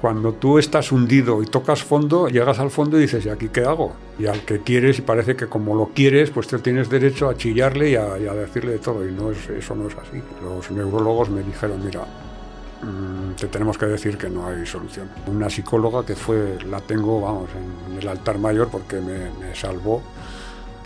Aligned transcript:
Cuando 0.00 0.32
tú 0.32 0.60
estás 0.60 0.92
hundido 0.92 1.42
y 1.42 1.46
tocas 1.46 1.82
fondo, 1.82 2.28
llegas 2.28 2.60
al 2.60 2.70
fondo 2.70 2.96
y 2.96 3.00
dices, 3.00 3.26
¿y 3.26 3.30
aquí 3.30 3.48
qué 3.48 3.62
hago? 3.64 3.96
Y 4.16 4.26
al 4.26 4.44
que 4.44 4.60
quieres, 4.60 5.00
y 5.00 5.02
parece 5.02 5.34
que 5.34 5.48
como 5.48 5.74
lo 5.74 5.86
quieres, 5.86 6.30
pues 6.30 6.46
te 6.46 6.56
tienes 6.60 6.88
derecho 6.88 7.28
a 7.28 7.36
chillarle 7.36 7.90
y 7.90 7.96
a, 7.96 8.14
decirle 8.14 8.74
de 8.74 8.78
todo. 8.78 9.04
Y 9.04 9.10
no 9.10 9.32
es, 9.32 9.48
eso 9.48 9.74
no 9.74 9.88
es 9.88 9.96
así. 9.96 10.22
Los 10.40 10.70
neurólogos 10.70 11.30
me 11.30 11.42
dijeron, 11.42 11.84
mira, 11.84 12.02
mm, 12.02 13.34
te 13.40 13.48
tenemos 13.48 13.76
que 13.76 13.86
decir 13.86 14.16
que 14.16 14.30
no 14.30 14.46
hay 14.46 14.64
solución. 14.66 15.10
Una 15.26 15.50
psicóloga 15.50 16.06
que 16.06 16.14
fue, 16.14 16.58
la 16.64 16.80
tengo, 16.80 17.20
vamos, 17.20 17.50
en, 17.90 17.98
el 17.98 18.06
altar 18.06 18.38
mayor 18.38 18.68
porque 18.68 19.00
me, 19.00 19.52
salvó 19.56 20.00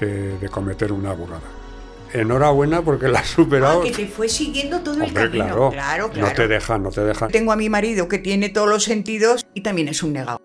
de 0.01 0.49
cometer 0.51 0.91
una 0.91 1.13
burrada 1.13 1.62
enhorabuena 2.13 2.83
porque 2.83 3.09
la 3.09 3.21
has 3.21 3.29
superado. 3.29 3.81
Ah, 3.81 3.85
que 3.85 3.93
te 3.93 4.07
fue 4.07 4.29
siguiendo 4.29 4.81
todo 4.81 5.03
el 5.03 5.13
camino. 5.13 5.45
Claro, 5.45 5.71
claro, 5.71 6.11
claro. 6.11 6.29
No 6.29 6.35
te 6.35 6.49
deja, 6.49 6.79
no 6.79 6.91
te 6.91 7.03
deja. 7.03 7.29
Tengo 7.29 7.53
a 7.53 7.57
mi 7.57 7.69
marido 7.69 8.09
que 8.09 8.19
tiene 8.19 8.49
todos 8.49 8.69
los 8.69 8.85
sentidos 8.85 9.47
y 9.55 9.63
también 9.63 9.89
es 9.89 10.03
un 10.03 10.13
negado. 10.13 10.41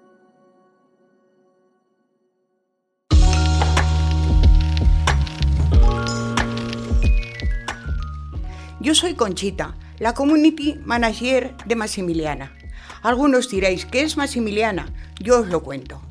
Yo 8.80 8.96
soy 8.96 9.16
Conchita, 9.16 9.76
la 10.00 10.14
Community 10.14 10.80
Manager 10.86 11.54
de 11.66 11.76
Massimiliana. 11.76 12.54
Algunos 13.02 13.50
diréis, 13.50 13.86
¿qué 13.86 14.02
es 14.02 14.16
Massimiliana? 14.16 14.94
Yo 15.20 15.42
os 15.42 15.48
lo 15.48 15.62
cuento. 15.62 16.02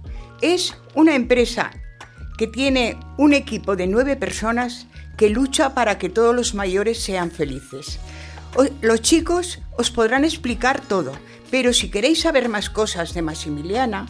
Es 0.43 0.77
una 0.95 1.15
empresa 1.15 1.71
que 2.37 2.47
tiene 2.47 2.99
un 3.17 3.33
equipo 3.33 3.77
de 3.77 3.87
nueve 3.87 4.17
personas 4.17 4.87
que 5.17 5.31
lucha 5.31 5.75
para 5.75 5.99
que 5.99 6.09
todos 6.09 6.35
los 6.35 6.55
mayores 6.55 7.03
sean 7.03 7.31
felices. 7.31 7.99
Los 8.81 9.03
chicos 9.03 9.61
os 9.77 9.91
podrán 9.91 10.25
explicar 10.25 10.81
todo, 10.81 11.13
pero 11.51 11.73
si 11.73 11.91
queréis 11.91 12.21
saber 12.21 12.49
más 12.49 12.71
cosas 12.71 13.15
de 13.15 13.23
Maximiliana, 13.23 14.07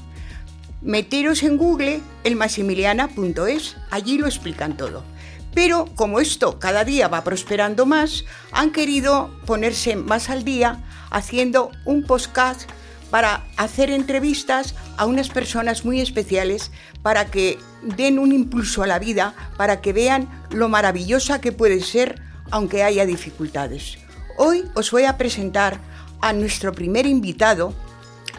meteros 0.82 1.42
en 1.42 1.56
Google 1.56 2.00
el 2.22 2.36
maximiliana.es, 2.36 3.76
allí 3.90 4.18
lo 4.18 4.26
explican 4.26 4.76
todo. 4.76 5.02
Pero 5.54 5.86
como 5.94 6.20
esto 6.20 6.58
cada 6.58 6.84
día 6.84 7.08
va 7.08 7.24
prosperando 7.24 7.86
más, 7.86 8.24
han 8.52 8.70
querido 8.70 9.30
ponerse 9.46 9.96
más 9.96 10.28
al 10.28 10.44
día 10.44 10.84
haciendo 11.10 11.70
un 11.84 12.04
podcast 12.04 12.70
para 13.10 13.46
hacer 13.56 13.90
entrevistas 13.90 14.74
a 14.96 15.06
unas 15.06 15.28
personas 15.28 15.84
muy 15.84 16.00
especiales 16.00 16.70
para 17.02 17.26
que 17.26 17.58
den 17.82 18.18
un 18.18 18.32
impulso 18.32 18.82
a 18.82 18.86
la 18.86 18.98
vida, 18.98 19.34
para 19.56 19.80
que 19.80 19.92
vean 19.92 20.28
lo 20.50 20.68
maravillosa 20.68 21.40
que 21.40 21.52
puede 21.52 21.80
ser 21.80 22.20
aunque 22.50 22.82
haya 22.82 23.06
dificultades. 23.06 23.98
Hoy 24.38 24.64
os 24.74 24.90
voy 24.90 25.04
a 25.04 25.16
presentar 25.16 25.80
a 26.20 26.32
nuestro 26.32 26.72
primer 26.72 27.06
invitado, 27.06 27.74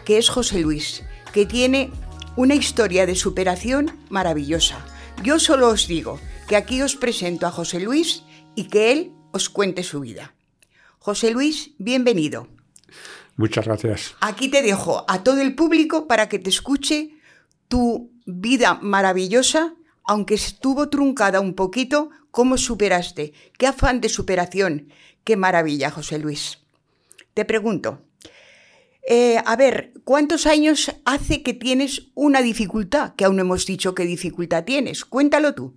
que 0.04 0.18
es 0.18 0.28
José 0.28 0.60
Luis, 0.60 1.02
que 1.32 1.46
tiene 1.46 1.90
una 2.36 2.54
historia 2.54 3.06
de 3.06 3.14
superación 3.14 3.98
maravillosa. 4.10 4.84
Yo 5.22 5.38
solo 5.38 5.68
os 5.68 5.88
digo 5.88 6.20
que 6.46 6.56
aquí 6.56 6.82
os 6.82 6.96
presento 6.96 7.46
a 7.46 7.50
José 7.50 7.80
Luis 7.80 8.22
y 8.54 8.64
que 8.64 8.92
él 8.92 9.12
os 9.32 9.48
cuente 9.48 9.82
su 9.82 10.00
vida. 10.00 10.34
José 10.98 11.30
Luis, 11.30 11.72
bienvenido. 11.78 12.57
Muchas 13.38 13.66
gracias. 13.66 14.16
Aquí 14.20 14.48
te 14.48 14.62
dejo 14.62 15.04
a 15.06 15.22
todo 15.22 15.40
el 15.40 15.54
público 15.54 16.08
para 16.08 16.28
que 16.28 16.40
te 16.40 16.50
escuche 16.50 17.12
tu 17.68 18.10
vida 18.26 18.80
maravillosa, 18.82 19.74
aunque 20.04 20.34
estuvo 20.34 20.88
truncada 20.88 21.40
un 21.40 21.54
poquito, 21.54 22.10
¿cómo 22.32 22.58
superaste? 22.58 23.32
¿Qué 23.56 23.68
afán 23.68 24.00
de 24.00 24.08
superación? 24.08 24.88
Qué 25.22 25.36
maravilla, 25.36 25.92
José 25.92 26.18
Luis. 26.18 26.58
Te 27.32 27.44
pregunto, 27.44 28.02
eh, 29.08 29.40
a 29.46 29.54
ver, 29.54 29.92
¿cuántos 30.02 30.46
años 30.46 30.92
hace 31.04 31.44
que 31.44 31.54
tienes 31.54 32.08
una 32.14 32.42
dificultad? 32.42 33.14
Que 33.14 33.24
aún 33.24 33.36
no 33.36 33.42
hemos 33.42 33.66
dicho 33.66 33.94
qué 33.94 34.02
dificultad 34.02 34.64
tienes. 34.64 35.04
Cuéntalo 35.04 35.54
tú. 35.54 35.76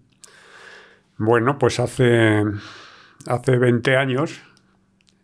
Bueno, 1.19 1.59
pues 1.59 1.79
hace, 1.79 2.43
hace 3.27 3.57
20 3.59 3.95
años 3.97 4.41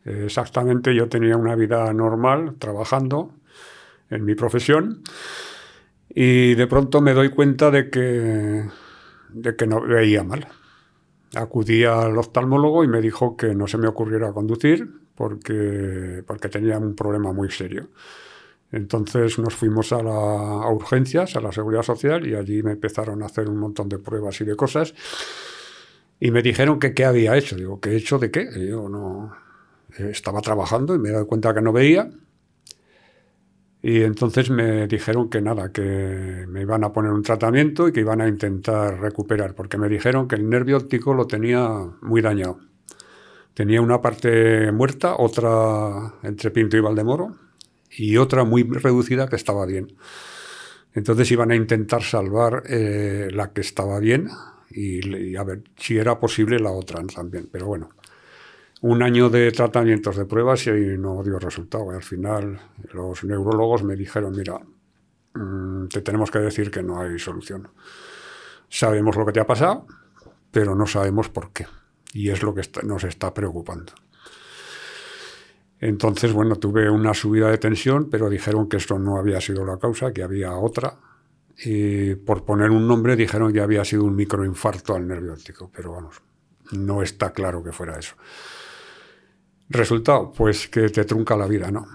Exactamente, 0.07 0.95
yo 0.95 1.09
tenía 1.09 1.35
una 1.35 1.55
vida 1.55 1.91
normal, 1.93 2.55
trabajando 2.59 3.33
en 4.09 4.23
mi 4.23 4.35
profesión, 4.35 5.03
y 6.09 6.55
de 6.55 6.65
pronto 6.67 7.01
me 7.01 7.13
doy 7.13 7.29
cuenta 7.29 7.69
de 7.71 7.89
que, 7.89 8.63
de 9.29 9.55
que 9.55 9.67
no 9.67 9.81
veía 9.81 10.23
mal. 10.23 10.47
Acudí 11.35 11.83
al 11.83 12.17
oftalmólogo 12.17 12.85
y 12.85 12.87
me 12.87 13.01
dijo 13.01 13.35
que 13.35 13.53
no 13.53 13.67
se 13.67 13.77
me 13.77 13.87
ocurriera 13.87 14.31
conducir 14.31 14.89
porque, 15.13 16.23
porque 16.25 16.47
tenía 16.47 16.77
un 16.77 16.95
problema 16.95 17.33
muy 17.33 17.51
serio. 17.51 17.89
Entonces 18.71 19.37
nos 19.39 19.55
fuimos 19.55 19.91
a, 19.91 20.01
la, 20.01 20.11
a 20.11 20.69
urgencias, 20.71 21.35
a 21.35 21.41
la 21.41 21.51
seguridad 21.51 21.83
social, 21.83 22.25
y 22.25 22.35
allí 22.35 22.63
me 22.63 22.71
empezaron 22.71 23.23
a 23.23 23.25
hacer 23.25 23.49
un 23.49 23.57
montón 23.57 23.89
de 23.89 23.99
pruebas 23.99 24.39
y 24.39 24.45
de 24.45 24.55
cosas. 24.55 24.93
Y 26.19 26.31
me 26.31 26.41
dijeron 26.41 26.79
que 26.79 26.93
qué 26.93 27.05
había 27.05 27.37
hecho. 27.37 27.55
Digo, 27.57 27.79
¿qué 27.81 27.91
he 27.91 27.97
hecho 27.97 28.17
de 28.19 28.31
qué? 28.31 28.47
yo 28.69 28.89
no, 28.89 29.33
estaba 29.97 30.41
trabajando 30.41 30.95
y 30.95 30.99
me 30.99 31.09
he 31.09 31.11
dado 31.11 31.27
cuenta 31.27 31.53
que 31.53 31.61
no 31.61 31.71
veía. 31.71 32.09
Y 33.81 34.01
entonces 34.01 34.49
me 34.49 34.87
dijeron 34.87 35.29
que 35.29 35.41
nada, 35.41 35.71
que 35.71 36.45
me 36.47 36.61
iban 36.61 36.83
a 36.83 36.91
poner 36.91 37.11
un 37.11 37.23
tratamiento 37.23 37.87
y 37.87 37.93
que 37.93 38.01
iban 38.01 38.21
a 38.21 38.27
intentar 38.27 38.99
recuperar, 38.99 39.53
porque 39.53 39.77
me 39.77 39.87
dijeron 39.87 40.27
que 40.27 40.35
el 40.35 40.49
nervio 40.49 40.77
óptico 40.77 41.13
lo 41.13 41.27
tenía 41.27 41.69
muy 42.01 42.21
dañado. 42.21 42.59
Tenía 43.53 43.81
una 43.81 44.01
parte 44.01 44.71
muerta, 44.71 45.15
otra 45.17 46.15
entre 46.23 46.51
Pinto 46.51 46.75
y 46.77 46.79
Valdemoro, 46.79 47.35
y 47.89 48.17
otra 48.17 48.43
muy 48.43 48.63
reducida 48.63 49.27
que 49.27 49.35
estaba 49.35 49.65
bien. 49.65 49.95
Entonces 50.93 51.31
iban 51.31 51.51
a 51.51 51.55
intentar 51.55 52.03
salvar 52.03 52.63
eh, 52.67 53.29
la 53.31 53.53
que 53.53 53.61
estaba 53.61 53.99
bien 53.99 54.29
y, 54.69 55.31
y, 55.31 55.35
a 55.35 55.43
ver 55.43 55.63
si 55.77 55.97
era 55.97 56.19
posible 56.19 56.59
la 56.59 56.71
otra 56.71 57.01
también. 57.03 57.47
Pero 57.51 57.67
bueno, 57.67 57.89
un 58.81 59.01
año 59.01 59.29
de 59.29 59.51
tratamientos 59.51 60.17
de 60.17 60.25
pruebas 60.25 60.67
y 60.67 60.97
no 60.97 61.23
dio 61.23 61.39
resultado. 61.39 61.91
al 61.91 62.03
final 62.03 62.59
los 62.93 63.23
neurólogos 63.23 63.83
me 63.83 63.95
dijeron, 63.95 64.35
mira, 64.35 64.59
mm, 65.33 65.87
te 65.87 66.01
tenemos 66.01 66.31
que 66.31 66.39
decir 66.39 66.69
que 66.69 66.83
no 66.83 67.01
hay 67.01 67.17
solución. 67.17 67.69
Sabemos 68.69 69.15
lo 69.15 69.25
que 69.25 69.31
te 69.31 69.39
ha 69.39 69.47
pasado, 69.47 69.87
pero 70.51 70.75
no 70.75 70.85
sabemos 70.85 71.29
por 71.29 71.51
qué. 71.51 71.65
Y 72.13 72.29
es 72.29 72.43
lo 72.43 72.53
que 72.53 72.61
nos 72.83 73.03
está 73.03 73.33
preocupando. 73.33 73.93
Entonces, 75.79 76.33
bueno, 76.33 76.55
tuve 76.55 76.89
una 76.89 77.13
subida 77.13 77.49
de 77.49 77.57
tensión, 77.57 78.09
pero 78.09 78.29
dijeron 78.29 78.67
que 78.67 78.77
esto 78.77 78.97
no 78.97 79.17
había 79.17 79.39
sido 79.39 79.63
la 79.65 79.77
causa, 79.77 80.11
que 80.11 80.23
había 80.23 80.55
otra. 80.55 80.97
Y 81.63 82.15
por 82.15 82.45
poner 82.45 82.71
un 82.71 82.87
nombre 82.87 83.15
dijeron 83.15 83.53
que 83.53 83.61
había 83.61 83.85
sido 83.85 84.03
un 84.03 84.15
microinfarto 84.15 84.95
al 84.95 85.07
nervio 85.07 85.33
óptico, 85.33 85.71
pero 85.75 85.91
vamos, 85.91 86.21
no 86.71 87.01
está 87.01 87.31
claro 87.31 87.63
que 87.63 87.71
fuera 87.71 87.97
eso. 87.97 88.15
Resultado, 89.69 90.31
pues 90.31 90.67
que 90.69 90.89
te 90.89 91.03
trunca 91.03 91.35
la 91.35 91.45
vida, 91.45 91.71
¿no? 91.71 91.87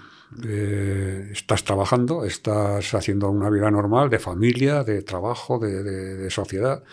Eh, 0.43 1.29
estás 1.31 1.63
trabajando, 1.63 2.23
estás 2.25 2.93
haciendo 2.93 3.29
una 3.29 3.49
vida 3.49 3.69
normal, 3.71 4.09
de 4.09 4.19
familia, 4.19 4.83
de 4.83 5.01
trabajo, 5.01 5.59
de, 5.59 6.29
sociedad, 6.29 6.83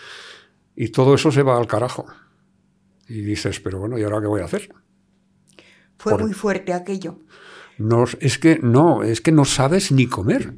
y 0.75 0.89
todo 0.89 1.15
eso 1.15 1.31
se 1.31 1.43
va 1.43 1.57
al 1.57 1.67
carajo. 1.67 2.05
Y 3.07 3.21
dices, 3.21 3.59
pero 3.59 3.79
bueno, 3.79 3.97
¿y 3.97 4.03
ahora 4.03 4.21
qué 4.21 4.27
voy 4.27 4.41
a 4.41 4.45
hacer? 4.45 4.73
Fue 5.97 6.17
muy 6.17 6.33
fuerte 6.33 6.73
aquello. 6.73 7.19
No, 7.77 8.05
es 8.19 8.37
que 8.37 8.59
no, 8.61 9.03
es 9.03 9.21
que 9.21 9.31
no 9.31 9.45
sabes 9.45 9.91
ni 9.91 10.07
comer. 10.07 10.53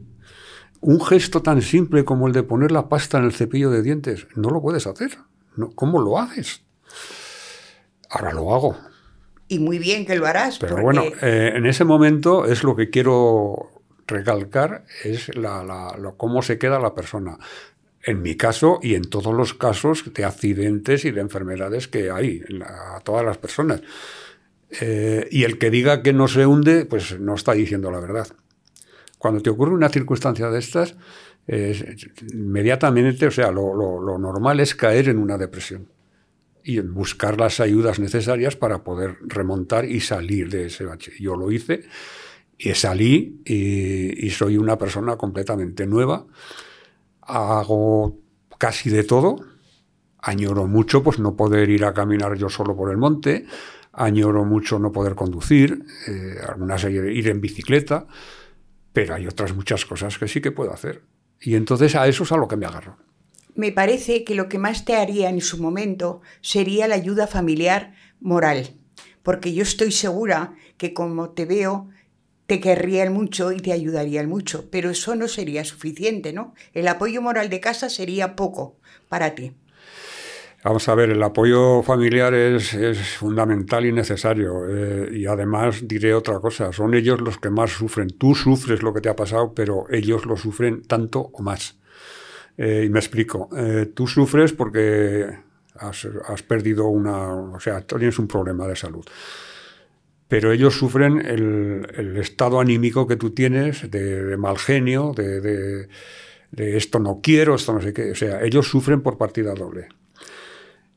Un 0.79 1.01
gesto 1.01 1.41
tan 1.41 1.61
simple 1.61 2.05
como 2.05 2.27
el 2.27 2.33
de 2.33 2.43
poner 2.43 2.71
la 2.71 2.89
pasta 2.89 3.17
en 3.17 3.25
el 3.25 3.33
cepillo 3.33 3.69
de 3.71 3.81
dientes, 3.81 4.27
no 4.35 4.49
lo 4.49 4.61
puedes 4.61 4.87
hacer. 4.87 5.17
¿Cómo 5.75 6.01
lo 6.01 6.19
haces? 6.19 6.61
Ahora 8.09 8.33
lo 8.33 8.53
hago 8.53 8.77
y 9.53 9.59
muy 9.59 9.77
bien 9.77 10.05
que 10.05 10.15
lo 10.15 10.25
harás. 10.25 10.57
Pero 10.57 10.81
bueno, 10.81 11.03
eh, 11.21 11.53
en 11.55 11.65
ese 11.65 11.85
momento 11.85 12.45
es 12.45 12.63
lo 12.63 12.75
que 12.75 12.89
quiero 12.89 13.71
recalcar, 14.07 14.85
es 15.03 15.35
la, 15.35 15.95
cómo 16.17 16.41
se 16.41 16.57
queda 16.57 16.79
la 16.79 16.95
persona. 16.95 17.37
En 18.01 18.21
mi 18.21 18.35
caso 18.35 18.79
y 18.81 18.95
en 18.95 19.03
todos 19.03 19.33
los 19.33 19.53
casos 19.53 20.11
de 20.13 20.25
accidentes 20.25 21.05
y 21.05 21.11
de 21.11 21.21
enfermedades 21.21 21.87
que 21.87 22.11
hay 22.11 22.41
a 22.65 22.99
todas 23.01 23.23
las 23.23 23.37
personas. 23.37 23.81
Eh, 24.81 25.27
y 25.31 25.43
el 25.43 25.57
que 25.57 25.69
diga 25.69 26.01
que 26.01 26.11
no 26.11 26.27
se 26.27 26.45
hunde, 26.45 26.85
pues 26.85 27.19
no 27.19 27.35
está 27.35 27.53
diciendo 27.53 27.91
la 27.91 27.99
verdad. 27.99 28.27
Cuando 29.17 29.41
te 29.41 29.49
ocurre 29.49 29.73
una 29.73 29.87
circunstancia 29.87 30.49
de 30.49 30.59
estas, 30.59 30.95
inmediatamente, 31.47 33.27
o 33.27 33.31
sea, 33.31 33.51
lo 33.51 34.17
normal 34.17 34.59
es 34.59 34.75
caer 34.75 35.09
en 35.09 35.17
una 35.17 35.37
depresión 35.37 35.87
y 36.63 36.79
buscar 36.79 37.39
las 37.39 37.59
ayudas 37.59 37.99
necesarias 37.99 38.55
para 38.55 38.83
poder 38.83 39.17
remontar 39.21 39.85
y 39.85 39.99
salir 39.99 40.49
de 40.49 40.67
ese 40.67 40.85
bache. 40.85 41.11
Yo 41.19 41.35
lo 41.35 41.51
hice 41.51 41.83
y 42.57 42.73
salí 42.73 43.41
y, 43.45 44.29
soy 44.29 44.57
una 44.57 44.77
persona 44.77 45.17
completamente 45.17 45.85
nueva. 45.85 46.25
Hago 47.21 48.17
casi 48.57 48.89
de 48.89 49.03
todo. 49.03 49.35
Añoro 50.19 50.67
mucho 50.67 51.03
pues 51.03 51.19
no 51.19 51.35
poder 51.35 51.69
ir 51.69 51.83
a 51.83 51.93
caminar 51.93 52.37
yo 52.37 52.47
solo 52.47 52.75
por 52.75 52.89
el 52.89 52.97
monte. 52.97 53.45
Añoro 53.91 54.45
mucho 54.45 54.79
no 54.79 54.91
poder 54.91 55.15
conducir, 55.15 55.85
eh, 56.07 56.37
algunas 56.47 56.83
ir 56.85 57.27
en 57.27 57.41
bicicleta. 57.41 58.07
pero 58.93 59.15
hay 59.15 59.27
otras 59.27 59.55
muchas 59.55 59.85
cosas 59.85 60.17
que 60.17 60.27
sí 60.27 60.39
que 60.39 60.51
puedo 60.51 60.71
hacer. 60.71 61.03
Y 61.41 61.55
entonces 61.55 61.95
a 61.95 62.07
eso 62.07 62.23
es 62.23 62.31
a 62.31 62.37
lo 62.37 62.47
que 62.47 62.55
me 62.55 62.65
agarro. 62.65 62.97
Me 63.55 63.71
parece 63.71 64.23
que 64.23 64.35
lo 64.35 64.49
que 64.49 64.57
más 64.57 64.85
te 64.85 64.95
haría 64.95 65.29
en 65.29 65.41
su 65.41 65.61
momento 65.61 66.21
sería 66.41 66.87
la 66.87 66.95
ayuda 66.95 67.27
familiar 67.27 67.93
moral, 68.19 68.75
porque 69.21 69.53
yo 69.53 69.63
estoy 69.63 69.91
segura 69.91 70.55
que 70.77 70.93
como 70.93 71.29
te 71.29 71.45
veo, 71.45 71.89
te 72.47 72.59
querrían 72.59 73.13
mucho 73.13 73.51
y 73.51 73.57
te 73.57 73.71
ayudarían 73.71 74.27
mucho, 74.27 74.69
pero 74.69 74.89
eso 74.89 75.15
no 75.15 75.27
sería 75.27 75.63
suficiente, 75.65 76.33
¿no? 76.33 76.53
El 76.73 76.87
apoyo 76.87 77.21
moral 77.21 77.49
de 77.49 77.59
casa 77.59 77.89
sería 77.89 78.35
poco 78.35 78.77
para 79.07 79.35
ti. 79.35 79.53
Vamos 80.63 80.87
a 80.87 80.95
ver, 80.95 81.09
el 81.09 81.21
apoyo 81.21 81.83
familiar 81.83 82.33
es, 82.33 82.71
fundamental 83.17 83.85
y 83.85 83.91
necesario. 83.91 84.63
Eh, 84.69 85.09
y 85.11 85.25
además 85.25 85.85
diré 85.85 86.13
otra 86.13 86.39
cosa, 86.39 86.71
son 86.71 86.93
ellos 86.93 87.19
los 87.19 87.37
que 87.37 87.49
más 87.49 87.71
sufren. 87.71 88.07
Tú 88.17 88.33
sufres 88.33 88.81
lo 88.81 88.93
que 88.93 89.01
te 89.01 89.09
ha 89.09 89.15
pasado, 89.15 89.53
pero 89.53 89.85
ellos 89.91 90.25
lo 90.25 90.37
sufren 90.37 90.81
tanto 90.83 91.29
o 91.33 91.43
más. 91.43 91.77
Eh, 92.57 92.83
y 92.85 92.89
me 92.89 92.99
explico. 92.99 93.49
Eh, 93.55 93.91
tú 93.93 94.07
sufres 94.07 94.53
porque 94.53 95.27
has, 95.75 96.43
perdido 96.47 96.87
una... 96.87 97.33
O 97.33 97.59
sea, 97.59 97.81
tienes 97.81 98.19
un 98.19 98.27
problema 98.27 98.67
de 98.67 98.75
salud. 98.75 99.05
Pero 100.27 100.51
ellos 100.51 100.75
sufren 100.75 101.25
el, 101.25 102.17
estado 102.17 102.59
anímico 102.59 103.07
que 103.07 103.17
tú 103.17 103.31
tienes 103.31 103.89
de, 103.91 104.35
mal 104.37 104.57
genio, 104.57 105.13
de, 105.15 105.87
de 106.51 106.77
esto 106.77 106.99
no 106.99 107.19
quiero, 107.21 107.55
esto 107.55 107.73
no 107.73 107.81
sé 107.81 107.93
qué. 107.93 108.11
O 108.11 108.15
sea, 108.15 108.43
ellos 108.43 108.67
sufren 108.67 109.01
por 109.01 109.17
partida 109.17 109.53
doble. 109.53 109.89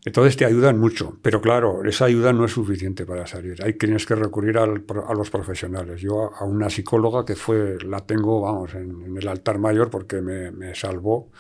Entonces 0.07 0.37
te 0.37 0.45
ayudan 0.45 0.79
mucho, 0.79 1.19
pero 1.21 1.41
claro, 1.41 1.83
esa 1.85 2.05
ayuda 2.05 2.33
no 2.33 2.45
es 2.45 2.53
suficiente 2.53 3.05
para 3.05 3.27
salir. 3.27 3.61
Hay 3.65 3.73
tienes 3.73 4.07
que 4.07 4.15
recurrir 4.15 4.57
a 4.57 4.65
los 4.65 5.31
profesionales. 5.31 6.01
Yo 6.01 6.33
a 6.33 6.45
una 6.45 6.71
psicóloga 6.71 7.25
que 7.25 7.35
fue, 7.35 7.77
la 7.85 7.99
tengo, 7.99 8.43
vamos, 8.43 8.73
en, 8.75 9.17
el 9.17 9.27
altar 9.27 9.59
mayor 9.59 9.91
porque 9.91 10.23
me, 10.23 10.77
salvó 10.77 11.33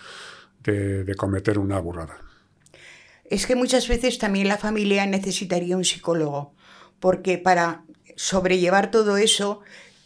de, 0.64 1.04
de, 1.04 1.14
cometer 1.14 1.60
una 1.60 1.78
burrada. 1.78 2.18
Es 3.24 3.46
que 3.46 3.54
muchas 3.54 3.86
veces 3.86 4.18
también 4.18 4.48
la 4.48 4.58
familia 4.58 5.06
necesitaría 5.06 5.76
un 5.76 5.84
psicólogo, 5.84 6.52
porque 6.98 7.38
para 7.38 7.84
sobrellevar 8.16 8.90
todo 8.90 9.16
eso, 9.16 9.60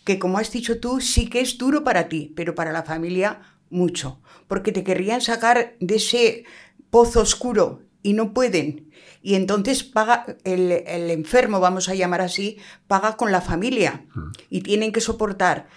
que 0.04 0.18
como 0.18 0.36
has 0.36 0.52
dicho 0.52 0.80
tú, 0.80 1.00
sí 1.00 1.30
que 1.30 1.40
es 1.40 1.56
duro 1.56 1.82
para 1.82 2.10
ti, 2.10 2.34
pero 2.36 2.54
para 2.54 2.72
la 2.72 2.82
familia 2.82 3.40
mucho, 3.70 4.20
porque 4.48 4.70
te 4.70 4.84
querrían 4.84 5.22
sacar 5.22 5.76
de 5.80 5.96
ese 5.96 6.44
pozo 6.90 7.22
oscuro 7.22 7.88
y 8.02 8.12
no 8.14 8.32
pueden. 8.32 8.90
Y 9.22 9.34
entonces 9.34 9.82
paga 9.84 10.26
el, 10.44 10.70
enfermo, 11.10 11.60
vamos 11.60 11.88
a 11.88 11.94
llamar 11.94 12.20
así, 12.20 12.58
paga 12.86 13.16
con 13.16 13.32
la 13.32 13.40
familia. 13.40 14.06
Mm. 14.14 14.30
Y 14.48 14.60
tienen 14.62 14.92
que 14.92 15.00
soportar 15.00 15.68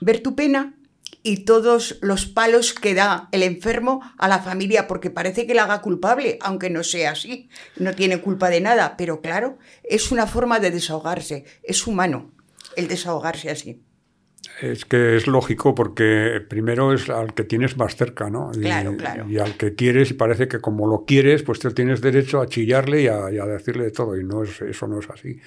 ver 0.00 0.22
tu 0.22 0.34
pena 0.34 0.74
y 1.22 1.44
todos 1.44 1.98
los 2.00 2.26
palos 2.26 2.74
que 2.74 2.94
da 2.94 3.28
el 3.32 3.42
enfermo 3.42 4.00
a 4.18 4.28
la 4.28 4.40
familia, 4.40 4.88
porque 4.88 5.10
parece 5.10 5.46
que 5.46 5.54
la 5.54 5.64
haga 5.64 5.80
culpable, 5.80 6.38
aunque 6.40 6.70
no 6.70 6.82
sea 6.82 7.12
así. 7.12 7.48
No 7.76 7.94
tiene 7.94 8.20
culpa 8.20 8.50
de 8.50 8.60
nada, 8.60 8.96
pero 8.96 9.20
claro, 9.20 9.58
es 9.84 10.10
una 10.10 10.26
forma 10.26 10.58
de 10.58 10.70
desahogarse. 10.70 11.44
Es 11.62 11.86
humano 11.86 12.32
el 12.76 12.88
desahogarse 12.88 13.50
así. 13.50 13.82
Es 14.60 14.84
que 14.84 15.16
es 15.16 15.26
lógico 15.26 15.74
porque 15.74 16.40
primero 16.48 16.92
es 16.92 17.08
al 17.08 17.34
que 17.34 17.44
tienes 17.44 17.76
más 17.76 17.96
cerca, 17.96 18.30
¿no? 18.30 18.50
Y, 18.54 18.60
claro, 18.60 18.96
claro. 18.96 19.28
Y 19.28 19.38
al 19.38 19.56
que 19.56 19.74
quieres 19.74 20.10
y 20.10 20.14
parece 20.14 20.48
que 20.48 20.60
como 20.60 20.86
lo 20.86 21.04
quieres, 21.04 21.42
pues 21.42 21.58
tú 21.58 21.70
tienes 21.72 22.00
derecho 22.00 22.40
a 22.40 22.46
chillarle 22.46 23.02
y 23.02 23.06
a, 23.08 23.46
decirle 23.46 23.90
todo 23.90 24.18
y 24.18 24.24
no 24.24 24.42
es, 24.42 24.60
eso 24.60 24.86
no 24.86 25.00
es 25.00 25.10
así. 25.10 25.40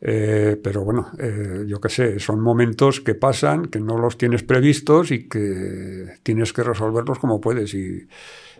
Eh, 0.00 0.56
pero 0.62 0.84
bueno, 0.84 1.10
eh, 1.18 1.64
yo 1.66 1.80
qué 1.80 1.88
sé, 1.88 2.18
son 2.18 2.40
momentos 2.40 3.00
que 3.00 3.14
pasan, 3.14 3.66
que 3.66 3.80
no 3.80 3.98
los 3.98 4.18
tienes 4.18 4.42
previstos 4.42 5.10
y 5.10 5.28
que 5.28 6.18
tienes 6.22 6.52
que 6.52 6.62
resolverlos 6.62 7.18
como 7.18 7.40
puedes 7.40 7.74
y, 7.74 8.06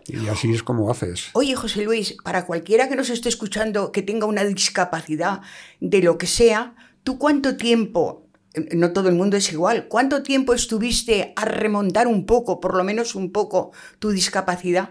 y 0.08 0.28
así 0.28 0.52
es 0.52 0.62
como 0.62 0.90
haces. 0.90 1.30
Oye, 1.34 1.54
José 1.54 1.82
Luis, 1.82 2.16
para 2.24 2.46
cualquiera 2.46 2.88
que 2.88 2.96
nos 2.96 3.10
esté 3.10 3.28
escuchando 3.28 3.92
que 3.92 4.02
tenga 4.02 4.26
una 4.26 4.44
discapacidad 4.44 5.40
de 5.80 6.02
lo 6.02 6.18
que 6.18 6.26
sea, 6.26 6.74
¿tú 7.02 7.18
cuánto 7.18 7.56
tiempo 7.56 8.25
no 8.72 8.92
todo 8.92 9.08
el 9.08 9.14
mundo 9.14 9.36
es 9.36 9.52
igual. 9.52 9.86
¿Cuánto 9.88 10.22
tiempo 10.22 10.54
estuviste 10.54 11.32
a 11.36 11.44
remontar 11.44 12.06
un 12.06 12.26
poco, 12.26 12.60
por 12.60 12.74
lo 12.74 12.84
menos 12.84 13.14
un 13.14 13.32
poco, 13.32 13.72
tu 13.98 14.10
discapacidad? 14.10 14.90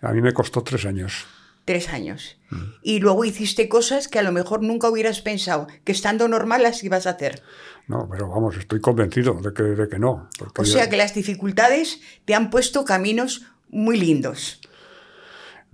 A 0.00 0.12
mí 0.12 0.20
me 0.20 0.32
costó 0.32 0.62
tres 0.62 0.84
años. 0.86 1.26
Tres 1.64 1.88
años. 1.88 2.38
Mm. 2.50 2.62
Y 2.82 3.00
luego 3.00 3.24
hiciste 3.24 3.68
cosas 3.68 4.06
que 4.06 4.20
a 4.20 4.22
lo 4.22 4.30
mejor 4.30 4.62
nunca 4.62 4.88
hubieras 4.88 5.20
pensado 5.20 5.66
que 5.84 5.92
estando 5.92 6.28
normal 6.28 6.62
las 6.62 6.84
ibas 6.84 7.06
a 7.06 7.10
hacer. 7.10 7.42
No, 7.88 8.08
pero 8.10 8.28
vamos, 8.28 8.56
estoy 8.56 8.80
convencido 8.80 9.34
de 9.34 9.52
que, 9.52 9.62
de 9.62 9.88
que 9.88 9.98
no. 9.98 10.28
O 10.56 10.64
sea 10.64 10.88
que 10.88 10.96
las 10.96 11.14
dificultades 11.14 12.00
te 12.24 12.34
han 12.34 12.50
puesto 12.50 12.84
caminos 12.84 13.46
muy 13.68 13.98
lindos 13.98 14.60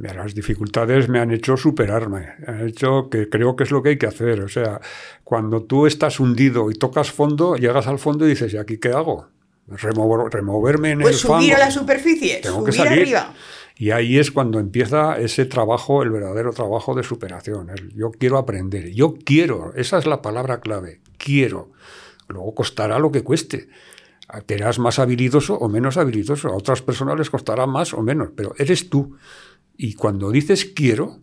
las 0.03 0.35
dificultades 0.35 1.09
me 1.09 1.21
han 1.21 1.31
hecho 1.31 1.57
superarme, 1.57 2.29
han 2.47 2.67
hecho 2.69 3.09
que 3.09 3.29
creo 3.29 3.55
que 3.55 3.65
es 3.65 3.71
lo 3.71 3.83
que 3.83 3.91
hay 3.91 3.99
que 3.99 4.07
hacer. 4.07 4.41
O 4.41 4.49
sea, 4.49 4.81
cuando 5.23 5.63
tú 5.63 5.87
estás 5.87 6.19
hundido 6.19 6.71
y 6.71 6.75
tocas 6.75 7.13
fondo, 7.13 7.57
llegas 7.57 7.87
al 7.87 7.99
fondo 7.99 8.27
y 8.27 8.31
dices, 8.31 8.53
¿y 8.53 8.57
aquí 8.57 8.79
qué 8.79 8.89
hago? 8.89 9.29
removerme 9.69 10.91
en 10.91 11.01
pues 11.01 11.15
el 11.15 11.21
subir 11.21 11.55
a 11.55 11.59
la 11.59 11.71
superficie, 11.71 12.41
Tengo 12.43 12.59
subir 12.59 12.73
que 12.73 12.77
salir. 12.79 12.93
arriba. 13.01 13.35
Y 13.77 13.91
ahí 13.93 14.19
es 14.19 14.31
cuando 14.31 14.59
empieza 14.59 15.19
ese 15.19 15.47
trabajo, 15.47 16.03
el 16.03 16.11
verdadero 16.11 16.53
trabajo 16.53 16.95
de 16.95 17.05
superación. 17.05 17.71
yo 17.95 18.11
quiero 18.11 18.39
aprender, 18.39 18.91
yo 18.93 19.15
quiero, 19.25 19.73
esa 19.77 19.99
es 19.99 20.07
la 20.07 20.21
palabra 20.21 20.61
clave, 20.61 21.01
quiero. 21.17 21.71
Luego 22.29 22.55
costará 22.55 22.99
lo 22.99 23.11
que 23.11 23.23
cueste. 23.23 23.69
Serás 24.47 24.79
más 24.79 24.99
habilidoso 24.99 25.55
o 25.55 25.69
menos 25.69 25.97
habilidoso. 25.97 26.49
A 26.49 26.57
otras 26.57 26.83
personas 26.83 27.19
les 27.19 27.31
costará 27.31 27.67
más 27.67 27.93
o 27.95 28.03
menos, 28.03 28.31
pero 28.35 28.55
eres 28.59 28.89
tú. 28.89 29.17
Y 29.85 29.95
cuando 29.95 30.31
dices 30.31 30.65
quiero, 30.65 31.19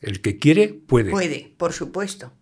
el 0.00 0.22
que 0.22 0.38
quiere 0.38 0.68
puede. 0.68 1.10
Puede, 1.10 1.52
por 1.58 1.74
supuesto. 1.74 2.32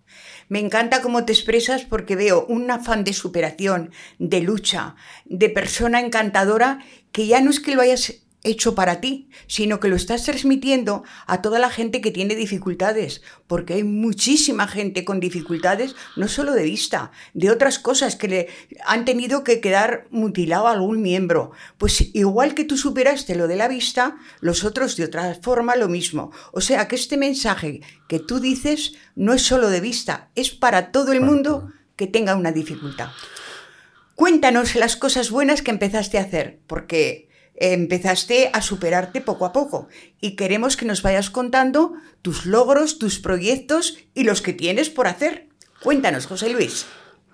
Me 0.49 0.61
encanta 0.61 1.03
cómo 1.03 1.25
te 1.25 1.33
expresas 1.33 1.85
porque 1.85 2.15
veo 2.15 2.47
un 2.47 2.71
afán 2.71 3.03
de 3.03 3.13
superación, 3.13 3.91
de 4.21 4.41
lucha, 4.41 4.95
de 5.25 5.51
persona 5.51 5.99
encantadora, 5.99 6.79
que 7.11 7.27
ya 7.27 7.41
no 7.41 7.51
es 7.51 7.59
que 7.59 7.75
lo 7.75 7.83
hayas 7.83 8.23
hecho 8.47 8.75
para 8.75 9.01
ti, 9.01 9.29
sino 9.47 9.81
que 9.81 9.89
lo 9.89 9.97
estás 9.97 10.25
transmitiendo 10.25 11.05
a 11.27 11.43
toda 11.43 11.59
la 11.59 11.71
gente 11.71 12.01
que 12.01 12.11
tiene 12.11 12.35
dificultades, 12.35 13.23
porque 13.47 13.75
hay 13.75 13.85
muchísima 13.85 14.67
gente 14.69 15.05
con 15.05 15.21
dificultades, 15.21 15.95
no 16.17 16.29
solo 16.29 16.53
de 16.53 16.65
vista, 16.65 17.11
de 17.35 17.51
otras 17.51 17.79
cosas 17.79 18.17
que 18.17 18.29
le 18.29 18.49
han 18.85 19.05
tenido 19.05 19.45
que 19.45 19.61
quedar 19.61 20.07
mutilado 20.11 20.67
a 20.67 20.73
algún 20.73 21.03
miembro. 21.03 21.53
Pues 21.79 22.15
igual 22.15 22.55
que 22.55 22.65
tú 22.65 22.77
superaste 22.77 23.35
lo 23.35 23.49
de 23.49 23.57
la 23.57 23.69
vista, 23.69 24.17
los 24.41 24.65
otros 24.65 24.97
de 24.97 25.05
otra 25.05 25.35
forma 25.43 25.77
lo 25.77 25.89
mismo. 25.89 26.31
O 26.53 26.61
sea 26.61 26.89
que 26.89 26.97
este 26.97 27.17
mensaje 27.17 27.81
que 28.09 28.19
tú 28.19 28.41
dices 28.41 28.95
no 29.15 29.35
es 29.35 29.43
solo 29.43 29.69
de 29.71 29.81
vista, 29.81 30.31
es 30.35 30.51
para 30.51 30.93
todo 30.93 31.13
el 31.13 31.21
mundo 31.21 31.73
que 31.97 32.07
tenga 32.07 32.37
una 32.37 32.53
dificultad. 32.53 33.09
Cuéntanos 34.15 34.75
las 34.77 34.97
cosas 34.97 35.31
buenas 35.31 35.61
que 35.61 35.71
empezaste 35.71 36.17
a 36.17 36.23
hacer, 36.23 36.59
porque 36.67 37.26
empezaste 37.57 38.51
a 38.53 38.61
superarte 38.61 39.21
poco 39.21 39.47
a 39.47 39.53
poco 39.53 39.89
y 40.21 40.37
queremos 40.37 40.77
que 40.77 40.87
nos 40.87 41.03
vayas 41.03 41.31
contando 41.31 41.95
tus 42.23 42.47
logros, 42.47 42.99
tus 42.99 43.19
proyectos 43.19 43.99
y 44.15 44.25
los 44.25 44.43
que 44.43 44.53
tienes 44.53 44.91
por 44.91 45.07
hacer. 45.07 45.49
Cuéntanos, 45.83 46.27
José 46.27 46.51
Luis. 46.51 46.87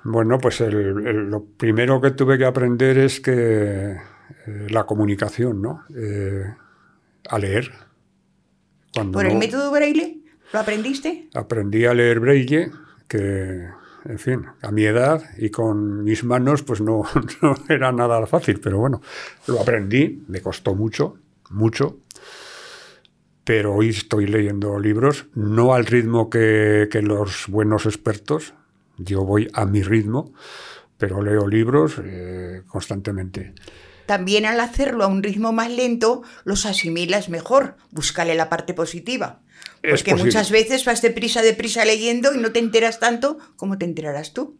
Bueno, 0.04 0.38
pues 0.38 0.60
lo 0.60 1.44
primero 1.44 2.00
que 2.00 2.10
tuve 2.10 2.38
que 2.38 2.44
aprender 2.44 2.98
es 2.98 3.20
que 3.20 3.96
eh, 4.46 4.66
la 4.70 4.84
comunicación, 4.84 5.62
¿no? 5.62 5.84
Eh, 5.94 6.44
a 7.28 7.38
leer. 7.38 7.70
¿Por 9.12 9.26
el 9.26 9.36
método 9.36 9.70
Braille? 9.70 10.22
¿Lo 10.52 10.58
aprendiste? 10.58 11.28
Aprendí 11.34 11.86
a 11.86 11.94
leer 11.94 12.20
Braille, 12.20 12.70
que 13.08 13.68
en 14.04 14.18
fin, 14.18 14.46
a 14.60 14.70
mi 14.70 14.84
edad 14.84 15.22
y 15.38 15.50
con 15.50 16.04
mis 16.04 16.24
manos, 16.24 16.62
pues 16.62 16.80
no, 16.80 17.04
era 17.68 17.92
nada 17.92 18.26
fácil, 18.26 18.60
pero 18.60 18.78
bueno, 18.78 19.00
lo 19.46 19.60
aprendí, 19.60 20.22
me 20.28 20.40
costó 20.40 20.74
mucho, 20.74 21.18
mucho, 21.50 21.98
pero 23.44 23.74
hoy 23.74 23.90
estoy 23.90 24.26
leyendo 24.26 24.78
libros, 24.78 25.26
no 25.34 25.74
al 25.74 25.86
ritmo 25.86 26.30
que, 26.30 26.88
que 26.90 27.02
los 27.02 27.46
buenos 27.48 27.86
expertos, 27.86 28.54
yo 28.98 29.24
voy 29.24 29.50
a 29.52 29.64
mi 29.66 29.82
ritmo, 29.82 30.32
pero 30.98 31.22
leo 31.22 31.48
libros 31.48 32.00
eh, 32.04 32.62
constantemente. 32.68 33.54
También 34.06 34.46
al 34.46 34.60
hacerlo 34.60 35.04
a 35.04 35.06
un 35.08 35.22
ritmo 35.22 35.52
más 35.52 35.70
lento, 35.70 36.22
los 36.44 36.66
asimilas 36.66 37.28
mejor, 37.28 37.76
búscale 37.90 38.34
la 38.34 38.48
parte 38.48 38.74
positiva. 38.74 39.40
Porque 39.82 40.14
muchas 40.14 40.50
veces 40.50 40.84
vas 40.84 41.02
deprisa, 41.02 41.42
deprisa 41.42 41.84
leyendo 41.84 42.34
y 42.34 42.38
no 42.38 42.52
te 42.52 42.60
enteras 42.60 43.00
tanto 43.00 43.38
como 43.56 43.78
te 43.78 43.84
enterarás 43.84 44.32
tú. 44.32 44.56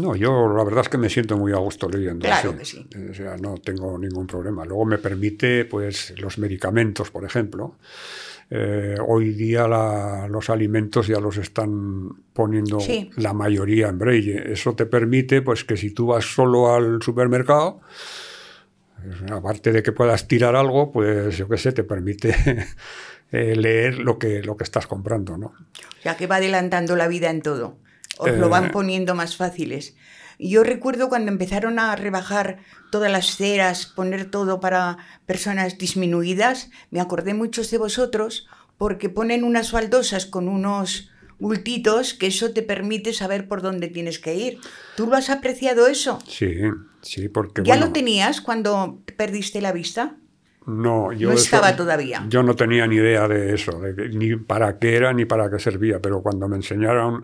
No, 0.00 0.16
yo 0.16 0.48
la 0.48 0.64
verdad 0.64 0.80
es 0.80 0.88
que 0.88 0.98
me 0.98 1.08
siento 1.08 1.36
muy 1.36 1.52
a 1.52 1.56
gusto 1.56 1.88
leyendo. 1.88 2.26
Claro 2.26 2.56
que 2.58 2.64
sí. 2.64 2.84
O 3.10 3.14
sea, 3.14 3.36
no 3.36 3.58
tengo 3.58 3.96
ningún 3.96 4.26
problema. 4.26 4.64
Luego 4.64 4.84
me 4.84 4.98
permite, 4.98 5.66
pues, 5.66 6.14
los 6.18 6.38
medicamentos, 6.38 7.10
por 7.12 7.24
ejemplo. 7.24 7.76
Eh, 8.50 8.96
hoy 9.06 9.30
día 9.30 9.68
los 10.28 10.50
alimentos 10.50 11.06
ya 11.06 11.20
los 11.20 11.36
están 11.36 12.08
poniendo 12.32 12.78
la 13.16 13.32
mayoría 13.32 13.88
en 13.88 13.98
braille. 13.98 14.52
Eso 14.52 14.74
te 14.74 14.86
permite, 14.86 15.42
pues, 15.42 15.64
que 15.64 15.76
si 15.76 15.90
tú 15.90 16.08
vas 16.08 16.24
solo 16.24 16.74
al 16.74 17.00
supermercado, 17.00 17.80
pues, 18.96 19.30
aparte 19.30 19.70
de 19.70 19.82
que 19.82 19.92
puedas 19.92 20.26
tirar 20.26 20.56
algo, 20.56 20.90
pues, 20.90 21.36
yo 21.36 21.48
qué 21.48 21.56
sé, 21.56 21.70
te 21.70 21.84
permite 21.84 22.34
eh, 23.34 23.56
leer 23.56 23.98
lo 23.98 24.16
que, 24.16 24.44
lo 24.44 24.56
que 24.56 24.62
estás 24.62 24.86
comprando, 24.86 25.36
¿no? 25.36 25.54
Ya 26.04 26.16
que 26.16 26.28
va 26.28 26.36
adelantando 26.36 26.94
la 26.94 27.08
vida 27.08 27.30
en 27.30 27.42
todo. 27.42 27.76
Os 28.18 28.30
lo 28.30 28.48
van 28.48 28.66
eh, 28.66 28.70
poniendo 28.70 29.16
más 29.16 29.36
fáciles. 29.36 29.96
Yo 30.38 30.62
recuerdo 30.62 31.08
cuando 31.08 31.32
empezaron 31.32 31.80
a 31.80 31.96
rebajar 31.96 32.58
todas 32.92 33.10
las 33.10 33.36
ceras, 33.36 33.86
poner 33.86 34.30
todo 34.30 34.60
para 34.60 34.98
personas 35.26 35.78
disminuidas, 35.78 36.70
me 36.92 37.00
acordé 37.00 37.34
muchos 37.34 37.72
de 37.72 37.78
vosotros 37.78 38.46
porque 38.78 39.08
ponen 39.08 39.42
unas 39.42 39.72
baldosas 39.72 40.26
con 40.26 40.48
unos 40.48 41.10
bultitos 41.40 42.14
que 42.14 42.28
eso 42.28 42.52
te 42.52 42.62
permite 42.62 43.12
saber 43.12 43.48
por 43.48 43.62
dónde 43.62 43.88
tienes 43.88 44.20
que 44.20 44.36
ir. 44.36 44.58
¿Tú 44.96 45.08
lo 45.08 45.16
has 45.16 45.28
apreciado 45.28 45.88
eso? 45.88 46.20
Sí, 46.28 46.54
sí, 47.02 47.28
porque... 47.28 47.64
¿Ya 47.64 47.76
lo 47.76 47.90
tenías 47.90 48.40
cuando 48.40 49.02
perdiste 49.16 49.60
la 49.60 49.72
vista? 49.72 50.18
No, 50.66 51.12
yo 51.12 51.28
no 51.28 51.34
estaba 51.34 51.76
todavía. 51.76 52.24
Yo 52.28 52.42
no 52.42 52.56
tenía 52.56 52.86
ni 52.86 52.96
idea 52.96 53.28
de 53.28 53.54
eso, 53.54 53.80
ni 54.12 54.36
para 54.36 54.78
qué 54.78 54.96
era 54.96 55.12
ni 55.12 55.26
para 55.26 55.50
qué 55.50 55.58
servía, 55.58 56.00
pero 56.00 56.22
cuando 56.22 56.48
me 56.48 56.56
enseñaron 56.56 57.22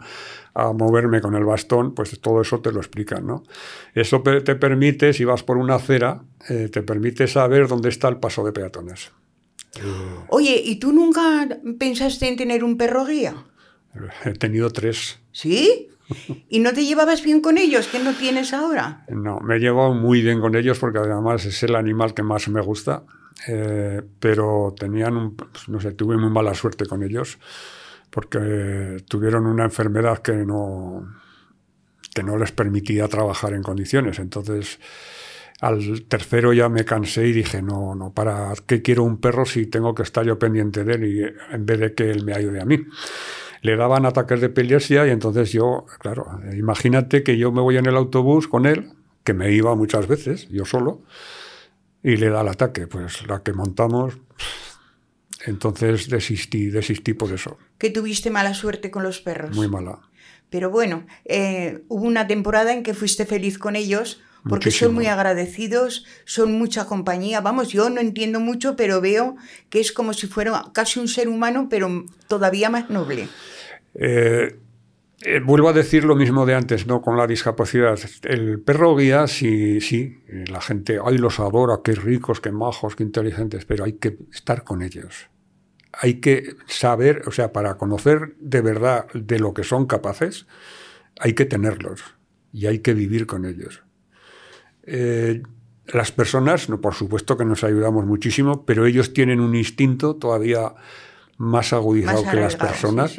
a 0.54 0.72
moverme 0.72 1.20
con 1.20 1.34
el 1.34 1.44
bastón, 1.44 1.94
pues 1.94 2.20
todo 2.20 2.42
eso 2.42 2.60
te 2.60 2.70
lo 2.70 2.80
explican, 2.80 3.26
¿no? 3.26 3.44
Eso 3.94 4.22
te 4.22 4.54
permite, 4.56 5.12
si 5.12 5.24
vas 5.24 5.42
por 5.42 5.56
una 5.56 5.76
acera, 5.76 6.22
eh, 6.48 6.68
te 6.70 6.82
permite 6.82 7.26
saber 7.26 7.66
dónde 7.66 7.88
está 7.88 8.08
el 8.08 8.18
paso 8.18 8.44
de 8.44 8.52
peatones. 8.52 9.10
Oye, 10.28 10.60
¿y 10.64 10.76
tú 10.76 10.92
nunca 10.92 11.48
pensaste 11.78 12.28
en 12.28 12.36
tener 12.36 12.64
un 12.64 12.76
perro 12.76 13.04
guía? 13.06 13.34
He 14.24 14.32
tenido 14.32 14.70
tres. 14.70 15.18
¿Sí? 15.32 15.88
¿Y 16.48 16.58
no 16.58 16.72
te 16.72 16.84
llevabas 16.84 17.22
bien 17.22 17.40
con 17.40 17.56
ellos? 17.56 17.86
¿Qué 17.86 18.00
no 18.00 18.12
tienes 18.14 18.52
ahora? 18.52 19.04
No, 19.08 19.38
me 19.40 19.56
he 19.56 19.58
llevado 19.60 19.94
muy 19.94 20.22
bien 20.22 20.40
con 20.40 20.56
ellos 20.56 20.78
porque 20.78 20.98
además 20.98 21.44
es 21.46 21.62
el 21.62 21.76
animal 21.76 22.14
que 22.14 22.22
más 22.22 22.48
me 22.48 22.60
gusta. 22.60 23.04
Eh, 23.48 24.02
pero 24.18 24.74
tenían, 24.78 25.32
pues, 25.32 25.68
no 25.68 25.80
sé, 25.80 25.92
tuve 25.92 26.16
muy 26.16 26.30
mala 26.30 26.54
suerte 26.54 26.86
con 26.86 27.02
ellos 27.02 27.38
porque 28.10 29.04
tuvieron 29.08 29.46
una 29.46 29.64
enfermedad 29.64 30.18
que 30.18 30.32
no, 30.32 31.06
que 32.14 32.22
no 32.22 32.36
les 32.36 32.52
permitía 32.52 33.08
trabajar 33.08 33.54
en 33.54 33.62
condiciones. 33.62 34.18
Entonces, 34.18 34.80
al 35.60 36.04
tercero 36.08 36.52
ya 36.52 36.68
me 36.68 36.84
cansé 36.84 37.28
y 37.28 37.32
dije, 37.32 37.62
no, 37.62 37.94
no, 37.94 38.12
¿para 38.12 38.52
qué 38.66 38.82
quiero 38.82 39.04
un 39.04 39.18
perro 39.18 39.44
si 39.44 39.66
tengo 39.66 39.94
que 39.94 40.02
estar 40.02 40.24
yo 40.24 40.38
pendiente 40.38 40.84
de 40.84 40.94
él 40.94 41.04
y, 41.04 41.54
en 41.54 41.66
vez 41.66 41.78
de 41.78 41.94
que 41.94 42.10
él 42.10 42.24
me 42.24 42.34
ayude 42.34 42.60
a 42.60 42.64
mí? 42.64 42.84
Le 43.62 43.76
daban 43.76 44.06
ataques 44.06 44.40
de 44.40 44.46
epilepsia 44.46 45.06
y 45.06 45.10
entonces 45.10 45.52
yo, 45.52 45.84
claro, 46.00 46.40
imagínate 46.56 47.22
que 47.22 47.36
yo 47.36 47.52
me 47.52 47.60
voy 47.60 47.76
en 47.76 47.86
el 47.86 47.96
autobús 47.96 48.48
con 48.48 48.64
él, 48.66 48.92
que 49.22 49.34
me 49.34 49.52
iba 49.52 49.74
muchas 49.74 50.08
veces, 50.08 50.48
yo 50.48 50.64
solo, 50.64 51.02
y 52.02 52.16
le 52.16 52.30
da 52.30 52.42
el 52.42 52.48
ataque. 52.48 52.86
Pues 52.86 53.26
la 53.26 53.42
que 53.42 53.52
montamos, 53.52 54.14
entonces 55.46 56.08
desistí, 56.08 56.70
desistí 56.70 57.14
por 57.14 57.32
eso. 57.32 57.58
Que 57.78 57.90
tuviste 57.90 58.30
mala 58.30 58.54
suerte 58.54 58.90
con 58.90 59.02
los 59.02 59.20
perros. 59.20 59.56
Muy 59.56 59.68
mala. 59.68 60.00
Pero 60.50 60.70
bueno, 60.70 61.06
eh, 61.24 61.84
hubo 61.88 62.04
una 62.04 62.26
temporada 62.26 62.72
en 62.72 62.82
que 62.82 62.94
fuiste 62.94 63.24
feliz 63.24 63.56
con 63.58 63.76
ellos 63.76 64.20
porque 64.48 64.70
son 64.70 64.94
muy 64.94 65.06
agradecidos, 65.06 66.06
son 66.24 66.52
mucha 66.52 66.86
compañía. 66.86 67.40
Vamos, 67.40 67.68
yo 67.68 67.90
no 67.90 68.00
entiendo 68.00 68.40
mucho, 68.40 68.74
pero 68.74 69.00
veo 69.00 69.36
que 69.68 69.80
es 69.80 69.92
como 69.92 70.12
si 70.14 70.26
fuera 70.26 70.64
casi 70.72 70.98
un 70.98 71.08
ser 71.08 71.28
humano, 71.28 71.68
pero 71.68 72.06
todavía 72.26 72.70
más 72.70 72.90
noble. 72.90 73.28
Eh, 73.94 74.56
eh, 75.22 75.40
vuelvo 75.40 75.68
a 75.68 75.74
decir 75.74 76.04
lo 76.04 76.16
mismo 76.16 76.46
de 76.46 76.54
antes, 76.54 76.86
¿no? 76.86 77.02
Con 77.02 77.18
la 77.18 77.26
discapacidad. 77.26 77.98
El 78.22 78.60
perro 78.60 78.96
guía, 78.96 79.26
sí, 79.26 79.80
sí, 79.80 80.22
la 80.48 80.62
gente, 80.62 80.98
ay, 81.04 81.18
los 81.18 81.40
adora, 81.40 81.80
qué 81.84 81.92
ricos, 81.92 82.40
qué 82.40 82.52
majos, 82.52 82.96
qué 82.96 83.02
inteligentes, 83.02 83.66
pero 83.66 83.84
hay 83.84 83.94
que 83.94 84.16
estar 84.32 84.64
con 84.64 84.82
ellos. 84.82 85.28
Hay 85.92 86.20
que 86.20 86.54
saber, 86.66 87.22
o 87.26 87.32
sea, 87.32 87.52
para 87.52 87.76
conocer 87.76 88.34
de 88.38 88.62
verdad 88.62 89.08
de 89.12 89.38
lo 89.38 89.52
que 89.52 89.62
son 89.62 89.86
capaces, 89.86 90.46
hay 91.18 91.34
que 91.34 91.44
tenerlos 91.44 92.02
y 92.52 92.66
hay 92.66 92.78
que 92.78 92.94
vivir 92.94 93.26
con 93.26 93.44
ellos. 93.44 93.82
Eh, 94.84 95.42
las 95.86 96.12
personas, 96.12 96.70
no, 96.70 96.80
por 96.80 96.94
supuesto 96.94 97.36
que 97.36 97.44
nos 97.44 97.62
ayudamos 97.62 98.06
muchísimo, 98.06 98.64
pero 98.64 98.86
ellos 98.86 99.12
tienen 99.12 99.40
un 99.40 99.54
instinto 99.54 100.16
todavía 100.16 100.72
más 101.36 101.74
agudizado 101.74 102.24
que 102.30 102.36
las 102.36 102.56
personas 102.56 103.18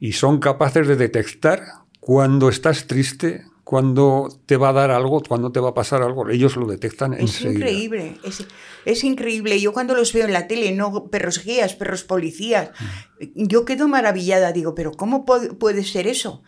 y 0.00 0.12
son 0.12 0.38
capaces 0.38 0.86
de 0.86 0.96
detectar 0.96 1.62
cuando 2.00 2.48
estás 2.48 2.86
triste, 2.86 3.44
cuando 3.64 4.28
te 4.46 4.56
va 4.56 4.68
a 4.68 4.72
dar 4.72 4.90
algo, 4.92 5.22
cuando 5.26 5.50
te 5.50 5.58
va 5.58 5.70
a 5.70 5.74
pasar 5.74 6.02
algo. 6.02 6.28
Ellos 6.28 6.56
lo 6.56 6.66
detectan 6.66 7.14
es 7.14 7.20
enseguida. 7.20 7.68
Increíble, 7.68 8.18
es, 8.22 8.46
es, 8.84 9.04
increíble. 9.04 9.60
Yo 9.60 9.72
cuando 9.72 9.94
los 9.94 10.12
veo 10.12 10.24
en 10.24 10.32
la 10.32 10.46
tele, 10.46 10.70
no 10.72 11.06
perros 11.08 11.42
guías, 11.42 11.74
perros 11.74 12.04
policías, 12.04 12.70
mm. 13.18 13.46
yo 13.46 13.64
quedo 13.64 13.88
maravillada. 13.88 14.52
Digo, 14.52 14.74
pero 14.74 14.92
¿cómo 14.92 15.24
puede 15.24 15.82
ser 15.82 16.06
eso? 16.06 16.42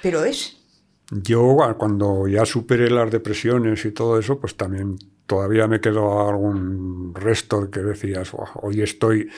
Pero 0.00 0.24
es. 0.24 0.61
Yo 1.14 1.58
cuando 1.76 2.26
ya 2.26 2.46
superé 2.46 2.88
las 2.88 3.10
depresiones 3.10 3.84
y 3.84 3.90
todo 3.90 4.18
eso, 4.18 4.40
pues 4.40 4.56
también 4.56 4.96
todavía 5.26 5.68
me 5.68 5.78
quedó 5.78 6.26
algún 6.26 7.14
resto 7.14 7.70
que 7.70 7.80
decías, 7.80 8.32
hoy 8.54 8.80
estoy... 8.80 9.28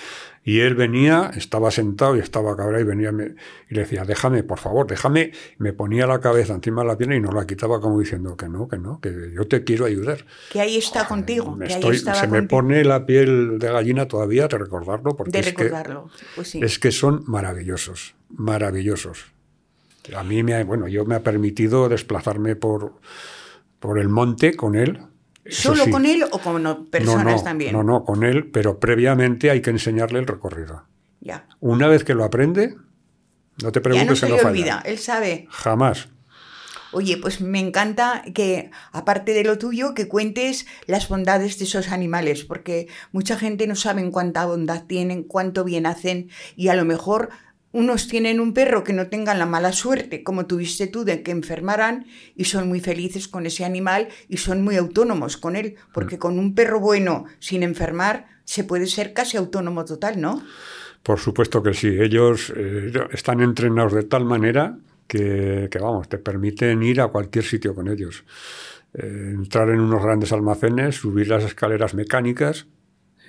Y 0.45 0.61
él 0.61 0.75
venía, 0.75 1.33
estaba 1.35 1.71
sentado 1.71 2.16
y 2.16 2.21
estaba 2.21 2.54
cabra 2.54 2.78
y 2.78 2.85
venía 2.85 3.11
y 3.11 3.75
le 3.75 3.81
decía, 3.81 4.04
déjame, 4.04 4.45
por 4.45 4.59
favor, 4.59 4.87
déjame. 4.87 5.33
Me 5.57 5.73
ponía 5.73 6.07
la 6.07 6.21
cabeza 6.21 6.54
encima 6.54 6.83
de 6.83 6.88
la 6.88 6.99
pierna 6.99 7.16
y 7.16 7.21
no 7.21 7.33
la 7.33 7.47
quitaba 7.47 7.81
como 7.81 7.99
diciendo 7.99 8.37
que 8.37 8.49
no, 8.49 8.69
que 8.69 8.78
no, 8.78 9.00
que 9.00 9.33
yo 9.35 9.49
te 9.49 9.64
quiero 9.64 9.87
ayudar. 9.87 10.26
Que 10.52 10.61
ahí 10.61 10.76
está 10.76 11.09
contigo. 11.09 11.59
se 11.66 12.28
me 12.28 12.43
pone 12.43 12.85
la 12.85 13.07
piel 13.07 13.59
de 13.59 13.73
gallina 13.73 14.07
todavía 14.07 14.47
de 14.47 14.59
recordarlo. 14.59 15.16
Porque 15.16 15.33
de 15.33 15.43
recordarlo, 15.43 16.11
pues 16.37 16.49
sí. 16.49 16.61
Es 16.62 16.78
que 16.78 16.93
son 16.93 17.25
maravillosos, 17.26 18.14
maravillosos. 18.28 19.34
A 20.16 20.23
mí 20.23 20.42
me 20.42 20.54
ha, 20.54 20.64
bueno, 20.64 20.88
yo 20.88 21.04
me 21.06 21.14
ha 21.14 21.23
permitido 21.23 21.88
desplazarme 21.88 22.56
por, 22.56 23.00
por 23.78 23.99
el 23.99 24.08
monte 24.08 24.54
con 24.54 24.75
él. 24.75 25.00
¿Solo 25.46 25.84
con 25.90 26.06
él 26.06 26.25
o 26.30 26.38
con 26.38 26.87
personas 26.87 27.44
también? 27.44 27.73
No, 27.73 27.82
no, 27.82 28.04
con 28.04 28.23
él, 28.23 28.50
pero 28.50 28.80
previamente 28.80 29.50
hay 29.50 29.61
que 29.61 29.70
enseñarle 29.70 30.18
el 30.18 30.26
recorrido. 30.26 30.84
Ya. 31.20 31.46
Una 31.61 31.88
vez 31.88 32.04
que 32.04 32.14
lo 32.14 32.25
aprende, 32.25 32.76
no 33.62 33.73
te 33.73 33.80
preguntes 33.80 34.20
ya 34.20 34.28
no 34.28 34.37
se 34.37 34.42
no 34.42 34.49
olvida, 34.49 34.82
él 34.84 34.99
sabe. 34.99 35.46
Jamás. 35.50 36.08
Oye, 36.94 37.16
pues 37.16 37.40
me 37.40 37.58
encanta 37.58 38.23
que, 38.34 38.70
aparte 38.92 39.32
de 39.32 39.42
lo 39.42 39.58
tuyo, 39.58 39.94
que 39.94 40.06
cuentes 40.06 40.64
las 40.87 41.08
bondades 41.08 41.58
de 41.58 41.64
esos 41.64 41.88
animales, 41.88 42.44
porque 42.44 42.87
mucha 43.11 43.37
gente 43.37 43.66
no 43.66 43.75
sabe 43.75 44.08
cuánta 44.12 44.46
bondad 44.46 44.84
tienen, 44.84 45.25
cuánto 45.25 45.64
bien 45.64 45.87
hacen, 45.87 46.30
y 46.54 46.68
a 46.68 46.75
lo 46.75 46.84
mejor 46.84 47.30
unos 47.75 48.07
tienen 48.07 48.38
un 48.38 48.54
perro 48.54 48.85
que 48.85 48.93
no 48.93 49.09
tengan 49.09 49.40
la 49.40 49.47
mala 49.47 49.73
suerte, 49.73 50.23
como 50.23 50.47
tuviste 50.47 50.87
tú, 50.87 51.04
de 51.04 51.25
que 51.25 51.33
enfermaran 51.33 52.07
y 52.37 52.45
son 52.45 52.69
muy 52.69 52.78
felices 52.78 53.26
con 53.26 53.47
ese 53.47 53.64
animal 53.64 54.09
y 54.28 54.37
son 54.37 54.62
muy 54.62 54.76
autónomos 54.76 55.37
con 55.37 55.57
él, 55.57 55.75
porque 55.93 56.16
con 56.16 56.38
un 56.38 56.54
perro 56.54 56.78
bueno 56.78 57.25
sin 57.40 57.64
enfermar 57.64 58.26
se 58.45 58.62
puede 58.62 58.87
ser 58.87 59.12
casi 59.12 59.37
autónomo 59.37 59.85
total, 59.85 60.21
¿no? 60.21 60.40
Por 61.02 61.19
supuesto 61.19 61.64
que 61.64 61.75
sí. 61.75 61.88
Ellos 61.88 62.52
eh, 62.57 62.93
están 63.11 63.40
entrenados 63.40 63.93
de 63.93 64.04
tal 64.04 64.25
manera 64.25 64.78
que, 65.09 65.69
vamos, 65.81 66.09
te 66.09 66.19
permiten 66.19 66.81
ir 66.85 67.00
a 67.00 67.09
cualquier 67.09 67.45
sitio 67.45 67.75
con 67.75 67.88
ellos. 67.88 68.23
Eh, 68.95 69.33
entrar 69.35 69.69
en 69.71 69.81
unos 69.81 70.00
grandes 70.00 70.33
almacenes, 70.33 70.95
subir 70.95 71.26
las 71.26 71.43
escaleras 71.43 71.93
mecánicas. 71.95 72.69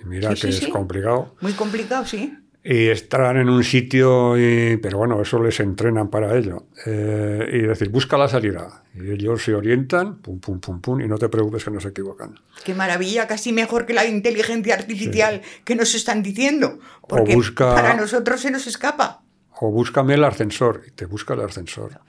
Y 0.04 0.06
mira 0.06 0.36
que 0.36 0.50
es 0.50 0.68
complicado. 0.68 1.36
Muy 1.42 1.54
complicado, 1.54 2.06
sí 2.06 2.32
y 2.68 2.88
estar 2.88 3.38
en 3.38 3.48
un 3.48 3.64
sitio, 3.64 4.34
pero 4.82 4.98
bueno, 4.98 5.22
eso 5.22 5.40
les 5.40 5.60
entrenan 5.60 6.10
para 6.10 6.36
ello. 6.36 6.66
Eh, 6.88 7.48
y 7.54 7.60
decir, 7.60 7.90
busca 7.90 8.18
la 8.18 8.28
salida. 8.28 8.84
Y 8.96 9.12
ellos 9.12 9.44
se 9.44 9.54
orientan, 9.54 10.18
pum, 10.18 10.40
pum, 10.40 10.60
pum, 10.60 10.82
pum, 10.82 11.00
y 11.00 11.08
no 11.08 11.20
te 11.20 11.30
preocupes 11.30 11.64
que 11.64 11.70
no 11.70 11.80
se 11.80 11.90
equivocan. 11.90 12.40
Qué 12.64 12.74
maravilla, 12.74 13.28
casi 13.28 13.54
mejor 13.54 13.86
que 13.86 13.94
la 13.94 14.08
inteligencia 14.08 14.74
artificial 14.74 15.44
que 15.64 15.76
nos 15.76 15.94
están 15.94 16.24
diciendo. 16.24 16.80
Porque 17.08 17.38
para 17.60 17.94
nosotros 17.94 18.42
se 18.42 18.50
nos 18.50 18.66
escapa. 18.66 19.22
O 19.60 19.70
búscame 19.70 20.16
el 20.16 20.24
ascensor, 20.24 20.86
y 20.88 20.92
te 20.92 21.06
busca 21.06 21.36
el 21.36 21.42
ascensor. 21.42 22.00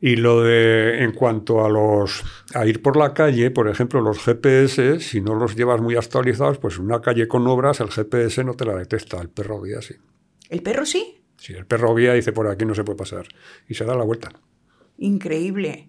Y 0.00 0.16
lo 0.16 0.42
de, 0.42 1.04
en 1.04 1.12
cuanto 1.12 1.64
a 1.64 1.68
los 1.68 2.24
a 2.54 2.66
ir 2.66 2.80
por 2.80 2.96
la 2.96 3.12
calle, 3.12 3.50
por 3.50 3.68
ejemplo, 3.68 4.00
los 4.00 4.18
GPS, 4.18 5.00
si 5.00 5.20
no 5.20 5.34
los 5.34 5.56
llevas 5.56 5.80
muy 5.80 5.96
actualizados, 5.96 6.58
pues 6.58 6.78
una 6.78 7.00
calle 7.00 7.28
con 7.28 7.46
obras, 7.46 7.80
el 7.80 7.90
GPS 7.90 8.42
no 8.44 8.54
te 8.54 8.64
la 8.64 8.76
detecta, 8.76 9.20
el 9.20 9.28
perro 9.28 9.60
guía 9.60 9.82
sí. 9.82 9.94
¿El 10.48 10.62
perro 10.62 10.86
sí? 10.86 11.22
Sí, 11.36 11.52
el 11.52 11.66
perro 11.66 11.94
guía 11.94 12.14
dice 12.14 12.32
por 12.32 12.48
aquí 12.48 12.64
no 12.64 12.74
se 12.74 12.84
puede 12.84 12.96
pasar 12.96 13.26
y 13.68 13.74
se 13.74 13.84
da 13.84 13.94
la 13.94 14.04
vuelta. 14.04 14.30
Increíble. 14.98 15.88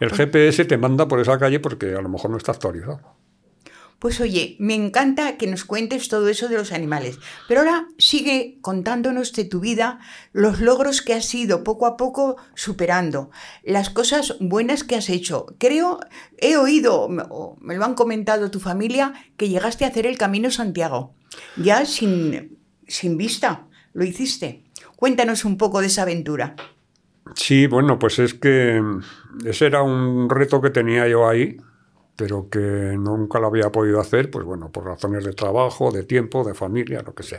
El 0.00 0.10
GPS 0.10 0.64
te 0.64 0.78
manda 0.78 1.08
por 1.08 1.20
esa 1.20 1.38
calle 1.38 1.60
porque 1.60 1.94
a 1.94 2.02
lo 2.02 2.08
mejor 2.08 2.30
no 2.30 2.36
está 2.36 2.52
actualizado. 2.52 3.00
Pues 4.04 4.20
oye, 4.20 4.56
me 4.58 4.74
encanta 4.74 5.38
que 5.38 5.46
nos 5.46 5.64
cuentes 5.64 6.10
todo 6.10 6.28
eso 6.28 6.50
de 6.50 6.58
los 6.58 6.72
animales, 6.72 7.18
pero 7.48 7.60
ahora 7.60 7.88
sigue 7.96 8.58
contándonos 8.60 9.32
de 9.32 9.46
tu 9.46 9.60
vida, 9.60 9.98
los 10.34 10.60
logros 10.60 11.00
que 11.00 11.14
has 11.14 11.34
ido 11.34 11.64
poco 11.64 11.86
a 11.86 11.96
poco 11.96 12.36
superando, 12.54 13.30
las 13.62 13.88
cosas 13.88 14.36
buenas 14.40 14.84
que 14.84 14.96
has 14.96 15.08
hecho. 15.08 15.46
Creo, 15.56 16.00
he 16.36 16.58
oído, 16.58 17.08
o 17.30 17.56
me 17.62 17.76
lo 17.76 17.84
han 17.86 17.94
comentado 17.94 18.50
tu 18.50 18.60
familia, 18.60 19.14
que 19.38 19.48
llegaste 19.48 19.86
a 19.86 19.88
hacer 19.88 20.04
el 20.04 20.18
Camino 20.18 20.50
Santiago, 20.50 21.14
ya 21.56 21.86
sin, 21.86 22.58
sin 22.86 23.16
vista, 23.16 23.68
lo 23.94 24.04
hiciste. 24.04 24.64
Cuéntanos 24.96 25.46
un 25.46 25.56
poco 25.56 25.80
de 25.80 25.86
esa 25.86 26.02
aventura. 26.02 26.56
Sí, 27.36 27.66
bueno, 27.68 27.98
pues 27.98 28.18
es 28.18 28.34
que 28.34 28.82
ese 29.46 29.64
era 29.64 29.80
un 29.82 30.28
reto 30.28 30.60
que 30.60 30.68
tenía 30.68 31.08
yo 31.08 31.26
ahí, 31.26 31.56
pero 32.16 32.48
que 32.48 32.58
nunca 32.58 33.38
lo 33.38 33.48
había 33.48 33.70
podido 33.70 34.00
hacer, 34.00 34.30
pues 34.30 34.44
bueno, 34.44 34.70
por 34.70 34.84
razones 34.84 35.24
de 35.24 35.32
trabajo, 35.32 35.90
de 35.90 36.04
tiempo, 36.04 36.44
de 36.44 36.54
familia, 36.54 37.02
lo 37.02 37.14
que 37.14 37.22
sea. 37.22 37.38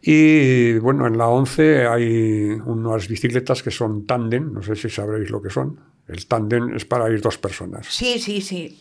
Y 0.00 0.78
bueno, 0.78 1.06
en 1.06 1.16
la 1.16 1.28
11 1.28 1.86
hay 1.86 2.60
unas 2.66 3.08
bicicletas 3.08 3.62
que 3.62 3.70
son 3.70 4.06
tándem, 4.06 4.52
no 4.52 4.62
sé 4.62 4.76
si 4.76 4.90
sabréis 4.90 5.30
lo 5.30 5.40
que 5.40 5.48
son. 5.50 5.80
El 6.06 6.26
tándem 6.26 6.74
es 6.76 6.84
para 6.84 7.08
ir 7.10 7.22
dos 7.22 7.38
personas. 7.38 7.86
Sí, 7.88 8.18
sí, 8.18 8.42
sí. 8.42 8.78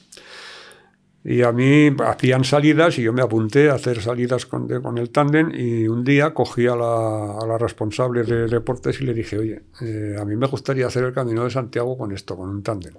Y 1.25 1.41
a 1.41 1.53
mí 1.53 1.95
hacían 2.05 2.43
salidas 2.43 2.99
y 2.99 3.03
yo 3.03 3.13
me 3.13 3.21
apunté 3.21 3.69
a 3.69 3.75
hacer 3.75 4.01
salidas 4.01 4.45
con, 4.45 4.67
con 4.81 4.97
el 4.97 5.09
tándem 5.09 5.51
y 5.55 5.87
un 5.87 6.03
día 6.03 6.33
cogí 6.33 6.67
a 6.67 6.75
la, 6.75 7.37
a 7.41 7.47
la, 7.47 7.57
responsable 7.57 8.23
de 8.23 8.47
deportes 8.47 8.99
y 8.99 9.05
le 9.05 9.13
dije, 9.13 9.37
oye, 9.37 9.61
eh, 9.81 10.17
a 10.19 10.25
mí 10.25 10.35
me 10.35 10.47
gustaría 10.47 10.87
hacer 10.87 11.05
el 11.05 11.13
Camino 11.13 11.45
de 11.45 11.49
Santiago 11.49 11.97
con 11.97 12.11
esto, 12.11 12.35
con 12.35 12.49
un 12.49 12.61
tándem. 12.61 12.95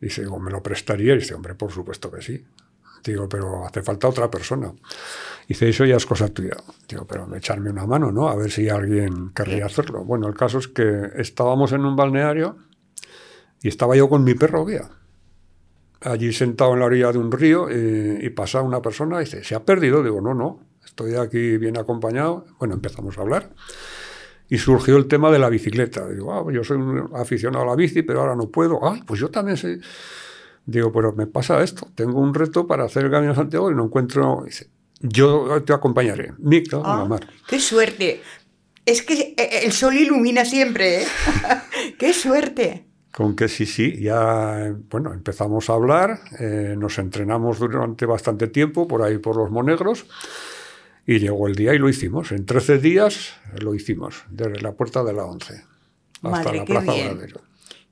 Dice, 0.00 0.22
digo, 0.22 0.38
¿me 0.38 0.50
lo 0.50 0.62
prestaría? 0.62 1.14
Y 1.14 1.18
dice, 1.18 1.34
hombre, 1.34 1.54
por 1.54 1.72
supuesto 1.72 2.10
que 2.10 2.22
sí. 2.22 2.44
Digo, 3.04 3.28
pero 3.28 3.64
hace 3.64 3.82
falta 3.82 4.08
otra 4.08 4.30
persona. 4.30 4.72
Dice, 5.48 5.68
eso 5.68 5.84
ya 5.84 5.96
es 5.96 6.06
cosa 6.06 6.28
tuya. 6.28 6.56
Digo, 6.88 7.06
pero 7.06 7.34
echarme 7.36 7.70
una 7.70 7.86
mano, 7.86 8.10
¿no? 8.10 8.28
A 8.28 8.34
ver 8.34 8.50
si 8.50 8.68
alguien 8.68 9.30
querría 9.30 9.66
hacerlo. 9.66 10.04
Bueno, 10.04 10.26
el 10.26 10.34
caso 10.34 10.58
es 10.58 10.68
que 10.68 11.10
estábamos 11.16 11.72
en 11.72 11.84
un 11.84 11.94
balneario 11.94 12.56
y 13.62 13.68
estaba 13.68 13.96
yo 13.96 14.08
con 14.08 14.24
mi 14.24 14.34
perro 14.34 14.66
guía. 14.66 14.90
Allí 16.00 16.32
sentado 16.32 16.74
en 16.74 16.80
la 16.80 16.86
orilla 16.86 17.12
de 17.12 17.18
un 17.18 17.32
río 17.32 17.70
y, 17.70 18.26
y 18.26 18.30
pasa 18.30 18.60
una 18.62 18.82
persona 18.82 19.16
y 19.16 19.24
dice, 19.24 19.44
¿se 19.44 19.54
ha 19.54 19.64
perdido? 19.64 20.02
Digo, 20.02 20.20
no, 20.20 20.34
no, 20.34 20.60
estoy 20.84 21.14
aquí 21.14 21.56
bien 21.58 21.78
acompañado. 21.78 22.46
Bueno, 22.58 22.74
empezamos 22.74 23.16
a 23.18 23.22
hablar. 23.22 23.50
Y 24.48 24.58
surgió 24.58 24.96
el 24.96 25.06
tema 25.08 25.30
de 25.30 25.38
la 25.38 25.48
bicicleta. 25.48 26.08
Digo, 26.08 26.32
ah, 26.32 26.44
yo 26.52 26.62
soy 26.62 26.76
un 26.76 27.10
aficionado 27.14 27.64
a 27.64 27.68
la 27.68 27.74
bici, 27.74 28.02
pero 28.02 28.20
ahora 28.20 28.36
no 28.36 28.48
puedo. 28.48 28.78
Ay, 28.88 29.02
pues 29.04 29.18
yo 29.20 29.28
también 29.28 29.56
sé. 29.56 29.80
Digo, 30.64 30.92
pero 30.92 31.12
me 31.12 31.26
pasa 31.26 31.62
esto. 31.62 31.88
Tengo 31.94 32.20
un 32.20 32.32
reto 32.34 32.66
para 32.66 32.84
hacer 32.84 33.04
el 33.04 33.10
Camino 33.10 33.32
de 33.32 33.36
Santiago 33.36 33.70
y 33.70 33.74
no 33.74 33.84
encuentro. 33.84 34.42
Dice, 34.44 34.68
yo 35.00 35.62
te 35.64 35.72
acompañaré. 35.72 36.32
Mica, 36.38 36.78
Ah, 36.84 36.98
la 36.98 37.04
mar. 37.04 37.26
¡Qué 37.46 37.58
suerte! 37.60 38.22
Es 38.84 39.02
que 39.02 39.34
eh, 39.36 39.60
el 39.64 39.72
sol 39.72 39.96
ilumina 39.96 40.44
siempre, 40.44 41.02
¿eh? 41.02 41.06
¡Qué 41.98 42.12
suerte! 42.12 42.86
Con 43.12 43.34
que 43.34 43.48
sí, 43.48 43.64
sí, 43.66 43.98
ya 44.00 44.74
bueno, 44.90 45.12
empezamos 45.14 45.70
a 45.70 45.72
hablar, 45.72 46.20
eh, 46.38 46.74
nos 46.76 46.98
entrenamos 46.98 47.58
durante 47.58 48.04
bastante 48.04 48.46
tiempo 48.48 48.86
por 48.86 49.02
ahí 49.02 49.16
por 49.16 49.36
los 49.36 49.50
Monegros 49.50 50.06
y 51.06 51.18
llegó 51.18 51.46
el 51.46 51.54
día 51.54 51.74
y 51.74 51.78
lo 51.78 51.88
hicimos. 51.88 52.32
En 52.32 52.46
13 52.46 52.78
días 52.78 53.34
lo 53.58 53.74
hicimos, 53.74 54.24
desde 54.30 54.60
la 54.60 54.72
puerta 54.72 55.04
de 55.04 55.12
la 55.12 55.24
11 55.24 55.54
hasta 55.54 56.28
Madre, 56.28 56.58
la 56.58 56.64
Plaza. 56.64 56.92
Oradero. 56.92 57.40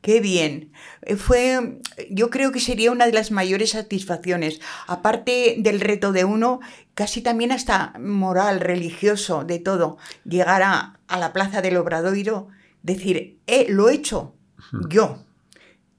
Qué 0.01 0.21
bien. 0.21 0.73
Eh, 1.03 1.17
Fue, 1.17 1.81
yo 2.11 2.29
creo 2.29 2.53
que 2.53 2.61
sería 2.61 2.93
una 2.93 3.07
de 3.07 3.13
las 3.13 3.31
mayores 3.31 3.71
satisfacciones. 3.71 4.61
Aparte 4.87 5.57
del 5.59 5.81
reto 5.81 6.13
de 6.13 6.25
uno, 6.25 6.61
casi 6.95 7.23
también 7.23 7.53
hasta 7.53 7.95
moral, 7.99 8.61
religioso, 8.61 9.45
de 9.45 9.61
todo. 9.61 9.97
Llegar 10.25 10.63
a, 10.63 11.01
a 11.07 11.19
la 11.19 11.33
plaza 11.33 11.63
del 11.63 11.79
Obradoiro, 11.79 12.49
decir, 12.83 13.39
eh, 13.47 13.67
lo 13.71 13.89
he 13.89 13.95
hecho 13.95 14.35
yo. 14.89 15.25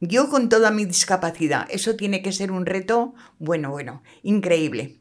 Yo 0.02 0.30
con 0.30 0.50
toda 0.50 0.72
mi 0.72 0.86
discapacidad. 0.86 1.66
Eso 1.70 1.96
tiene 1.96 2.22
que 2.22 2.32
ser 2.32 2.52
un 2.52 2.66
reto, 2.66 3.16
bueno, 3.40 3.72
bueno, 3.72 4.04
increíble. 4.22 5.00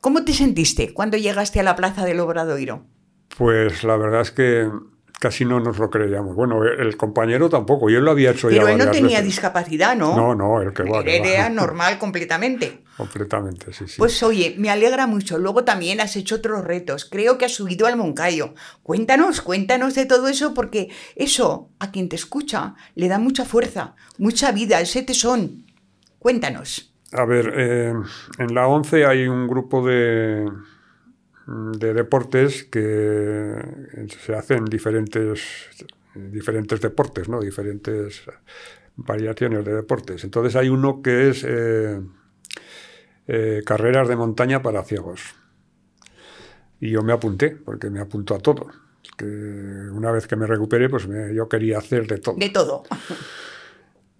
¿Cómo 0.00 0.24
te 0.24 0.32
sentiste 0.32 0.92
cuando 0.94 1.16
llegaste 1.16 1.60
a 1.60 1.62
la 1.62 1.76
plaza 1.76 2.04
del 2.04 2.20
Obradoiro? 2.20 2.84
Pues 3.36 3.84
la 3.84 3.96
verdad 3.96 4.20
es 4.22 4.30
que 4.30 4.68
casi 5.18 5.44
no 5.44 5.60
nos 5.60 5.78
lo 5.78 5.90
creíamos. 5.90 6.36
Bueno, 6.36 6.64
el 6.64 6.96
compañero 6.96 7.48
tampoco, 7.48 7.90
yo 7.90 8.00
lo 8.00 8.12
había 8.12 8.30
hecho 8.30 8.50
ya 8.50 8.56
Pero 8.62 8.68
él 8.68 8.78
no 8.78 8.90
tenía 8.90 9.18
veces. 9.18 9.24
discapacidad, 9.24 9.96
¿no? 9.96 10.16
No, 10.16 10.34
no, 10.34 10.62
el 10.62 10.72
que 10.72 10.84
va, 10.84 11.02
que 11.02 11.20
va. 11.20 11.26
Era 11.26 11.48
normal 11.50 11.98
completamente. 11.98 12.84
Completamente, 12.96 13.72
sí, 13.72 13.86
sí. 13.86 13.94
Pues 13.98 14.22
oye, 14.22 14.54
me 14.58 14.70
alegra 14.70 15.06
mucho. 15.06 15.38
Luego 15.38 15.64
también 15.64 16.00
has 16.00 16.16
hecho 16.16 16.36
otros 16.36 16.64
retos. 16.64 17.04
Creo 17.04 17.38
que 17.38 17.44
has 17.44 17.54
subido 17.54 17.86
al 17.86 17.96
Moncayo. 17.96 18.54
Cuéntanos, 18.82 19.40
cuéntanos 19.40 19.94
de 19.94 20.06
todo 20.06 20.28
eso, 20.28 20.54
porque 20.54 20.90
eso 21.14 21.70
a 21.78 21.90
quien 21.90 22.08
te 22.08 22.16
escucha 22.16 22.74
le 22.94 23.08
da 23.08 23.18
mucha 23.18 23.44
fuerza, 23.44 23.94
mucha 24.18 24.50
vida, 24.52 24.80
ese 24.80 25.02
tesón. 25.02 25.64
Cuéntanos. 26.18 26.87
A 27.12 27.24
ver, 27.24 27.52
eh, 27.56 27.94
en 28.38 28.54
la 28.54 28.68
11 28.68 29.06
hay 29.06 29.26
un 29.28 29.48
grupo 29.48 29.86
de, 29.86 30.46
de 31.46 31.94
deportes 31.94 32.64
que 32.64 33.54
se 34.24 34.34
hacen 34.34 34.66
diferentes, 34.66 35.42
diferentes 36.14 36.80
deportes, 36.80 37.28
¿no? 37.28 37.40
Diferentes 37.40 38.22
variaciones 38.96 39.64
de 39.64 39.74
deportes. 39.74 40.24
Entonces 40.24 40.54
hay 40.56 40.68
uno 40.68 41.00
que 41.02 41.30
es 41.30 41.44
eh, 41.48 42.00
eh, 43.26 43.62
carreras 43.64 44.08
de 44.08 44.16
montaña 44.16 44.60
para 44.62 44.82
ciegos. 44.84 45.34
Y 46.80 46.90
yo 46.90 47.02
me 47.02 47.12
apunté, 47.12 47.50
porque 47.50 47.90
me 47.90 48.00
apunto 48.00 48.34
a 48.34 48.38
todo. 48.38 48.68
Que 49.16 49.24
una 49.24 50.12
vez 50.12 50.26
que 50.26 50.36
me 50.36 50.46
recuperé, 50.46 50.88
pues 50.88 51.08
me- 51.08 51.34
yo 51.34 51.48
quería 51.48 51.78
hacer 51.78 52.06
de 52.06 52.18
todo. 52.18 52.36
De 52.36 52.50
todo. 52.50 52.82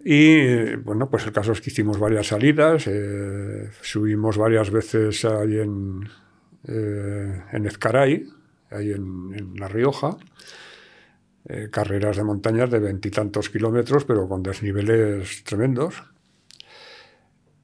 Y 0.03 0.75
bueno, 0.77 1.09
pues 1.09 1.25
el 1.25 1.33
caso 1.33 1.51
es 1.51 1.61
que 1.61 1.69
hicimos 1.69 1.99
varias 1.99 2.27
salidas, 2.27 2.87
eh, 2.87 3.69
subimos 3.81 4.37
varias 4.37 4.71
veces 4.71 5.25
ahí 5.25 5.59
en, 5.59 6.07
eh, 6.67 7.43
en 7.51 7.65
Ezcaray, 7.65 8.25
ahí 8.71 8.91
en, 8.91 9.55
La 9.57 9.67
Rioja, 9.67 10.17
eh, 11.49 11.67
carreras 11.69 12.15
de 12.15 12.23
montañas 12.23 12.69
de 12.69 12.79
veintitantos 12.79 13.49
kilómetros, 13.49 14.05
pero 14.05 14.27
con 14.29 14.41
desniveles 14.41 15.43
tremendos. 15.43 16.01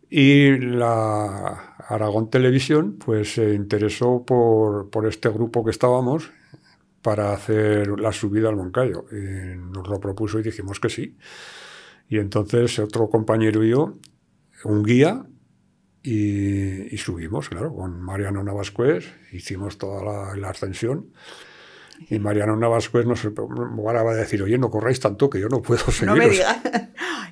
Y 0.09 0.57
la 0.57 1.75
Aragón 1.87 2.29
Televisión 2.29 2.97
pues 2.97 3.33
se 3.33 3.53
interesó 3.53 4.25
por, 4.25 4.89
por 4.89 5.07
este 5.07 5.29
grupo 5.29 5.63
que 5.63 5.71
estábamos 5.71 6.31
para 7.01 7.33
hacer 7.33 7.99
la 7.99 8.11
subida 8.11 8.49
al 8.49 8.55
Moncayo. 8.55 9.05
Nos 9.11 9.87
lo 9.87 9.99
propuso 9.99 10.39
y 10.39 10.43
dijimos 10.43 10.79
que 10.79 10.89
sí. 10.89 11.17
Y 12.09 12.19
entonces 12.19 12.77
otro 12.79 13.09
compañero 13.09 13.63
y 13.63 13.71
yo, 13.71 13.97
un 14.63 14.83
guía, 14.83 15.25
y, 16.03 16.93
y 16.93 16.97
subimos, 16.97 17.49
claro, 17.49 17.73
con 17.73 17.99
Mariano 18.01 18.43
Navascués, 18.43 19.05
hicimos 19.31 19.77
toda 19.77 20.03
la, 20.03 20.35
la 20.35 20.49
ascensión. 20.49 21.11
Y 22.09 22.19
Mariano 22.19 22.55
Navascués 22.55 23.05
nos 23.05 23.25
ahora 23.25 24.03
va 24.03 24.11
a 24.11 24.15
decir, 24.15 24.43
oye, 24.43 24.57
no 24.57 24.69
corráis 24.69 24.99
tanto 24.99 25.29
que 25.29 25.39
yo 25.39 25.47
no 25.47 25.61
puedo 25.61 25.91
seguir. 25.91 26.07
No 26.07 26.15
me 26.15 26.29
digas. 26.29 26.57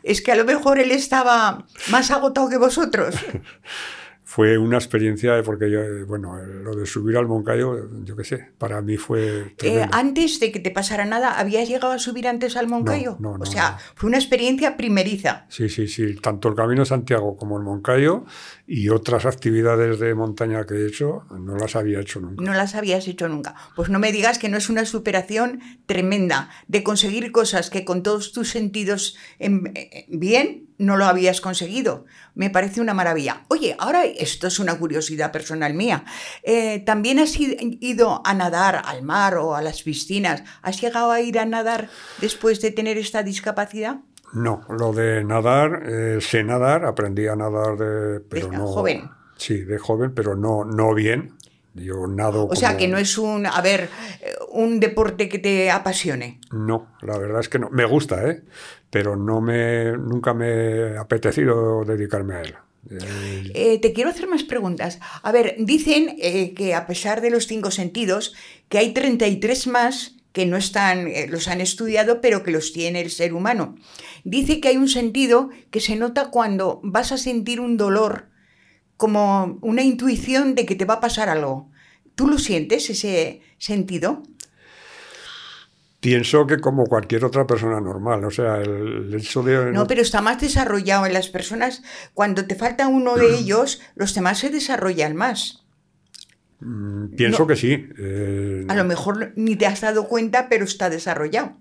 Es 0.03 0.21
que 0.21 0.33
a 0.33 0.35
lo 0.35 0.43
mejor 0.43 0.79
él 0.79 0.91
estaba 0.91 1.65
más 1.89 2.11
agotado 2.11 2.49
que 2.49 2.57
vosotros. 2.57 3.15
Fue 4.35 4.57
una 4.57 4.77
experiencia, 4.77 5.43
porque 5.43 5.69
yo, 5.69 5.79
eh, 5.81 6.05
bueno, 6.05 6.35
lo 6.37 6.75
de 6.75 6.87
subir 6.87 7.17
al 7.17 7.27
Moncayo, 7.27 7.87
yo 8.03 8.15
qué 8.15 8.23
sé, 8.23 8.49
para 8.57 8.81
mí 8.81 8.97
fue 8.97 9.53
Eh, 9.61 9.85
antes 9.91 10.39
de 10.39 10.51
que 10.51 10.59
te 10.59 10.71
pasara 10.71 11.05
nada, 11.05 11.37
¿habías 11.37 11.69
llegado 11.69 11.93
a 11.93 11.99
subir 11.99 12.27
antes 12.27 12.57
al 12.57 12.67
Moncayo? 12.67 13.17
No, 13.19 13.33
no, 13.33 13.37
no, 13.37 13.43
o 13.43 13.45
sea, 13.45 13.71
no. 13.73 13.77
fue 13.93 14.07
una 14.07 14.17
experiencia 14.17 14.75
primeriza. 14.75 15.45
Sí, 15.49 15.69
sí, 15.69 15.87
sí. 15.87 16.15
Tanto 16.15 16.49
el 16.49 16.55
Camino 16.55 16.81
de 16.81 16.87
Santiago 16.87 17.37
como 17.37 17.57
el 17.59 17.63
Moncayo 17.63 18.25
y 18.65 18.89
otras 18.89 19.27
actividades 19.27 19.99
de 19.99 20.15
montaña 20.15 20.65
que 20.65 20.73
he 20.75 20.87
hecho, 20.87 21.25
no 21.39 21.55
las 21.55 21.75
había 21.75 21.99
hecho 21.99 22.19
nunca. 22.19 22.43
No 22.43 22.53
las 22.55 22.73
habías 22.73 23.07
hecho 23.07 23.27
nunca. 23.29 23.53
Pues 23.75 23.89
no 23.89 23.99
me 23.99 24.11
digas 24.11 24.39
que 24.39 24.49
no 24.49 24.57
es 24.57 24.67
una 24.67 24.85
superación 24.85 25.59
tremenda 25.85 26.49
de 26.67 26.81
conseguir 26.81 27.31
cosas 27.31 27.69
que 27.69 27.85
con 27.85 28.01
todos 28.01 28.31
tus 28.31 28.49
sentidos 28.49 29.15
en- 29.37 29.71
eh, 29.75 30.05
bien 30.09 30.69
no 30.85 30.97
lo 30.97 31.05
habías 31.05 31.41
conseguido. 31.41 32.05
Me 32.35 32.49
parece 32.49 32.81
una 32.81 32.93
maravilla. 32.93 33.43
Oye, 33.49 33.75
ahora 33.79 34.05
esto 34.05 34.47
es 34.47 34.59
una 34.59 34.77
curiosidad 34.77 35.31
personal 35.31 35.73
mía. 35.73 36.03
Eh, 36.43 36.79
¿También 36.85 37.19
has 37.19 37.39
id- 37.39 37.77
ido 37.81 38.21
a 38.25 38.33
nadar 38.33 38.81
al 38.85 39.03
mar 39.03 39.37
o 39.37 39.55
a 39.55 39.61
las 39.61 39.83
piscinas? 39.83 40.43
¿Has 40.61 40.81
llegado 40.81 41.11
a 41.11 41.21
ir 41.21 41.39
a 41.39 41.45
nadar 41.45 41.89
después 42.19 42.61
de 42.61 42.71
tener 42.71 42.97
esta 42.97 43.23
discapacidad? 43.23 43.97
No, 44.33 44.61
lo 44.69 44.93
de 44.93 45.23
nadar, 45.23 45.83
eh, 45.85 46.17
sé 46.19 46.43
nadar, 46.43 46.85
aprendí 46.85 47.27
a 47.27 47.35
nadar 47.35 47.77
de... 47.77 48.19
Pero 48.19 48.47
De 48.47 48.57
no, 48.57 48.65
joven. 48.67 49.09
Sí, 49.37 49.59
de 49.63 49.77
joven, 49.77 50.13
pero 50.15 50.35
no, 50.35 50.63
no 50.65 50.93
bien. 50.95 51.35
Yo 51.75 52.07
nado 52.07 52.47
O 52.47 52.55
sea, 52.55 52.77
que 52.77 52.87
no 52.87 52.97
es 52.97 53.17
un, 53.17 53.45
a 53.45 53.61
ver, 53.61 53.89
un 54.49 54.79
deporte 54.79 55.27
que 55.27 55.39
te 55.39 55.71
apasione? 55.71 56.39
No, 56.51 56.95
la 57.01 57.17
verdad 57.17 57.39
es 57.39 57.49
que 57.49 57.59
no. 57.59 57.69
Me 57.71 57.85
gusta, 57.85 58.29
¿eh? 58.29 58.43
Pero 58.89 59.15
no 59.15 59.41
me, 59.41 59.91
nunca 59.93 60.33
me 60.33 60.97
ha 60.97 61.01
apetecido 61.01 61.83
dedicarme 61.83 62.35
a 62.35 62.41
él. 62.41 62.55
Eh, 62.89 63.51
eh, 63.53 63.79
te 63.79 63.93
quiero 63.93 64.09
hacer 64.09 64.27
más 64.27 64.43
preguntas. 64.43 64.99
A 65.21 65.31
ver, 65.31 65.55
dicen 65.59 66.15
eh, 66.19 66.53
que 66.53 66.75
a 66.75 66.85
pesar 66.85 67.21
de 67.21 67.29
los 67.29 67.47
cinco 67.47 67.71
sentidos, 67.71 68.33
que 68.69 68.77
hay 68.77 68.93
33 68.93 69.67
más 69.67 70.15
que 70.31 70.45
no 70.47 70.57
están, 70.57 71.07
los 71.29 71.47
han 71.47 71.61
estudiado, 71.61 72.19
pero 72.19 72.41
que 72.41 72.49
los 72.49 72.73
tiene 72.73 73.01
el 73.01 73.11
ser 73.11 73.33
humano. 73.33 73.75
Dice 74.23 74.59
que 74.59 74.69
hay 74.69 74.77
un 74.77 74.89
sentido 74.89 75.51
que 75.69 75.79
se 75.79 75.95
nota 75.95 76.31
cuando 76.31 76.79
vas 76.83 77.11
a 77.11 77.17
sentir 77.17 77.59
un 77.59 77.77
dolor, 77.77 78.29
como 78.97 79.57
una 79.61 79.81
intuición 79.81 80.55
de 80.55 80.65
que 80.65 80.75
te 80.75 80.85
va 80.85 80.95
a 80.95 81.01
pasar 81.01 81.29
algo. 81.29 81.69
¿Tú 82.15 82.27
lo 82.27 82.37
sientes, 82.37 82.89
ese 82.89 83.41
sentido? 83.57 84.23
Pienso 85.99 86.45
que 86.45 86.57
como 86.57 86.85
cualquier 86.85 87.23
otra 87.23 87.47
persona 87.47 87.79
normal, 87.79 88.25
o 88.25 88.29
sea, 88.29 88.57
el, 88.57 89.13
hecho 89.15 89.41
de... 89.41 89.71
No, 89.71 89.87
pero 89.87 90.01
está 90.01 90.21
más 90.21 90.41
desarrollado 90.41 91.05
en 91.05 91.13
las 91.13 91.29
personas. 91.29 91.81
Cuando 92.13 92.45
te 92.45 92.55
falta 92.55 92.89
uno 92.89 93.15
de 93.15 93.35
ellos, 93.39 93.81
los 93.95 94.13
demás 94.13 94.39
se 94.39 94.49
desarrollan 94.49 95.15
más. 95.15 95.65
Mm, 96.59 97.15
pienso 97.15 97.47
que 97.47 97.55
sí. 97.55 97.87
Eh, 97.97 98.65
a 98.67 98.75
lo 98.75 98.83
mejor 98.83 99.31
ni 99.37 99.55
te 99.55 99.65
has 99.65 99.79
dado 99.79 100.07
cuenta, 100.09 100.49
pero 100.49 100.65
está 100.65 100.89
desarrollado. 100.89 101.57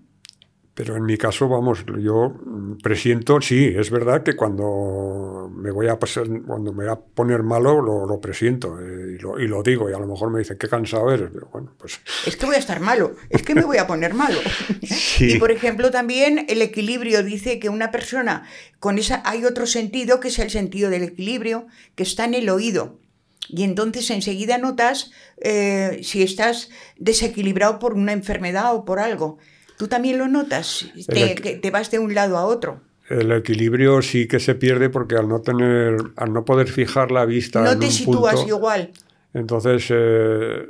Pero 0.75 0.97
en 0.97 1.03
mi 1.03 1.17
caso, 1.17 1.47
vamos, 1.47 1.85
yo 1.99 2.33
presiento, 2.81 3.39
sí, 3.41 3.71
es 3.77 3.91
verdad 3.91 4.23
que 4.23 4.35
cuando 4.35 5.51
me 5.55 5.69
voy 5.69 5.87
a 5.87 5.99
pasar, 5.99 6.25
cuando 6.47 6.73
me 6.73 6.85
voy 6.85 6.93
a 6.93 6.95
poner 6.95 7.43
malo, 7.43 7.79
lo, 7.79 8.19
presiento 8.19 8.79
eh, 8.81 9.17
y, 9.19 9.47
lo, 9.47 9.61
digo. 9.61 9.87
Y 9.89 9.93
a 9.93 9.99
lo 9.99 10.07
mejor 10.07 10.31
me 10.31 10.39
dicen, 10.39 10.57
qué 10.57 10.67
cansado 10.67 11.13
eres. 11.13 11.29
Pero 11.31 11.47
bueno, 11.51 11.73
pues. 11.77 11.99
Es 12.25 12.35
que 12.37 12.47
voy 12.47 12.55
a 12.55 12.59
estar 12.59 12.79
malo, 12.79 13.15
es 13.29 13.43
que 13.43 13.53
me 13.53 13.63
voy 13.63 13.77
a 13.77 13.85
poner 13.85 14.15
malo. 14.15 14.39
Y 15.19 15.37
por 15.37 15.51
ejemplo, 15.51 15.91
también 15.91 16.45
el 16.49 16.61
equilibrio 16.61 17.23
dice 17.23 17.59
que 17.59 17.69
una 17.69 17.91
persona 17.91 18.47
con 18.79 18.97
esa. 18.97 19.21
Hay 19.25 19.45
otro 19.45 19.67
sentido 19.67 20.19
que 20.19 20.29
es 20.29 20.39
el 20.39 20.49
sentido 20.49 20.89
del 20.89 21.03
equilibrio, 21.03 21.67
que 21.95 22.03
está 22.03 22.25
en 22.25 22.33
el 22.33 22.49
oído. 22.49 22.99
Y 23.47 23.63
entonces 23.63 24.09
enseguida 24.09 24.57
notas 24.57 25.11
eh, 25.37 25.99
si 26.03 26.23
estás 26.23 26.69
desequilibrado 26.97 27.77
por 27.77 27.93
una 27.93 28.11
enfermedad 28.13 28.73
o 28.75 28.85
por 28.85 28.99
algo. 28.99 29.37
¿Tú 29.77 29.87
también 29.87 30.17
lo 30.17 30.27
notas? 30.27 30.85
Te, 31.07 31.35
que 31.35 31.55
te 31.55 31.71
vas 31.71 31.91
de 31.91 31.99
un 31.99 32.13
lado 32.13 32.37
a 32.37 32.45
otro. 32.45 32.81
El 33.09 33.31
equilibrio 33.31 34.01
sí 34.01 34.27
que 34.27 34.39
se 34.39 34.55
pierde 34.55 34.89
porque 34.89 35.15
al 35.15 35.27
no 35.27 35.41
tener, 35.41 35.97
al 36.15 36.33
no 36.33 36.45
poder 36.45 36.67
fijar 36.67 37.11
la 37.11 37.25
vista. 37.25 37.61
No 37.61 37.77
te 37.77 37.91
sitúas 37.91 38.47
igual. 38.47 38.91
Entonces, 39.33 39.87
eh, 39.89 40.67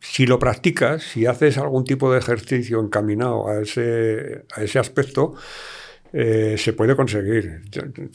si 0.00 0.26
lo 0.26 0.38
practicas, 0.38 1.02
si 1.02 1.26
haces 1.26 1.58
algún 1.58 1.84
tipo 1.84 2.10
de 2.12 2.18
ejercicio 2.18 2.80
encaminado 2.80 3.48
a 3.48 3.60
ese, 3.60 4.44
a 4.54 4.62
ese 4.62 4.78
aspecto, 4.78 5.34
eh, 6.12 6.56
se 6.58 6.72
puede 6.72 6.96
conseguir. 6.96 7.62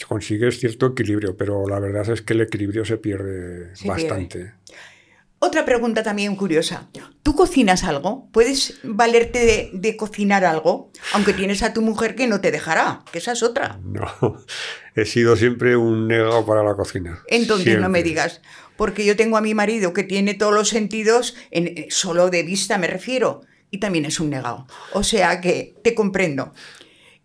Consigues 0.08 0.60
cierto 0.60 0.88
equilibrio, 0.88 1.38
pero 1.38 1.67
la 1.67 1.80
verdad 1.80 2.10
es 2.10 2.22
que 2.22 2.34
el 2.34 2.41
equilibrio 2.41 2.86
se 2.86 2.98
pierde 2.98 3.72
bastante. 3.86 4.54
Otra 5.45 5.65
pregunta 5.65 6.03
también 6.03 6.38
curiosa. 6.38 6.88
¿Tú 7.21 7.36
cocinas 7.36 7.84
algo? 7.84 8.29
¿Puedes 8.32 8.79
valerte 8.82 9.71
de, 9.73 9.97
cocinar 9.97 10.45
algo? 10.45 10.89
Aunque 11.12 11.34
tienes 11.34 11.63
a 11.63 11.73
tu 11.73 11.82
mujer 11.82 12.15
que 12.15 12.27
no 12.27 12.39
te 12.39 12.49
dejará, 12.49 13.03
que 13.12 13.17
esa 13.17 13.34
es 13.34 13.43
otra. 13.43 13.77
No, 13.84 14.08
he 14.95 15.03
sido 15.03 15.36
siempre 15.36 15.75
un 15.75 16.08
negado 16.08 16.45
para 16.45 16.63
la 16.63 16.75
cocina. 16.75 17.21
Entonces 17.27 17.77
no 17.77 17.89
me 17.89 18.03
digas, 18.03 18.41
porque 18.77 19.03
yo 19.03 19.17
tengo 19.17 19.36
a 19.36 19.41
mi 19.41 19.53
marido 19.53 19.91
que 19.91 20.03
tiene 20.03 20.34
todos 20.34 20.53
los 20.53 20.69
sentidos, 20.69 21.36
en, 21.51 21.67
eh, 21.67 21.88
solo 21.89 22.29
de 22.29 22.43
vista 22.43 22.77
me 22.77 22.88
refiero, 22.88 23.41
y 23.69 23.79
también 23.79 24.06
es 24.06 24.21
un 24.21 24.29
negado. 24.29 24.65
O 24.93 25.03
sea 25.03 25.41
que 25.41 25.75
te 25.84 25.93
comprendo. 25.93 26.53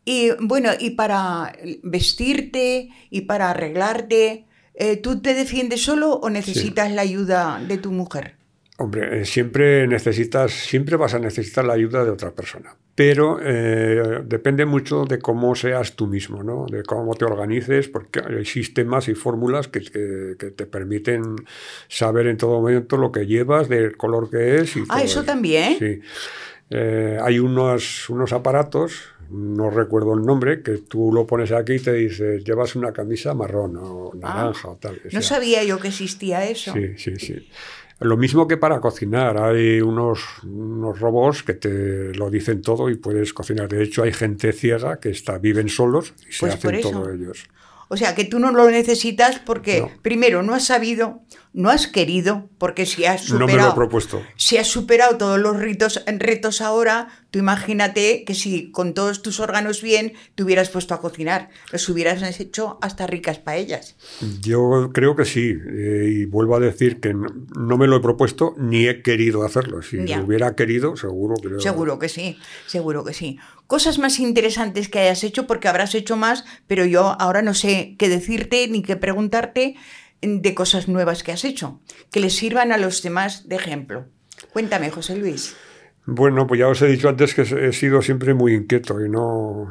Y 0.05 0.31
bueno, 0.41 0.71
y 0.77 0.91
para 0.91 1.53
vestirte 1.85 2.89
y 3.11 3.21
para 3.21 3.51
arreglarte, 3.51 4.48
eh, 4.81 4.97
¿tú 4.97 5.21
te 5.21 5.35
defiendes 5.35 5.83
solo 5.83 6.13
o 6.13 6.31
necesitas 6.31 6.93
la 6.93 7.03
ayuda 7.03 7.61
de 7.67 7.79
tu 7.79 7.91
mujer? 7.91 8.37
Hombre, 8.77 9.21
eh, 9.21 9.25
siempre 9.25 9.89
necesitas, 9.89 10.53
siempre 10.53 10.95
vas 10.97 11.13
a 11.15 11.19
necesitar 11.19 11.65
la 11.65 11.73
ayuda 11.73 12.05
de 12.05 12.13
otra 12.13 12.31
persona, 12.31 12.77
pero 12.95 13.41
eh, 13.43 14.23
depende 14.25 14.67
mucho 14.67 15.05
de 15.05 15.19
cómo 15.19 15.57
seas 15.57 15.97
tú 15.97 16.07
mismo, 16.07 16.45
¿no? 16.45 16.65
De 16.71 16.85
cómo 16.85 17.17
te 17.17 17.25
organices, 17.25 17.89
porque 17.89 18.21
hay 18.21 18.45
sistemas 18.45 19.09
y 19.09 19.17
fórmulas 19.17 19.67
que, 19.67 19.81
te 19.81 20.67
permiten 20.67 21.35
saber 21.89 22.29
en 22.29 22.37
todo 22.37 22.61
momento 22.61 22.97
lo 22.99 23.11
que 23.11 23.27
llevas, 23.27 23.69
del 23.69 23.97
color 23.97 24.31
que 24.31 24.59
es. 24.59 24.77
Y 24.77 24.85
ah, 24.91 25.03
eso 25.03 25.25
también. 25.25 25.77
Sí. 25.77 26.01
hay 26.71 27.41
unos, 27.41 28.09
unos 28.09 28.33
aparatos 28.33 29.18
no 29.31 29.71
recuerdo 29.71 30.15
el 30.15 30.23
nombre, 30.23 30.63
que 30.63 30.79
tú 30.79 31.13
lo 31.13 31.27
pones 31.27 31.53
aquí 31.53 31.75
y 31.75 31.81
te 31.81 31.93
dice, 31.93 32.41
llevas 32.41 32.77
una 32.77 32.93
camisa 32.93 33.35
marrón 33.35 33.77
o 33.77 34.13
ah, 34.15 34.17
naranja 34.17 34.69
o 34.69 34.77
tal. 34.77 35.01
no 35.13 35.23
sabía 35.23 35.65
yo 35.65 35.79
que 35.79 35.89
existía 35.89 36.49
eso. 36.49 36.73
Sí, 36.73 36.97
sí, 36.97 37.17
sí. 37.17 37.49
Lo 38.01 38.17
mismo 38.17 38.47
que 38.47 38.57
para 38.57 38.81
cocinar, 38.81 39.39
hay 39.39 39.81
unos, 39.81 40.21
unos 40.45 41.01
robots 41.01 41.43
que 41.43 41.55
te 41.55 42.15
lo 42.15 42.31
dicen 42.31 42.63
todo 42.63 42.91
y 42.91 42.95
puedes 42.95 43.35
cocinar. 43.35 43.69
De 43.69 43.83
hecho, 43.83 44.05
hay 44.05 44.13
gente 44.13 44.53
ciega 44.53 45.01
que 45.01 45.11
está, 45.11 45.39
viven 45.39 45.69
solos 45.69 46.15
y 46.29 46.33
se 46.33 46.41
pues 46.41 46.55
hacen 46.55 46.81
todo 46.81 47.13
ellos. 47.13 47.49
O 47.89 47.97
sea, 47.97 48.15
que 48.15 48.25
tú 48.25 48.39
no 48.39 48.53
lo 48.53 48.71
necesitas 48.71 49.39
porque, 49.39 49.87
primero, 50.03 50.43
no 50.43 50.55
has 50.55 50.67
sabido, 50.67 51.23
no 51.55 51.71
has 51.71 51.87
querido, 51.87 52.51
porque 52.59 52.85
si 52.85 53.07
has 53.07 53.23
superado. 53.23 53.47
No 53.47 53.53
me 53.57 53.63
lo 53.63 53.71
he 53.71 53.75
propuesto. 53.75 54.23
Si 54.37 54.59
has 54.59 54.67
superado 54.67 55.17
todos 55.17 55.39
los 55.39 55.57
ritos, 55.59 56.03
retos 56.07 56.61
ahora, 56.61 57.09
tú 57.31 57.39
imagínate 57.39 58.25
que 58.25 58.35
si 58.35 58.71
con 58.71 58.93
todos 58.93 59.23
tus 59.23 59.41
órganos 59.41 59.81
bien 59.81 60.13
te 60.35 60.43
hubieras 60.43 60.69
puesto 60.69 60.93
a 60.93 61.01
cocinar, 61.01 61.49
los 61.73 61.89
hubieras 61.89 62.39
hecho 62.41 62.79
hasta 62.83 63.07
ricas 63.07 63.39
paellas. 63.39 63.97
Yo 64.43 64.91
creo 64.93 65.17
que 65.17 65.25
sí, 65.25 65.55
eh, 65.69 66.09
y 66.11 66.25
vuelvo 66.27 66.57
a 66.57 66.61
decir 66.61 67.01
que 67.01 67.15
no, 67.15 67.79
me 67.79 67.87
lo 67.87 67.97
he 67.97 68.01
propuesto 68.01 68.55
ni 68.59 68.87
he 68.87 69.03
querido 69.03 69.45
hacerlo. 69.45 69.81
Si 69.81 69.97
lo 69.97 70.25
hubiera 70.25 70.55
querido, 70.55 70.97
seguro 70.97 71.37
que 71.37 71.61
Seguro 71.61 71.99
que 71.99 72.11
sí, 72.11 72.39
seguro 72.67 73.03
que 73.05 73.15
sí. 73.15 73.39
Cosas 73.69 73.99
más 73.99 74.19
interesantes 74.19 74.89
que 74.89 74.99
hayas 74.99 75.23
hecho, 75.25 75.47
porque 75.47 75.69
habrás 75.69 75.95
hecho 75.95 76.17
más, 76.17 76.47
pero 76.67 76.87
yo 76.87 77.15
ahora 77.21 77.43
no 77.43 77.53
sé 77.53 77.97
qué 77.99 78.09
decirte 78.09 78.67
ni 78.67 78.81
qué 78.81 78.97
preguntarte 78.97 79.77
de 80.23 80.55
cosas 80.55 80.89
nuevas 80.89 81.23
que 81.23 81.33
has 81.33 81.45
hecho, 81.45 81.79
que 82.11 82.21
les 82.21 82.35
sirvan 82.35 82.73
a 82.73 82.79
los 82.79 83.03
demás 83.03 83.47
de 83.47 83.57
ejemplo. 83.57 84.07
Cuéntame, 84.55 84.89
José 84.91 85.17
Luis. 85.17 85.55
Bueno, 86.07 86.47
pues 86.47 86.61
ya 86.61 86.69
os 86.69 86.81
he 86.81 86.87
dicho 86.87 87.11
antes 87.11 87.35
que 87.35 87.43
he 87.43 87.73
sido 87.75 88.01
siempre 88.01 88.33
muy 88.33 88.55
inquieto 88.55 89.05
y 89.05 89.11
no. 89.11 89.71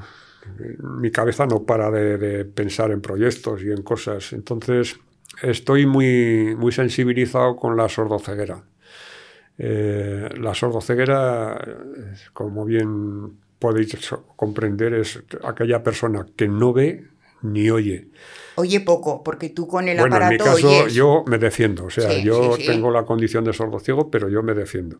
Mi 0.99 1.09
cabeza 1.09 1.47
no 1.47 1.63
para 1.63 1.89
de, 1.89 2.45
pensar 2.45 2.91
en 2.91 3.01
proyectos 3.01 3.63
y 3.63 3.71
en 3.71 3.81
cosas. 3.81 4.31
Entonces, 4.31 4.99
estoy 5.41 5.87
muy, 5.87 6.55
muy 6.55 6.71
sensibilizado 6.71 7.55
con 7.55 7.75
la 7.75 7.89
sordoceguera. 7.89 8.63
Eh, 9.57 10.29
la 10.39 10.53
sordoceguera, 10.53 11.59
como 12.33 12.63
bien 12.63 13.46
podéis 13.59 13.95
comprender, 14.35 14.93
es 14.93 15.21
aquella 15.43 15.83
persona 15.83 16.25
que 16.35 16.47
no 16.47 16.73
ve 16.73 17.07
ni 17.41 17.69
oye. 17.69 18.09
Oye 18.55 18.81
poco, 18.81 19.23
porque 19.23 19.49
tú 19.49 19.67
con 19.67 19.87
el 19.87 19.97
bueno, 19.97 20.15
aparato 20.15 20.45
en 20.45 20.55
mi 20.55 20.61
caso 20.61 20.87
yo 20.87 21.23
me 21.27 21.37
defiendo, 21.37 21.85
o 21.85 21.89
sea, 21.89 22.17
yo 22.19 22.57
tengo 22.57 22.91
la 22.91 23.03
condición 23.03 23.43
de 23.43 23.53
sordo 23.53 23.79
ciego, 23.79 24.09
pero 24.09 24.29
yo 24.29 24.41
me 24.43 24.53
defiendo. 24.53 24.99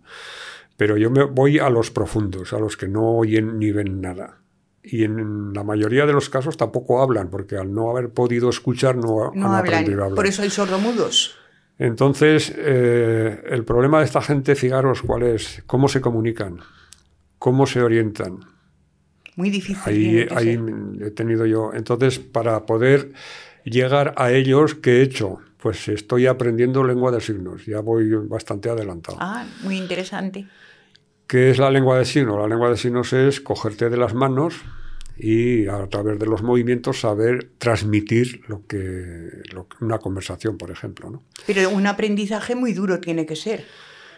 Pero 0.75 0.95
yo 0.97 1.09
me 1.09 1.23
voy 1.23 1.57
a 1.57 1.69
los 1.69 1.89
profundos, 1.89 2.53
a 2.53 2.59
los 2.59 2.77
que 2.77 2.87
no 2.87 3.17
oyen 3.17 3.57
ni 3.57 3.71
ven 3.71 3.99
nada. 3.99 4.41
Y 4.83 5.03
en 5.03 5.53
la 5.53 5.63
mayoría 5.63 6.05
de 6.05 6.13
los 6.13 6.29
casos 6.29 6.55
tampoco 6.55 7.01
hablan, 7.01 7.29
porque 7.29 7.57
al 7.57 7.73
no 7.73 7.89
haber 7.89 8.09
podido 8.09 8.49
escuchar 8.49 8.95
no, 8.95 9.31
han 9.33 9.55
aprendido 9.55 10.01
a 10.01 10.05
hablar. 10.05 10.15
Por 10.15 10.27
eso 10.27 10.43
hay 10.43 10.49
sordomudos. 10.51 11.35
Entonces, 11.79 12.53
eh, 12.55 13.43
el 13.49 13.63
problema 13.65 13.99
de 13.99 14.05
esta 14.05 14.21
gente, 14.21 14.55
fijaros 14.55 15.01
cuál 15.01 15.23
es, 15.23 15.63
cómo 15.65 15.87
se 15.87 15.99
comunican, 15.99 16.59
cómo 17.39 17.65
se 17.65 17.81
orientan 17.81 18.39
muy 19.37 19.51
difícil. 19.51 19.83
Ahí, 19.85 20.27
ahí 20.35 20.59
he 20.99 21.11
tenido 21.11 21.45
yo. 21.45 21.71
Entonces, 21.73 22.17
para 22.17 22.65
poder 22.65 23.13
llegar 23.63 24.15
a 24.17 24.31
ellos, 24.31 24.73
¿qué 24.73 24.97
he 24.97 25.01
hecho? 25.03 25.37
Pues 25.57 25.87
estoy 25.87 26.25
aprendiendo 26.25 26.83
lengua 26.83 27.11
de 27.11 27.21
signos. 27.21 27.65
Ya 27.67 27.79
voy 27.81 28.09
bastante 28.27 28.69
adelantado. 28.69 29.17
Ah, 29.21 29.45
muy 29.61 29.77
interesante. 29.77 30.47
¿Qué 31.27 31.51
es 31.51 31.59
la 31.59 31.69
lengua 31.69 31.99
de 31.99 32.05
signos? 32.05 32.39
La 32.39 32.47
lengua 32.47 32.71
de 32.71 32.77
signos 32.77 33.13
es 33.13 33.39
cogerte 33.39 33.91
de 33.91 33.97
las 33.97 34.15
manos 34.15 34.55
y 35.15 35.67
a 35.67 35.85
través 35.87 36.17
de 36.17 36.25
los 36.25 36.41
movimientos 36.41 37.01
saber 37.01 37.51
transmitir 37.59 38.41
lo 38.47 38.65
que, 38.65 39.43
una 39.81 39.99
conversación, 39.99 40.57
por 40.57 40.71
ejemplo. 40.71 41.11
¿no? 41.11 41.23
Pero 41.45 41.69
un 41.69 41.85
aprendizaje 41.85 42.55
muy 42.55 42.73
duro 42.73 42.99
tiene 42.99 43.27
que 43.27 43.35
ser. 43.35 43.65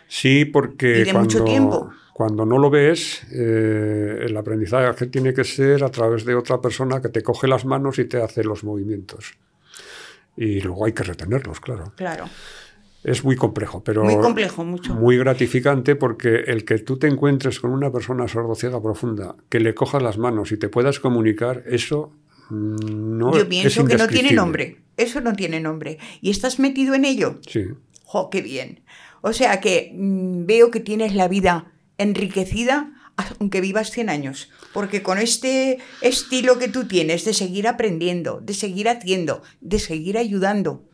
Sí, 0.08 0.46
porque 0.46 1.00
¿Y 1.00 1.04
de 1.04 1.14
mucho 1.14 1.44
tiempo? 1.44 1.92
Cuando 2.20 2.46
no 2.46 2.58
lo 2.58 2.70
ves, 2.70 3.24
eh, 3.32 4.26
el 4.26 4.36
aprendizaje 4.36 5.08
tiene 5.08 5.34
que 5.34 5.46
ser 5.46 5.86
a 5.86 5.90
través 5.90 6.26
de 6.26 6.36
otra 6.36 6.60
persona 6.60 7.02
que 7.02 7.08
te 7.08 7.24
coge 7.24 7.48
las 7.48 7.64
manos 7.64 7.98
y 7.98 8.04
te 8.04 8.22
hace 8.22 8.44
los 8.44 8.66
movimientos. 8.66 9.36
Y 10.36 10.60
luego 10.60 10.84
hay 10.86 10.92
que 10.92 11.04
retenerlos, 11.04 11.62
claro. 11.62 11.94
Claro. 11.96 12.26
Es 13.06 13.24
muy 13.24 13.38
complejo, 13.38 13.82
pero 13.86 14.04
Muy 14.04 14.18
complejo, 14.18 14.66
mucho. 14.66 14.96
muy 14.96 15.18
gratificante 15.18 15.96
porque 15.96 16.42
el 16.48 16.66
que 16.66 16.80
tú 16.80 17.00
te 17.00 17.08
encuentres 17.08 17.62
con 17.62 17.72
una 17.72 17.90
persona 17.90 18.28
sordociega 18.28 18.82
profunda, 18.84 19.38
que 19.48 19.62
le 19.62 19.74
cojas 19.74 20.04
las 20.04 20.18
manos 20.18 20.52
y 20.52 20.58
te 20.58 20.68
puedas 20.68 21.00
comunicar, 21.00 21.64
eso 21.68 22.12
mm, 22.50 23.18
no 23.18 23.32
Yo 23.32 23.44
es 23.44 23.46
pienso 23.46 23.86
que 23.86 23.96
no 23.96 24.10
tiene 24.10 24.34
nombre. 24.34 24.82
Eso 24.98 25.22
no 25.22 25.32
tiene 25.38 25.62
nombre. 25.62 25.98
¿Y 26.20 26.32
estás 26.32 26.60
metido 26.60 26.96
en 26.96 27.06
ello? 27.06 27.40
Sí, 27.48 27.64
¡Jo, 28.04 28.30
qué 28.30 28.42
bien! 28.42 28.82
O 29.22 29.32
sea 29.32 29.62
que 29.62 29.94
mm, 29.96 30.46
veo 30.46 30.70
que 30.70 30.82
tienes 30.82 31.16
la 31.16 31.30
vida 31.30 31.72
enriquecida 32.00 32.92
aunque 33.40 33.60
vivas 33.62 33.92
100 33.92 34.10
años. 34.10 34.50
Porque 34.74 35.04
con 35.04 35.18
este 35.18 35.80
estilo 36.02 36.58
que 36.58 36.70
tú 36.70 36.88
tienes 36.88 37.26
de 37.26 37.34
seguir 37.34 37.68
aprendiendo, 37.68 38.40
de 38.42 38.54
seguir 38.54 38.88
haciendo, 38.88 39.42
de 39.60 39.78
seguir 39.80 40.18
ayudando, 40.18 40.88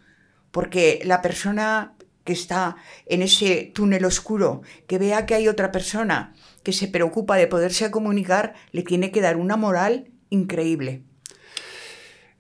porque 0.49 1.01
la 1.05 1.21
persona 1.21 1.93
que 2.23 2.33
está 2.33 2.77
en 3.05 3.21
ese 3.21 3.71
túnel 3.75 4.05
oscuro, 4.05 4.63
que 4.87 4.97
vea 4.97 5.27
que 5.27 5.35
hay 5.35 5.47
otra 5.47 5.71
persona 5.71 6.33
que 6.63 6.73
se 6.73 6.87
preocupa 6.87 7.35
de 7.37 7.45
poderse 7.45 7.91
comunicar, 7.91 8.55
le 8.71 8.81
tiene 8.81 9.11
que 9.11 9.21
dar 9.21 9.37
una 9.37 9.55
moral 9.55 10.09
increíble. 10.31 11.03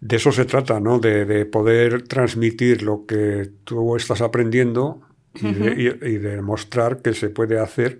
de 0.01 0.15
eso 0.15 0.31
se 0.31 0.45
trata, 0.45 0.79
¿no? 0.79 0.99
De, 0.99 1.25
de 1.25 1.45
poder 1.45 2.07
transmitir 2.07 2.81
lo 2.83 3.05
que 3.05 3.51
tú 3.63 3.95
estás 3.95 4.21
aprendiendo 4.21 5.01
y, 5.35 5.51
de, 5.53 5.99
y- 6.01 6.07
y 6.15 6.17
de 6.17 6.41
mostrar 6.41 7.01
que 7.01 7.13
se 7.13 7.29
puede 7.29 7.59
hacer 7.59 7.99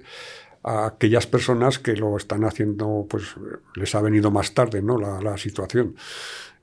a 0.65 0.87
aquellas 0.87 1.27
personas 1.27 1.77
que 1.79 1.95
lo 1.95 2.17
están 2.17 2.43
haciendo, 2.43 3.05
pues 3.09 3.35
les 3.75 3.93
ha 3.95 4.01
venido 4.01 4.31
más 4.31 4.53
tarde, 4.53 4.81
¿no? 4.81 4.97
La, 4.97 5.21
la 5.21 5.37
situación. 5.37 5.95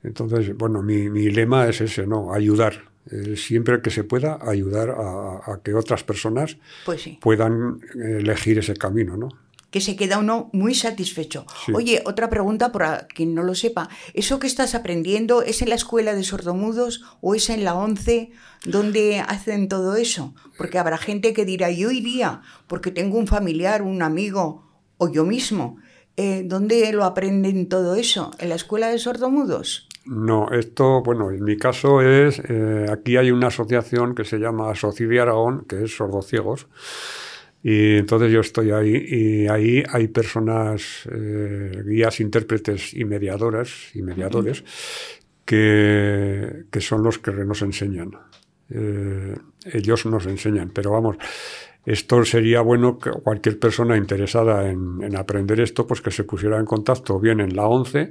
Entonces, 0.03 0.55
bueno, 0.57 0.81
mi, 0.83 1.09
mi 1.09 1.29
lema 1.29 1.67
es 1.67 1.79
ese, 1.81 2.05
¿no? 2.05 2.33
Ayudar. 2.33 2.91
Eh, 3.11 3.35
siempre 3.35 3.81
que 3.81 3.89
se 3.89 4.03
pueda, 4.03 4.39
ayudar 4.41 4.89
a, 4.91 5.51
a 5.53 5.59
que 5.63 5.73
otras 5.73 6.03
personas 6.03 6.57
Pues 6.85 7.01
sí. 7.01 7.17
puedan 7.21 7.79
eh, 7.95 8.17
elegir 8.19 8.59
ese 8.59 8.75
camino, 8.75 9.17
¿no? 9.17 9.29
Que 9.73 9.81
se 9.81 9.95
queda 9.95 10.19
uno 10.19 10.51
muy 10.53 10.75
satisfecho. 10.75 11.47
Sí. 11.65 11.71
Oye, 11.73 12.03
otra 12.05 12.29
pregunta 12.29 12.71
para 12.71 13.07
quien 13.07 13.33
no 13.33 13.41
lo 13.41 13.55
sepa. 13.55 13.89
¿Eso 14.13 14.37
que 14.37 14.45
estás 14.45 14.75
aprendiendo 14.75 15.41
es 15.41 15.63
en 15.63 15.69
la 15.69 15.75
escuela 15.75 16.13
de 16.13 16.23
sordomudos 16.23 17.03
o 17.21 17.33
es 17.33 17.49
en 17.49 17.63
la 17.63 17.73
11 17.73 18.29
donde 18.65 19.19
hacen 19.19 19.67
todo 19.67 19.95
eso? 19.95 20.35
Porque 20.59 20.77
habrá 20.77 20.99
gente 20.99 21.33
que 21.33 21.43
dirá, 21.43 21.71
yo 21.71 21.89
iría 21.89 22.43
porque 22.67 22.91
tengo 22.91 23.17
un 23.17 23.25
familiar, 23.25 23.81
un 23.81 24.03
amigo 24.03 24.63
o 24.99 25.11
yo 25.11 25.25
mismo. 25.25 25.77
Eh, 26.17 26.43
¿Dónde 26.45 26.93
lo 26.93 27.03
aprenden 27.03 27.67
todo 27.67 27.95
eso? 27.95 28.29
¿En 28.37 28.49
la 28.49 28.55
escuela 28.55 28.89
de 28.89 28.99
sordomudos? 28.99 29.89
No, 30.05 30.51
esto, 30.51 31.01
bueno, 31.01 31.31
en 31.31 31.43
mi 31.43 31.57
caso 31.57 32.01
es, 32.01 32.39
eh, 32.47 32.85
aquí 32.91 33.17
hay 33.17 33.31
una 33.31 33.47
asociación 33.47 34.13
que 34.13 34.23
se 34.23 34.37
llama 34.37 34.75
Sociedad 34.75 35.23
Aragón, 35.23 35.65
que 35.67 35.85
es 35.85 35.97
sordociegos, 35.97 36.67
y 37.63 37.95
entonces 37.95 38.29
yo 38.29 38.41
estoy 38.41 38.71
ahí 38.71 38.93
y 38.93 39.47
ahí 39.47 39.83
hay 39.89 40.09
personas, 40.09 41.07
eh, 41.09 41.81
guías, 41.85 42.19
intérpretes 42.19 42.93
y 42.93 43.05
mediadoras 43.05 43.95
y 43.95 44.01
mediadores 44.01 44.65
que, 45.45 46.65
que 46.69 46.81
son 46.81 47.03
los 47.03 47.19
que 47.19 47.31
nos 47.31 47.61
enseñan. 47.61 48.11
Eh, 48.69 49.35
ellos 49.71 50.05
nos 50.05 50.25
enseñan, 50.25 50.71
pero 50.73 50.91
vamos, 50.91 51.15
esto 51.85 52.25
sería 52.25 52.59
bueno 52.59 52.99
que 52.99 53.11
cualquier 53.11 53.57
persona 53.59 53.95
interesada 53.95 54.69
en, 54.69 55.01
en, 55.01 55.15
aprender 55.15 55.61
esto, 55.61 55.87
pues 55.87 56.01
que 56.01 56.11
se 56.11 56.25
pusiera 56.25 56.59
en 56.59 56.65
contacto 56.65 57.17
bien 57.17 57.39
en 57.39 57.55
la 57.55 57.65
ONCE 57.67 58.09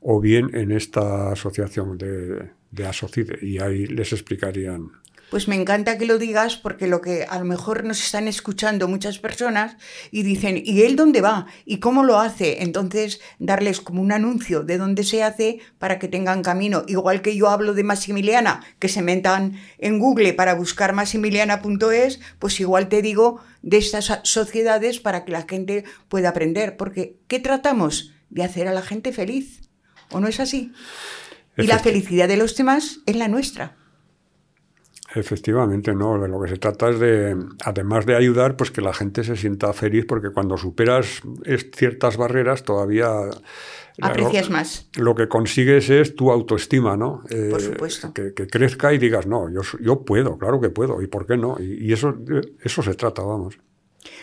o 0.00 0.18
bien 0.18 0.50
en 0.54 0.72
esta 0.72 1.30
asociación 1.32 1.98
de, 1.98 2.50
de 2.70 2.86
Asocide 2.86 3.38
y 3.42 3.58
ahí 3.58 3.86
les 3.86 4.12
explicarían. 4.12 5.03
Pues 5.34 5.48
me 5.48 5.56
encanta 5.56 5.98
que 5.98 6.06
lo 6.06 6.18
digas 6.18 6.54
porque 6.54 6.86
lo 6.86 7.00
que 7.00 7.26
a 7.28 7.40
lo 7.40 7.44
mejor 7.44 7.82
nos 7.82 8.00
están 8.00 8.28
escuchando 8.28 8.86
muchas 8.86 9.18
personas 9.18 9.76
y 10.12 10.22
dicen, 10.22 10.62
¿y 10.64 10.82
él 10.82 10.94
dónde 10.94 11.22
va? 11.22 11.46
¿Y 11.64 11.78
cómo 11.78 12.04
lo 12.04 12.20
hace? 12.20 12.62
Entonces, 12.62 13.20
darles 13.40 13.80
como 13.80 14.00
un 14.00 14.12
anuncio 14.12 14.62
de 14.62 14.78
dónde 14.78 15.02
se 15.02 15.24
hace 15.24 15.58
para 15.80 15.98
que 15.98 16.06
tengan 16.06 16.44
camino. 16.44 16.84
Igual 16.86 17.20
que 17.20 17.34
yo 17.34 17.48
hablo 17.48 17.74
de 17.74 17.82
Maximiliana, 17.82 18.62
que 18.78 18.88
se 18.88 19.02
metan 19.02 19.58
en 19.78 19.98
Google 19.98 20.34
para 20.34 20.54
buscar 20.54 20.92
maximiliana.es, 20.92 22.20
pues 22.38 22.60
igual 22.60 22.88
te 22.88 23.02
digo 23.02 23.40
de 23.60 23.78
estas 23.78 24.20
sociedades 24.22 25.00
para 25.00 25.24
que 25.24 25.32
la 25.32 25.42
gente 25.48 25.82
pueda 26.06 26.28
aprender. 26.28 26.76
Porque, 26.76 27.18
¿qué 27.26 27.40
tratamos? 27.40 28.12
De 28.30 28.44
hacer 28.44 28.68
a 28.68 28.72
la 28.72 28.82
gente 28.82 29.12
feliz. 29.12 29.62
¿O 30.12 30.20
no 30.20 30.28
es 30.28 30.38
así? 30.38 30.70
Y 31.56 31.64
la 31.64 31.80
felicidad 31.80 32.28
de 32.28 32.36
los 32.36 32.54
demás 32.54 33.00
es 33.06 33.16
la 33.16 33.26
nuestra. 33.26 33.78
Efectivamente, 35.14 35.94
no. 35.94 36.20
De 36.20 36.28
lo 36.28 36.40
que 36.40 36.48
se 36.48 36.56
trata 36.56 36.90
es 36.90 36.98
de, 36.98 37.36
además 37.64 38.04
de 38.04 38.16
ayudar, 38.16 38.56
pues 38.56 38.70
que 38.70 38.80
la 38.80 38.92
gente 38.92 39.22
se 39.22 39.36
sienta 39.36 39.72
feliz, 39.72 40.06
porque 40.06 40.30
cuando 40.30 40.56
superas 40.56 41.22
ciertas 41.74 42.16
barreras, 42.16 42.64
todavía 42.64 43.10
aprecias 44.00 44.48
lo, 44.48 44.52
más. 44.52 44.88
Lo 44.96 45.14
que 45.14 45.28
consigues 45.28 45.88
es 45.88 46.16
tu 46.16 46.32
autoestima, 46.32 46.96
¿no? 46.96 47.22
Eh, 47.30 47.48
Por 47.50 47.60
supuesto. 47.60 48.12
Que, 48.12 48.34
que, 48.34 48.48
crezca 48.48 48.92
y 48.92 48.98
digas, 48.98 49.26
no, 49.26 49.48
yo, 49.48 49.60
yo 49.80 50.04
puedo, 50.04 50.36
claro 50.36 50.60
que 50.60 50.70
puedo, 50.70 51.00
¿y 51.00 51.06
por 51.06 51.26
qué 51.26 51.36
no? 51.36 51.56
Y, 51.60 51.86
y 51.86 51.92
eso, 51.92 52.16
eso 52.62 52.82
se 52.82 52.94
trata, 52.94 53.22
vamos. 53.22 53.58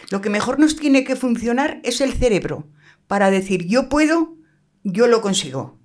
Lo 0.09 0.21
que 0.21 0.29
mejor 0.29 0.59
nos 0.59 0.75
tiene 0.75 1.05
que 1.05 1.15
funcionar 1.15 1.79
es 1.83 2.01
el 2.01 2.13
cerebro, 2.13 2.67
para 3.07 3.31
decir, 3.31 3.65
yo 3.65 3.87
puedo, 3.87 4.35
yo 4.83 5.07
lo 5.07 5.21
consigo. 5.21 5.79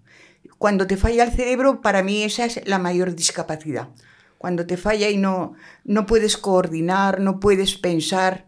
Cuando 0.59 0.87
te 0.87 0.97
falla 0.97 1.23
el 1.23 1.31
cerebro, 1.31 1.81
para 1.81 2.03
mí 2.03 2.25
esa 2.25 2.45
es 2.47 2.67
la 2.67 2.79
mayor 2.79 3.15
discapacidad 3.15 3.91
cuando 4.39 4.67
te 4.67 4.77
falla 4.77 5.11
y 5.11 5.17
no, 5.17 5.55
no 5.85 6.07
puedes 6.07 6.37
coordinar, 6.37 7.21
no 7.21 7.41
puedes 7.41 7.77
pensar. 7.77 8.47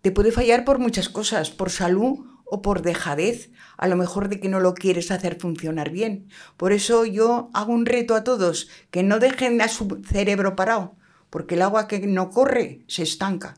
Te 0.00 0.10
puede 0.10 0.32
fallar 0.32 0.64
por 0.64 0.78
muchas 0.78 1.08
cosas, 1.08 1.50
por 1.50 1.70
salud 1.70 2.26
o 2.44 2.62
por 2.62 2.82
dejadez, 2.82 3.50
a 3.76 3.88
lo 3.88 3.96
mejor 3.96 4.28
de 4.28 4.40
que 4.40 4.48
no 4.48 4.60
lo 4.60 4.74
quieres 4.74 5.10
hacer 5.10 5.38
funcionar 5.38 5.90
bien. 5.90 6.28
Por 6.56 6.72
eso 6.72 7.04
yo 7.04 7.50
hago 7.52 7.72
un 7.72 7.86
reto 7.86 8.14
a 8.14 8.24
todos, 8.24 8.68
que 8.90 9.02
no 9.02 9.18
dejen 9.18 9.60
a 9.60 9.68
su 9.68 10.02
cerebro 10.08 10.56
parado, 10.56 10.96
porque 11.30 11.56
el 11.56 11.62
agua 11.62 11.88
que 11.88 12.00
no 12.06 12.30
corre 12.30 12.84
se 12.86 13.02
estanca. 13.02 13.56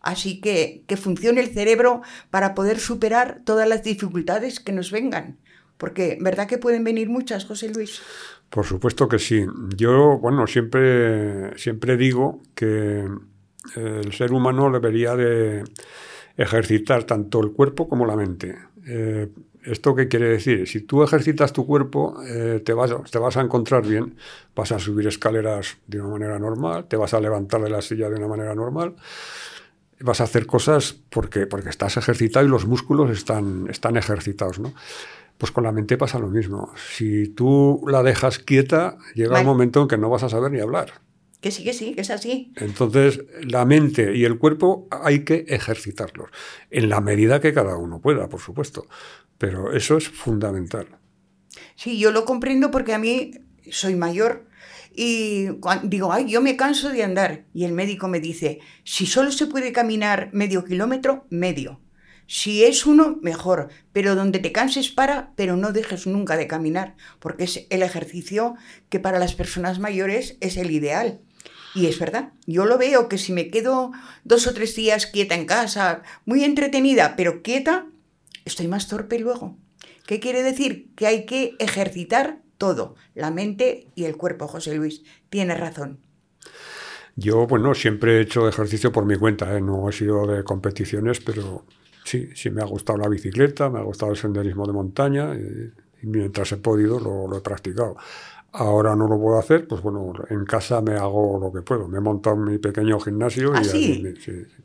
Así 0.00 0.40
que 0.40 0.84
que 0.86 0.96
funcione 0.96 1.42
el 1.42 1.52
cerebro 1.52 2.00
para 2.30 2.54
poder 2.54 2.80
superar 2.80 3.42
todas 3.44 3.68
las 3.68 3.82
dificultades 3.82 4.58
que 4.58 4.72
nos 4.72 4.90
vengan. 4.90 5.38
Porque, 5.76 6.18
¿verdad 6.20 6.46
que 6.46 6.58
pueden 6.58 6.84
venir 6.84 7.08
muchas, 7.08 7.44
José 7.44 7.68
Luis? 7.70 8.00
Por 8.50 8.66
supuesto 8.66 9.08
que 9.08 9.18
sí. 9.18 9.46
Yo, 9.76 10.18
bueno, 10.18 10.46
siempre, 10.46 11.56
siempre 11.56 11.96
digo 11.96 12.42
que 12.54 13.08
el 13.76 14.12
ser 14.12 14.32
humano 14.32 14.70
debería 14.70 15.14
de 15.14 15.64
ejercitar 16.36 17.04
tanto 17.04 17.40
el 17.40 17.52
cuerpo 17.52 17.88
como 17.88 18.06
la 18.06 18.16
mente. 18.16 18.58
Eh, 18.86 19.28
¿Esto 19.62 19.94
qué 19.94 20.08
quiere 20.08 20.28
decir? 20.30 20.66
Si 20.66 20.80
tú 20.80 21.02
ejercitas 21.02 21.52
tu 21.52 21.66
cuerpo, 21.66 22.16
eh, 22.26 22.62
te, 22.64 22.72
vas, 22.72 22.92
te 23.10 23.18
vas 23.18 23.36
a 23.36 23.42
encontrar 23.42 23.86
bien, 23.86 24.16
vas 24.56 24.72
a 24.72 24.78
subir 24.78 25.06
escaleras 25.06 25.76
de 25.86 26.00
una 26.00 26.10
manera 26.10 26.38
normal, 26.38 26.86
te 26.86 26.96
vas 26.96 27.12
a 27.12 27.20
levantar 27.20 27.60
de 27.60 27.68
la 27.68 27.82
silla 27.82 28.08
de 28.08 28.16
una 28.16 28.26
manera 28.26 28.54
normal, 28.54 28.94
vas 30.00 30.22
a 30.22 30.24
hacer 30.24 30.46
cosas 30.46 30.96
porque, 31.10 31.46
porque 31.46 31.68
estás 31.68 31.98
ejercitado 31.98 32.46
y 32.46 32.48
los 32.48 32.66
músculos 32.66 33.10
están, 33.10 33.66
están 33.68 33.98
ejercitados, 33.98 34.58
¿no? 34.58 34.72
Pues 35.40 35.52
con 35.52 35.64
la 35.64 35.72
mente 35.72 35.96
pasa 35.96 36.18
lo 36.18 36.28
mismo. 36.28 36.70
Si 36.94 37.28
tú 37.28 37.82
la 37.88 38.02
dejas 38.02 38.38
quieta, 38.38 38.98
llega 39.14 39.30
vale. 39.30 39.40
un 39.40 39.46
momento 39.46 39.80
en 39.80 39.88
que 39.88 39.96
no 39.96 40.10
vas 40.10 40.22
a 40.22 40.28
saber 40.28 40.52
ni 40.52 40.60
hablar. 40.60 41.00
Que 41.40 41.50
sí, 41.50 41.64
que 41.64 41.72
sí, 41.72 41.94
que 41.94 42.02
es 42.02 42.10
así. 42.10 42.52
Entonces, 42.56 43.24
la 43.40 43.64
mente 43.64 44.14
y 44.14 44.26
el 44.26 44.36
cuerpo 44.36 44.86
hay 44.90 45.24
que 45.24 45.46
ejercitarlos, 45.48 46.28
en 46.70 46.90
la 46.90 47.00
medida 47.00 47.40
que 47.40 47.54
cada 47.54 47.78
uno 47.78 48.02
pueda, 48.02 48.28
por 48.28 48.40
supuesto. 48.40 48.86
Pero 49.38 49.72
eso 49.72 49.96
es 49.96 50.10
fundamental. 50.10 50.98
Sí, 51.74 51.98
yo 51.98 52.10
lo 52.10 52.26
comprendo 52.26 52.70
porque 52.70 52.92
a 52.92 52.98
mí 52.98 53.30
soy 53.70 53.96
mayor 53.96 54.44
y 54.94 55.46
digo, 55.84 56.12
ay, 56.12 56.28
yo 56.28 56.42
me 56.42 56.58
canso 56.58 56.90
de 56.90 57.02
andar. 57.02 57.46
Y 57.54 57.64
el 57.64 57.72
médico 57.72 58.08
me 58.08 58.20
dice, 58.20 58.60
si 58.84 59.06
solo 59.06 59.32
se 59.32 59.46
puede 59.46 59.72
caminar 59.72 60.28
medio 60.34 60.66
kilómetro, 60.66 61.24
medio. 61.30 61.80
Si 62.32 62.62
es 62.62 62.86
uno, 62.86 63.18
mejor, 63.22 63.70
pero 63.92 64.14
donde 64.14 64.38
te 64.38 64.52
canses 64.52 64.88
para, 64.88 65.32
pero 65.34 65.56
no 65.56 65.72
dejes 65.72 66.06
nunca 66.06 66.36
de 66.36 66.46
caminar, 66.46 66.94
porque 67.18 67.42
es 67.42 67.66
el 67.70 67.82
ejercicio 67.82 68.54
que 68.88 69.00
para 69.00 69.18
las 69.18 69.34
personas 69.34 69.80
mayores 69.80 70.36
es 70.40 70.56
el 70.56 70.70
ideal. 70.70 71.22
Y 71.74 71.86
es 71.86 71.98
verdad, 71.98 72.32
yo 72.46 72.66
lo 72.66 72.78
veo 72.78 73.08
que 73.08 73.18
si 73.18 73.32
me 73.32 73.50
quedo 73.50 73.90
dos 74.22 74.46
o 74.46 74.54
tres 74.54 74.76
días 74.76 75.06
quieta 75.06 75.34
en 75.34 75.44
casa, 75.44 76.02
muy 76.24 76.44
entretenida, 76.44 77.16
pero 77.16 77.42
quieta, 77.42 77.86
estoy 78.44 78.68
más 78.68 78.86
torpe 78.86 79.18
luego. 79.18 79.58
¿Qué 80.06 80.20
quiere 80.20 80.44
decir? 80.44 80.94
Que 80.94 81.08
hay 81.08 81.26
que 81.26 81.56
ejercitar 81.58 82.42
todo, 82.58 82.94
la 83.16 83.32
mente 83.32 83.88
y 83.96 84.04
el 84.04 84.16
cuerpo, 84.16 84.46
José 84.46 84.76
Luis. 84.76 85.02
Tienes 85.30 85.58
razón. 85.58 85.98
Yo, 87.16 87.48
bueno, 87.48 87.74
siempre 87.74 88.18
he 88.18 88.20
hecho 88.20 88.48
ejercicio 88.48 88.92
por 88.92 89.04
mi 89.04 89.16
cuenta, 89.16 89.56
¿eh? 89.56 89.60
no 89.60 89.88
he 89.88 89.92
sido 89.92 90.28
de 90.28 90.44
competiciones, 90.44 91.18
pero 91.18 91.66
sí, 92.04 92.30
sí 92.34 92.50
me 92.50 92.62
ha 92.62 92.66
gustado 92.66 92.98
la 92.98 93.08
bicicleta, 93.08 93.68
me 93.70 93.78
ha 93.78 93.82
gustado 93.82 94.12
el 94.12 94.18
senderismo 94.18 94.66
de 94.66 94.72
montaña 94.72 95.34
y, 95.34 95.72
y 96.02 96.06
mientras 96.06 96.52
he 96.52 96.56
podido 96.56 96.98
lo, 96.98 97.28
lo, 97.28 97.36
he 97.36 97.40
practicado. 97.40 97.96
Ahora 98.52 98.96
no 98.96 99.06
lo 99.06 99.18
puedo 99.20 99.38
hacer, 99.38 99.68
pues 99.68 99.80
bueno, 99.80 100.12
en 100.28 100.44
casa 100.44 100.80
me 100.80 100.94
hago 100.94 101.38
lo 101.38 101.52
que 101.52 101.62
puedo. 101.62 101.86
Me 101.86 101.98
he 101.98 102.00
montado 102.00 102.36
mi 102.36 102.58
pequeño 102.58 102.98
gimnasio 102.98 103.52
¿Ah, 103.54 103.60
y, 103.62 103.64
sí? 103.64 103.76
allí, 103.76 104.16
sí, 104.16 104.44
sí. 104.44 104.62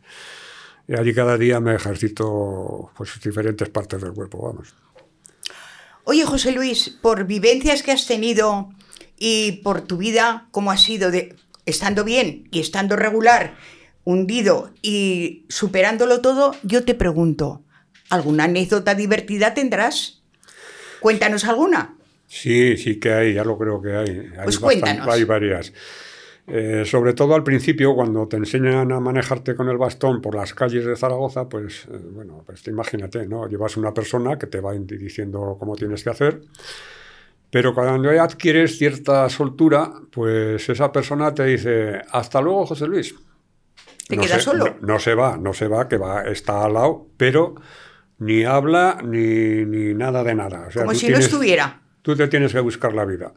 y 0.87 0.95
allí 0.95 1.13
cada 1.13 1.37
día 1.37 1.59
me 1.59 1.75
ejercito 1.75 2.91
pues 2.97 3.19
diferentes 3.23 3.69
partes 3.69 4.01
del 4.01 4.13
cuerpo, 4.13 4.41
vamos. 4.41 4.73
Oye, 6.03 6.23
José 6.23 6.51
Luis, 6.51 6.89
por 6.89 7.25
vivencias 7.25 7.83
que 7.83 7.91
has 7.91 8.05
tenido 8.05 8.69
y 9.17 9.53
por 9.63 9.81
tu 9.81 9.97
vida, 9.97 10.47
cómo 10.51 10.71
ha 10.71 10.77
sido 10.77 11.11
de 11.11 11.35
estando 11.65 12.03
bien 12.03 12.47
y 12.51 12.59
estando 12.59 12.95
regular, 12.95 13.55
hundido 14.05 14.71
y 14.81 15.45
superándolo 15.49 16.21
todo, 16.21 16.55
yo 16.63 16.85
te 16.85 16.93
pregunto, 16.95 17.61
¿alguna 18.09 18.45
anécdota 18.45 18.95
divertida 18.95 19.53
tendrás? 19.53 20.21
Cuéntanos 21.01 21.43
alguna. 21.45 21.95
Sí, 22.27 22.77
sí 22.77 22.99
que 22.99 23.11
hay, 23.13 23.33
ya 23.33 23.43
lo 23.43 23.57
creo 23.57 23.81
que 23.81 23.93
hay. 23.95 24.09
Hay, 24.09 24.29
Pues 24.45 24.55
bastan- 24.59 24.61
cuéntanos. 24.61 25.07
hay 25.07 25.23
varias. 25.25 25.73
Eh, 26.47 26.83
sobre 26.85 27.13
todo 27.13 27.33
al 27.33 27.43
principio, 27.43 27.95
cuando 27.95 28.27
te 28.27 28.37
enseñan 28.37 28.91
a 28.91 28.99
manejarte 28.99 29.55
con 29.55 29.67
el 29.69 29.77
bastón 29.77 30.21
por 30.21 30.35
las 30.35 30.53
calles 30.53 30.85
de 30.85 30.95
Zaragoza, 30.95 31.49
pues 31.49 31.85
eh, 31.91 31.97
bueno, 32.11 32.43
pues 32.45 32.61
te 32.61 32.69
imagínate, 32.69 33.25
¿no? 33.27 33.47
Llevas 33.47 33.77
una 33.77 33.93
persona 33.93 34.37
que 34.37 34.45
te 34.45 34.59
va 34.59 34.73
diciendo 34.73 35.57
cómo 35.59 35.75
tienes 35.75 36.03
que 36.03 36.11
hacer, 36.11 36.41
pero 37.49 37.73
cuando 37.73 38.13
ya 38.13 38.23
adquieres 38.23 38.77
cierta 38.77 39.27
soltura, 39.29 39.91
pues 40.11 40.67
esa 40.69 40.91
persona 40.91 41.33
te 41.33 41.45
dice, 41.45 42.01
hasta 42.11 42.41
luego, 42.41 42.67
José 42.67 42.85
Luis. 42.87 43.15
¿Te 44.07 44.15
No 44.15 44.21
quedas 44.23 44.37
se- 44.43 44.51
solo? 44.51 44.77
No, 44.81 44.87
no 44.93 44.99
se 44.99 45.15
va, 45.15 45.37
no 45.37 45.53
se 45.53 45.67
va, 45.67 45.87
que 45.87 45.97
va, 45.97 46.23
está 46.23 46.63
al 46.65 46.73
lado, 46.73 47.07
pero 47.17 47.55
ni 48.19 48.43
habla 48.43 48.99
ni, 49.03 49.65
ni 49.65 49.93
nada 49.93 50.23
de 50.23 50.35
nada. 50.35 50.65
O 50.67 50.71
sea, 50.71 50.83
Como 50.83 50.95
si 50.95 51.09
no 51.09 51.17
estuviera. 51.17 51.81
Tú 52.01 52.15
te 52.15 52.27
tienes 52.27 52.53
que 52.53 52.59
buscar 52.59 52.93
la 52.93 53.03
vida. 53.05 53.33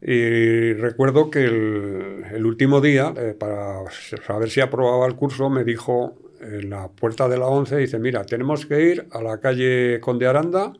Y 0.00 0.74
recuerdo 0.74 1.30
que 1.30 1.44
el, 1.44 2.24
el 2.34 2.44
último 2.46 2.80
día, 2.82 3.14
eh, 3.16 3.34
para 3.38 3.82
saber 4.26 4.50
si 4.50 4.60
aprobaba 4.60 5.06
el 5.06 5.16
curso, 5.16 5.48
me 5.48 5.64
dijo 5.64 6.18
en 6.40 6.68
la 6.68 6.88
puerta 6.88 7.28
de 7.28 7.38
la 7.38 7.46
11, 7.46 7.76
dice, 7.78 7.98
mira, 7.98 8.24
tenemos 8.24 8.66
que 8.66 8.80
ir 8.82 9.08
a 9.10 9.22
la 9.22 9.40
calle 9.40 9.98
Conde 10.00 10.26
Aranda 10.26 10.74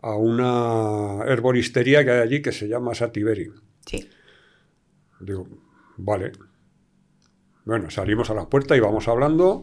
a 0.00 0.14
una 0.16 1.22
herboristería 1.26 2.02
que 2.02 2.10
hay 2.12 2.20
allí 2.20 2.40
que 2.42 2.50
se 2.52 2.66
llama 2.66 2.94
Sativeri. 2.94 3.50
Sí. 3.84 4.08
Digo, 5.20 5.46
vale. 5.98 6.32
Bueno, 7.70 7.88
salimos 7.88 8.28
a 8.30 8.34
la 8.34 8.46
puerta 8.48 8.76
y 8.76 8.80
vamos 8.80 9.06
hablando. 9.06 9.62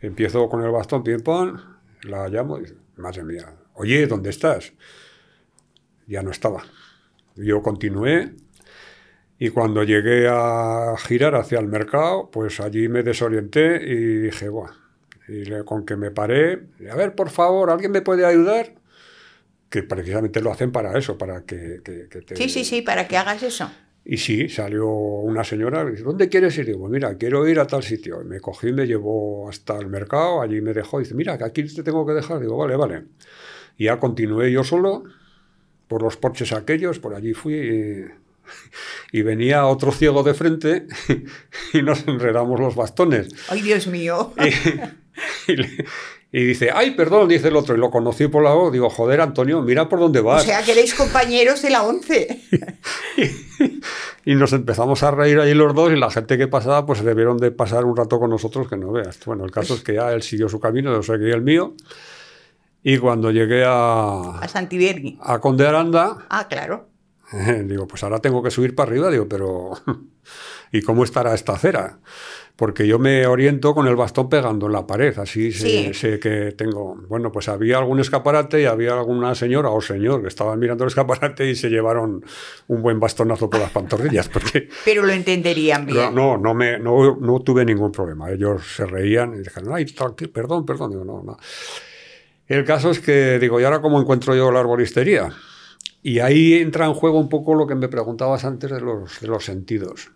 Empiezo 0.00 0.48
con 0.48 0.62
el 0.62 0.70
bastón, 0.70 1.02
pam, 1.24 1.60
la 2.04 2.28
llamo 2.28 2.58
y 2.58 2.60
dice, 2.60 2.76
madre 2.98 3.24
mía, 3.24 3.52
oye, 3.74 4.06
¿dónde 4.06 4.30
estás? 4.30 4.72
Ya 6.06 6.22
no 6.22 6.30
estaba. 6.30 6.62
Yo 7.34 7.60
continué 7.60 8.34
y 9.40 9.48
cuando 9.50 9.82
llegué 9.82 10.28
a 10.30 10.94
girar 10.98 11.34
hacia 11.34 11.58
el 11.58 11.66
mercado, 11.66 12.30
pues 12.30 12.60
allí 12.60 12.86
me 12.88 13.02
desorienté 13.02 13.82
y 13.90 13.96
dije, 14.18 14.48
Buah. 14.48 14.70
Y 15.26 15.44
le- 15.44 15.64
con 15.64 15.84
que 15.84 15.96
me 15.96 16.12
paré, 16.12 16.62
a 16.88 16.94
ver, 16.94 17.16
por 17.16 17.28
favor, 17.28 17.70
¿alguien 17.70 17.90
me 17.90 18.02
puede 18.02 18.24
ayudar? 18.24 18.74
Que 19.68 19.82
precisamente 19.82 20.40
lo 20.40 20.52
hacen 20.52 20.70
para 20.70 20.96
eso, 20.96 21.18
para 21.18 21.44
que, 21.44 21.80
que- 21.84 22.08
que 22.08 22.22
te... 22.22 22.36
Sí, 22.36 22.48
sí, 22.48 22.64
sí, 22.64 22.82
para 22.82 23.08
que 23.08 23.16
hagas 23.16 23.42
eso. 23.42 23.68
Y 24.04 24.16
sí, 24.16 24.48
salió 24.48 24.88
una 24.88 25.44
señora, 25.44 25.84
y 25.86 25.92
dice, 25.92 26.02
¿dónde 26.02 26.28
quieres 26.28 26.58
ir? 26.58 26.66
Digo, 26.66 26.80
"Pues 26.80 26.90
mira, 26.92 27.16
quiero 27.16 27.46
ir 27.46 27.60
a 27.60 27.66
tal 27.68 27.82
sitio. 27.84 28.20
Y 28.22 28.24
me 28.24 28.40
cogí 28.40 28.68
y 28.68 28.72
me 28.72 28.86
llevó 28.86 29.48
hasta 29.48 29.78
el 29.78 29.86
mercado, 29.86 30.42
allí 30.42 30.60
me 30.60 30.72
dejó, 30.72 31.00
y 31.00 31.04
dice, 31.04 31.14
mira, 31.14 31.38
que 31.38 31.44
aquí 31.44 31.62
te 31.62 31.82
tengo 31.84 32.04
que 32.04 32.12
dejar. 32.12 32.40
Digo, 32.40 32.56
vale, 32.56 32.74
vale. 32.76 33.04
Y 33.78 33.84
ya 33.84 33.98
continué 34.00 34.50
yo 34.50 34.64
solo, 34.64 35.04
por 35.86 36.02
los 36.02 36.16
porches 36.16 36.52
aquellos, 36.52 36.98
por 36.98 37.14
allí 37.14 37.32
fui, 37.32 37.54
y, 37.54 39.18
y 39.18 39.22
venía 39.22 39.66
otro 39.66 39.92
ciego 39.92 40.24
de 40.24 40.34
frente, 40.34 40.86
y 41.72 41.82
nos 41.82 42.06
enredamos 42.08 42.58
los 42.58 42.74
bastones. 42.74 43.28
Ay, 43.48 43.62
Dios 43.62 43.86
mío. 43.86 44.32
Y, 45.46 45.56
le- 45.56 45.84
y 46.34 46.44
dice, 46.44 46.70
ay, 46.74 46.92
perdón, 46.92 47.28
dice 47.28 47.48
el 47.48 47.56
otro, 47.56 47.74
y 47.76 47.78
lo 47.78 47.90
conocí 47.90 48.26
por 48.26 48.42
la 48.42 48.52
voz, 48.54 48.72
digo, 48.72 48.88
joder, 48.88 49.20
Antonio, 49.20 49.60
mira 49.60 49.88
por 49.88 50.00
dónde 50.00 50.20
O 50.20 50.24
vas. 50.24 50.44
sea, 50.44 50.62
que 50.62 50.72
erais 50.72 50.94
compañeros 50.94 51.60
de 51.62 51.70
la 51.70 51.82
once. 51.84 52.40
Y 54.24 54.34
nos 54.36 54.52
empezamos 54.52 55.02
a 55.02 55.10
reír 55.10 55.38
ahí 55.40 55.52
los 55.52 55.74
dos 55.74 55.92
y 55.92 55.96
la 55.96 56.08
gente 56.10 56.38
que 56.38 56.46
pasaba 56.46 56.86
pues 56.86 57.02
debieron 57.04 57.38
de 57.38 57.50
pasar 57.50 57.84
un 57.84 57.96
rato 57.96 58.20
con 58.20 58.30
nosotros 58.30 58.68
que 58.68 58.76
no 58.76 58.92
veas. 58.92 59.18
Bueno, 59.24 59.44
el 59.44 59.50
caso 59.50 59.74
es 59.74 59.82
que 59.82 59.94
ya 59.94 60.12
él 60.12 60.22
siguió 60.22 60.48
su 60.48 60.60
camino, 60.60 60.92
yo 60.92 61.02
seguí 61.02 61.30
el 61.30 61.42
mío. 61.42 61.74
Y 62.84 62.98
cuando 62.98 63.30
llegué 63.32 63.64
a, 63.66 64.38
A 64.38 64.48
Santibergi. 64.48 65.18
a 65.22 65.40
Conde 65.40 65.66
Aranda, 65.66 66.18
Ah, 66.30 66.46
claro. 66.48 66.88
digo, 67.64 67.86
pues 67.88 68.02
ahora 68.04 68.20
tengo 68.20 68.42
que 68.42 68.50
subir 68.52 68.74
para 68.76 68.90
arriba. 68.90 69.10
Digo, 69.10 69.26
pero 69.28 69.72
¿y 70.72 70.82
cómo 70.82 71.04
estará 71.04 71.34
esta 71.34 71.52
acera? 71.54 71.98
Porque 72.54 72.86
yo 72.86 72.98
me 72.98 73.26
oriento 73.26 73.74
con 73.74 73.86
el 73.88 73.96
bastón 73.96 74.28
pegando 74.28 74.66
en 74.66 74.72
la 74.72 74.86
pared, 74.86 75.18
así 75.18 75.50
sé, 75.52 75.92
Sí. 75.92 75.94
sé 75.94 76.18
que 76.20 76.52
tengo. 76.52 76.94
Bueno, 77.08 77.32
pues 77.32 77.48
había 77.48 77.78
algún 77.78 77.98
escaparate 77.98 78.60
y 78.60 78.66
había 78.66 78.92
alguna 78.92 79.34
señora 79.34 79.70
o 79.70 79.80
señor 79.80 80.20
que 80.22 80.28
estaban 80.28 80.58
mirando 80.58 80.84
el 80.84 80.88
escaparate 80.88 81.48
y 81.48 81.56
se 81.56 81.70
llevaron 81.70 82.22
un 82.68 82.82
buen 82.82 83.00
bastonazo 83.00 83.48
por 83.48 83.58
las 83.58 83.70
pantorrillas, 83.70 84.28
porque 84.28 84.68
Pero 84.84 85.02
lo 85.02 85.12
entenderían 85.12 85.86
no, 85.86 85.92
bien. 85.92 86.14
no, 86.14 86.36
no, 86.36 86.54
me, 86.54 86.78
no, 86.78 87.16
no 87.16 87.40
tuve 87.40 87.64
ningún 87.64 87.90
problema. 87.90 88.30
Ellos 88.30 88.62
se 88.76 88.84
reían 88.84 89.34
y 89.34 89.38
dijeron, 89.38 89.72
ay, 89.74 89.86
tranquilo, 89.86 90.30
perdón, 90.32 90.66
perdón. 90.66 90.90
Digo, 90.90 91.04
no, 91.04 91.22
no. 91.22 91.38
El 92.46 92.64
caso 92.64 92.90
es 92.90 93.00
que, 93.00 93.38
digo, 93.38 93.60
¿y 93.60 93.64
ahora 93.64 93.80
cómo 93.80 93.98
encuentro 93.98 94.36
yo 94.36 94.52
la 94.52 94.60
arboristería? 94.60 95.32
Y 96.02 96.18
ahí 96.18 96.54
entra 96.54 96.86
en 96.86 96.94
juego 96.94 97.18
un 97.18 97.28
poco 97.28 97.54
lo 97.54 97.66
que 97.66 97.74
me 97.74 97.88
preguntabas 97.88 98.44
antes 98.44 98.70
de 98.70 98.80
los, 98.80 99.20
de 99.20 99.28
los 99.28 99.44
sentidos. 99.44 100.10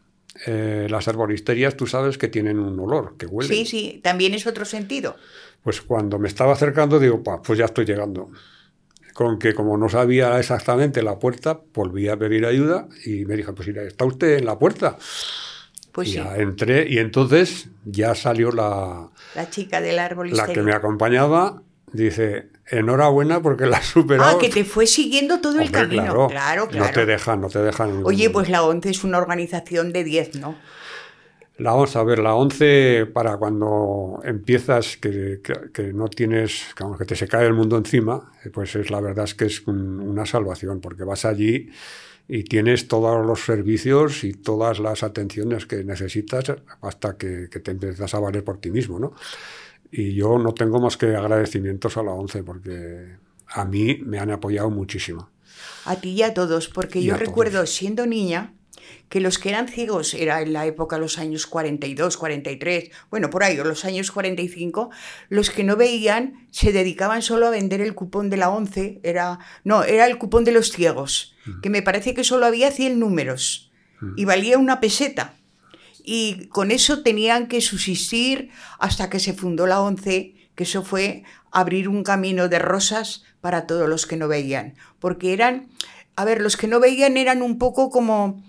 Eh, 0.46 0.87
las 0.90 1.09
arboristerías, 1.09 1.77
tú 1.77 1.87
sabes 1.87 2.18
que 2.18 2.29
tienen 2.29 2.59
un 2.59 2.79
olor, 2.79 3.16
que 3.16 3.27
huele. 3.27 3.49
Sí, 3.49 3.64
sí, 3.64 4.01
también 4.03 4.35
es 4.35 4.46
otro 4.46 4.64
sentido. 4.64 5.16
Pues 5.62 5.81
cuando 5.81 6.18
me 6.18 6.29
estaba 6.29 6.53
acercando, 6.53 6.99
digo, 6.99 7.22
"Pa, 7.22 7.40
pues 7.40 7.59
ya 7.59 7.64
estoy 7.66 7.85
llegando. 7.87 8.31
Con 9.14 9.38
que 9.38 9.55
como 9.55 9.79
no 9.79 9.88
sabía 9.88 10.38
exactamente 10.38 11.03
la 11.03 11.18
puerta, 11.18 11.59
volví 11.72 12.09
a 12.09 12.18
pedir 12.18 12.44
ayuda 12.44 12.87
y 13.07 13.25
me 13.25 13.35
dijo, 13.35 13.55
pues 13.55 13.68
mira, 13.68 13.83
¿está 13.83 14.05
usted 14.05 14.37
en 14.37 14.44
la 14.44 14.59
puerta? 14.59 14.99
Pues 15.92 16.09
Y 16.09 16.12
sí, 16.12 16.16
ya 16.18 16.37
entré 16.37 16.87
y 16.87 16.99
entonces 16.99 17.68
ya 17.87 18.14
salió 18.14 18.53
la, 18.53 19.09
la 19.35 19.49
chica 19.49 19.81
del 19.81 19.99
árbol 19.99 20.31
la 20.33 20.46
que 20.46 20.61
me 20.61 20.72
acompañaba. 20.75 21.62
Dice, 21.90 22.51
enhorabuena 22.68 23.40
porque 23.40 23.66
la 23.66 23.79
has 23.79 23.87
superado. 23.87 24.37
Ah, 24.37 24.40
que 24.40 24.48
te 24.48 24.64
fue 24.64 24.87
siguiendo 24.87 25.40
todo 25.40 25.55
el 25.61 25.66
Hombre, 25.66 25.81
camino. 25.83 26.02
claro, 26.02 26.29
Claro, 26.29 26.68
claro. 26.68 26.87
No 26.87 26.92
te 26.92 27.07
dejan, 27.07 27.40
no 27.40 27.48
te 27.48 27.59
dejan. 27.61 28.02
Oye, 28.05 28.31
pues 28.31 28.48
la 28.48 28.62
ONCE 28.62 28.90
es 28.90 29.05
una 29.05 29.18
organización 29.18 29.92
de 29.92 30.05
10, 30.05 30.37
¿no? 30.37 30.57
La, 31.59 31.70
vamos 31.72 31.96
a 31.96 32.02
ver, 32.05 32.18
la 32.18 32.35
11 32.35 33.07
para 33.14 33.38
cuando 33.38 34.20
empiezas, 34.24 34.98
que, 34.98 35.40
que- 35.42 35.70
que 35.72 35.92
no 35.94 36.09
tienes, 36.09 36.66
que, 36.76 36.85
vamos, 36.85 36.98
que 36.98 37.07
te 37.07 37.16
se 37.16 37.26
cae 37.29 37.46
el 37.46 37.55
mundo 37.55 37.79
encima, 37.79 38.31
pues 38.52 38.76
es 38.76 38.90
la 38.90 39.00
verdad 39.00 39.24
es 39.24 39.35
que 39.35 39.46
es 39.46 39.66
un- 39.66 40.00
una 40.00 40.26
salvación, 40.26 40.83
porque 40.83 41.05
vas 41.05 41.24
allí 41.24 41.70
y 42.29 42.42
tienes 42.44 42.88
todos 42.88 43.24
los 43.24 43.42
servicios 43.44 44.22
y 44.24 44.35
todas 44.35 44.81
las 44.81 45.02
atenciones 45.02 45.64
que 45.64 45.83
necesitas 45.83 46.52
hasta 46.83 47.16
que, 47.16 47.48
que 47.50 47.61
te 47.61 47.70
empiezas 47.70 48.12
a 48.14 48.18
valer 48.18 48.44
por 48.44 48.59
ti 48.61 48.70
mismo, 48.70 48.98
¿no? 48.98 49.14
Y 49.96 50.14
yo 50.14 50.38
no 50.38 50.52
tengo 50.52 50.78
más 50.78 50.98
que 50.98 51.16
agradecimientos 51.16 51.96
a 51.96 52.02
la 52.02 52.12
11 52.12 52.42
porque 52.42 53.16
a 53.48 53.64
mí 53.64 53.98
me 54.04 54.18
han 54.18 54.30
apoyado 54.30 54.68
muchísimo. 54.68 55.30
A 55.87 55.96
ti 55.96 56.11
y 56.11 56.22
a 56.22 56.35
todos, 56.35 56.68
porque 56.68 56.98
Y 57.00 57.04
yo 57.04 57.14
todos. 57.14 57.26
recuerdo 57.26 57.64
siendo 57.64 58.04
niña 58.04 58.52
que 59.09 59.20
los 59.20 59.38
que 59.38 59.48
eran 59.48 59.68
ciegos 59.68 60.12
era 60.12 60.42
en 60.42 60.52
la 60.52 60.66
época 60.66 60.98
los 60.98 61.18
años 61.18 61.46
42, 61.46 62.18
43, 62.18 62.90
bueno, 63.11 63.30
por 63.30 63.42
ahí, 63.42 63.59
o 63.59 63.64
los 63.64 63.87
años 63.87 64.11
45, 64.11 64.90
los 65.30 65.50
que 65.50 65.64
no 65.64 65.76
veían 65.76 66.46
se 66.50 66.72
dedicaban 66.72 67.22
solo 67.22 67.46
a 67.46 67.50
vender 67.50 67.80
el 67.80 67.94
cupón 67.94 68.28
de 68.28 68.37
la 68.37 68.50
11, 68.50 69.00
era 69.02 69.38
no, 69.64 69.82
era 69.82 70.06
el 70.06 70.18
cupón 70.18 70.44
de 70.44 70.52
los 70.52 70.72
ciegos, 70.72 71.35
que 71.62 71.70
me 71.70 71.82
parece 71.82 72.12
que 72.12 72.22
solo 72.22 72.46
había 72.46 72.70
100 72.70 72.98
números 72.98 73.72
y 74.16 74.24
valía 74.26 74.59
una 74.59 74.78
peseta. 74.78 75.37
Y 76.09 76.47
con 76.51 76.71
eso 76.71 77.03
tenían 77.03 77.49
que 77.49 77.61
subsistir 77.61 78.51
hasta 78.79 79.11
que 79.11 79.19
se 79.19 79.33
fundó 79.33 79.66
la 79.66 79.81
11, 79.81 80.37
que 80.55 80.62
eso 80.62 80.85
fue 80.85 81.25
abrir 81.51 81.88
un 81.88 82.05
camino 82.05 82.49
de 82.49 82.61
rosas 82.61 83.25
para 83.40 83.66
todos 83.66 83.88
los 83.88 84.07
que 84.07 84.16
no 84.16 84.29
veían. 84.29 84.77
Porque 85.01 85.33
eran, 85.33 85.66
a 86.14 86.25
ver, 86.25 86.40
los 86.40 86.57
que 86.57 86.69
no 86.69 86.79
veían 86.79 87.16
eran 87.16 87.42
un 87.42 87.59
poco 87.59 87.90
como 87.90 88.40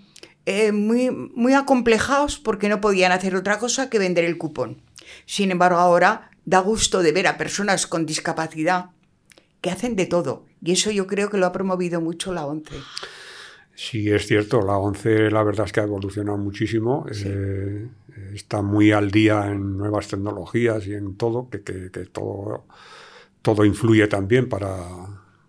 eh, 0.46 0.70
muy, 0.70 1.10
muy 1.10 1.54
acomplejados 1.54 2.38
porque 2.38 2.68
no 2.68 2.80
podían 2.80 3.10
hacer 3.10 3.34
otra 3.34 3.58
cosa 3.58 3.90
que 3.90 3.98
vender 3.98 4.24
el 4.24 4.38
cupón. 4.38 4.80
Sin 5.26 5.50
embargo, 5.50 5.78
ahora 5.78 6.30
da 6.44 6.60
gusto 6.60 7.02
de 7.02 7.10
ver 7.10 7.26
a 7.26 7.38
personas 7.38 7.88
con 7.88 8.06
discapacidad 8.06 8.90
que 9.60 9.72
hacen 9.72 9.96
de 9.96 10.06
todo. 10.06 10.46
Y 10.62 10.72
eso 10.72 10.92
yo 10.92 11.08
creo 11.08 11.28
que 11.28 11.38
lo 11.38 11.46
ha 11.46 11.52
promovido 11.52 12.00
mucho 12.00 12.32
la 12.32 12.46
11. 12.46 12.76
Sí, 13.80 14.10
es 14.10 14.26
cierto, 14.26 14.60
la 14.62 14.76
11 14.76 15.30
la 15.30 15.44
verdad 15.44 15.66
es 15.66 15.72
que 15.72 15.78
ha 15.80 15.84
evolucionado 15.84 16.36
muchísimo, 16.36 17.06
eh, 17.24 17.86
está 18.34 18.60
muy 18.60 18.90
al 18.90 19.12
día 19.12 19.46
en 19.46 19.78
nuevas 19.78 20.08
tecnologías 20.08 20.84
y 20.88 20.94
en 20.94 21.16
todo, 21.16 21.48
que, 21.48 21.62
que- 21.62 21.90
que 21.92 22.06
todo, 22.06 22.66
todo 23.40 23.64
influye 23.64 24.08
también 24.08 24.48
para, 24.48 24.84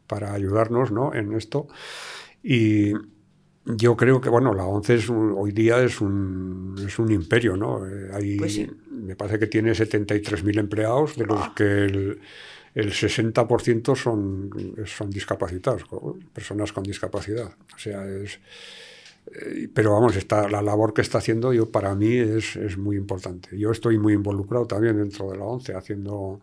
para 0.05 0.33
ayudarnos 0.33 0.91
¿no? 0.91 1.13
en 1.15 1.33
esto. 1.33 1.67
Y 2.43 2.93
yo 3.65 3.97
creo 3.97 4.21
que, 4.21 4.29
bueno, 4.29 4.53
la 4.53 4.65
ONCE 4.65 4.95
es 4.95 5.09
hoy 5.09 5.51
día 5.51 5.81
es 5.83 5.99
un, 6.01 6.75
es 6.87 6.99
un 6.99 7.11
imperio, 7.11 7.57
¿no? 7.57 7.85
Eh, 7.87 8.09
hay, 8.13 8.37
Pues 8.37 8.61
Me 8.91 9.15
parece 9.15 9.39
que 9.39 9.47
tiene 9.47 9.73
73.000 9.75 10.59
empleados, 10.59 11.15
de 11.17 11.25
los 11.25 11.49
que 11.55 11.63
el, 11.85 12.21
el 12.79 12.91
60% 12.93 13.95
son, 13.95 14.49
son 14.85 15.09
discapacitados, 15.09 15.83
personas 16.33 16.71
con 16.73 16.83
discapacidad. 16.83 17.51
O 17.75 17.77
sea, 17.77 18.05
es... 18.07 18.39
eh, 19.33 19.69
Pero 19.73 19.93
vamos, 19.93 20.15
está, 20.15 20.47
la 20.49 20.61
labor 20.61 20.93
que 20.93 21.01
está 21.01 21.17
haciendo 21.19 21.53
yo 21.53 21.71
para 21.71 21.95
mí 21.95 22.17
es, 22.17 22.55
es 22.55 22.77
muy 22.77 22.97
importante. 22.97 23.57
Yo 23.57 23.71
estoy 23.71 23.97
muy 23.99 24.13
involucrado 24.13 24.65
también 24.67 24.97
dentro 24.97 25.29
de 25.31 25.37
la 25.37 25.45
ONCE, 25.45 25.73
haciendo... 25.75 26.41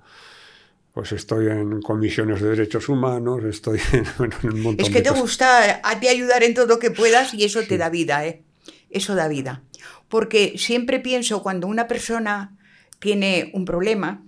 Pues 0.92 1.12
estoy 1.12 1.48
en 1.48 1.82
comisiones 1.82 2.40
de 2.40 2.48
derechos 2.50 2.88
humanos, 2.88 3.44
estoy 3.44 3.78
en, 3.92 4.06
en 4.42 4.50
un 4.54 4.60
montón 4.62 4.86
Es 4.86 4.90
que 4.90 4.98
de 4.98 5.02
te 5.02 5.10
cosas. 5.10 5.22
gusta 5.22 5.80
a 5.84 6.00
ti 6.00 6.08
ayudar 6.08 6.42
en 6.42 6.54
todo 6.54 6.66
lo 6.66 6.78
que 6.78 6.90
puedas 6.90 7.34
y 7.34 7.44
eso 7.44 7.66
te 7.66 7.76
da 7.76 7.90
vida, 7.90 8.26
¿eh? 8.26 8.42
Eso 8.88 9.14
da 9.14 9.28
vida. 9.28 9.62
Porque 10.08 10.54
siempre 10.56 11.00
pienso 11.00 11.42
cuando 11.42 11.66
una 11.66 11.86
persona 11.86 12.56
tiene 12.98 13.50
un 13.52 13.64
problema, 13.66 14.22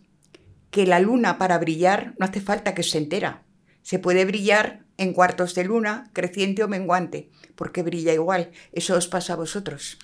que 0.70 0.86
la 0.86 1.00
luna 1.00 1.38
para 1.38 1.58
brillar 1.58 2.14
no 2.18 2.26
hace 2.26 2.40
falta 2.40 2.74
que 2.74 2.82
se 2.82 2.98
entera. 2.98 3.42
Se 3.82 3.98
puede 3.98 4.24
brillar 4.24 4.84
en 4.98 5.12
cuartos 5.12 5.54
de 5.54 5.64
luna, 5.64 6.10
creciente 6.12 6.62
o 6.62 6.68
menguante, 6.68 7.30
porque 7.54 7.82
brilla 7.82 8.12
igual. 8.12 8.50
Eso 8.72 8.96
os 8.96 9.08
pasa 9.08 9.32
a 9.32 9.36
vosotros. 9.36 9.98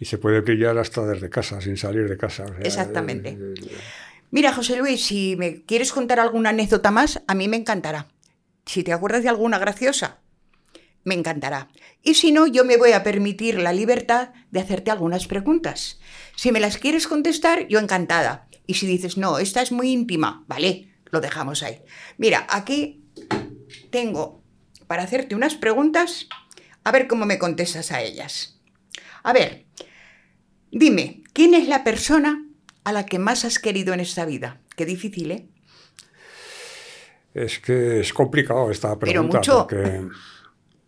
Y 0.00 0.06
se 0.06 0.18
puede 0.18 0.40
brillar 0.40 0.76
hasta 0.78 1.06
desde 1.06 1.30
casa, 1.30 1.60
sin 1.60 1.76
salir 1.76 2.08
de 2.08 2.16
casa. 2.16 2.44
o 2.44 2.48
sea, 2.48 2.58
Exactamente. 2.60 3.30
eh, 3.30 3.54
eh, 3.62 3.76
Mira, 4.30 4.52
José 4.52 4.76
Luis, 4.76 5.04
si 5.04 5.36
me 5.36 5.62
quieres 5.62 5.92
contar 5.92 6.18
alguna 6.18 6.50
anécdota 6.50 6.90
más, 6.90 7.22
a 7.28 7.34
mí 7.36 7.46
me 7.46 7.56
encantará. 7.56 8.08
Si 8.66 8.82
te 8.82 8.92
acuerdas 8.92 9.22
de 9.22 9.28
alguna 9.28 9.58
graciosa, 9.58 10.18
me 11.04 11.14
encantará. 11.14 11.68
Y 12.02 12.14
si 12.14 12.32
no, 12.32 12.46
yo 12.48 12.64
me 12.64 12.76
voy 12.76 12.92
a 12.92 13.04
permitir 13.04 13.58
la 13.60 13.72
libertad 13.72 14.30
de 14.50 14.60
hacerte 14.60 14.90
algunas 14.90 15.28
preguntas. 15.28 16.00
Si 16.36 16.52
me 16.52 16.60
las 16.60 16.78
quieres 16.78 17.06
contestar, 17.06 17.66
yo 17.68 17.78
encantada. 17.78 18.48
Y 18.66 18.74
si 18.74 18.86
dices, 18.86 19.16
no, 19.16 19.38
esta 19.38 19.62
es 19.62 19.72
muy 19.72 19.90
íntima, 19.90 20.44
vale, 20.46 20.88
lo 21.10 21.20
dejamos 21.20 21.62
ahí. 21.62 21.82
Mira, 22.16 22.46
aquí 22.48 23.04
tengo 23.90 24.42
para 24.86 25.02
hacerte 25.02 25.34
unas 25.34 25.54
preguntas, 25.54 26.26
a 26.82 26.92
ver 26.92 27.06
cómo 27.06 27.26
me 27.26 27.38
contestas 27.38 27.92
a 27.92 28.02
ellas. 28.02 28.60
A 29.22 29.32
ver, 29.32 29.66
dime, 30.70 31.22
¿quién 31.32 31.54
es 31.54 31.68
la 31.68 31.84
persona 31.84 32.46
a 32.84 32.92
la 32.92 33.06
que 33.06 33.18
más 33.18 33.44
has 33.44 33.58
querido 33.58 33.94
en 33.94 34.00
esta 34.00 34.24
vida? 34.24 34.60
Qué 34.76 34.86
difícil, 34.86 35.30
¿eh? 35.30 35.48
Es 37.32 37.58
que 37.58 38.00
es 38.00 38.12
complicado 38.12 38.70
esta 38.70 38.96
Pero 38.98 39.10
pregunta 39.12 39.38
mucho. 39.38 39.66
porque 39.66 40.08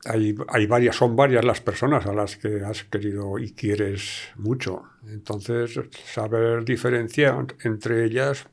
hay, 0.06 0.34
hay 0.48 0.66
varias, 0.66 0.96
son 0.96 1.16
varias 1.16 1.44
las 1.44 1.60
personas 1.60 2.06
a 2.06 2.12
las 2.12 2.36
que 2.36 2.62
has 2.64 2.84
querido 2.84 3.38
y 3.38 3.52
quieres 3.52 4.28
mucho. 4.36 4.84
Entonces, 5.08 5.78
saber 6.12 6.64
diferenciar 6.64 7.46
entre 7.62 8.04
ellas, 8.04 8.46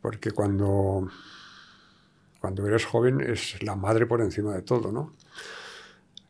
porque 0.00 0.30
cuando, 0.30 1.08
cuando 2.40 2.66
eres 2.66 2.84
joven 2.84 3.20
es 3.20 3.62
la 3.62 3.76
madre 3.76 4.06
por 4.06 4.20
encima 4.20 4.54
de 4.54 4.62
todo, 4.62 4.92
¿no? 4.92 5.14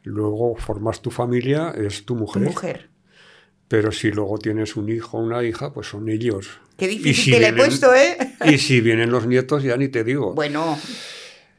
Luego 0.05 0.57
formas 0.57 1.03
tu 1.03 1.11
familia, 1.11 1.75
es 1.77 2.05
tu 2.05 2.15
Tu 2.15 2.25
mujer. 2.41 2.89
Pero 3.69 3.93
si 3.93 4.11
luego 4.11 4.39
tienes 4.39 4.77
un 4.77 4.89
hijo 4.89 5.19
o 5.19 5.21
una 5.21 5.45
hija, 5.45 5.73
pues 5.75 5.89
son 5.89 6.09
ellos. 6.09 6.59
Qué 6.79 6.89
difícil 6.89 7.25
si 7.25 7.31
te 7.33 7.41
la 7.41 7.49
he 7.49 7.53
puesto, 7.53 7.95
¿eh? 7.95 8.17
Y 8.47 8.57
si 8.57 8.81
vienen 8.81 9.11
los 9.11 9.27
nietos, 9.27 9.63
ya 9.63 9.77
ni 9.77 9.89
te 9.89 10.05
digo. 10.05 10.33
Bueno, 10.33 10.79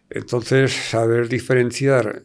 Entonces, 0.10 0.74
saber 0.74 1.30
diferenciar 1.30 2.24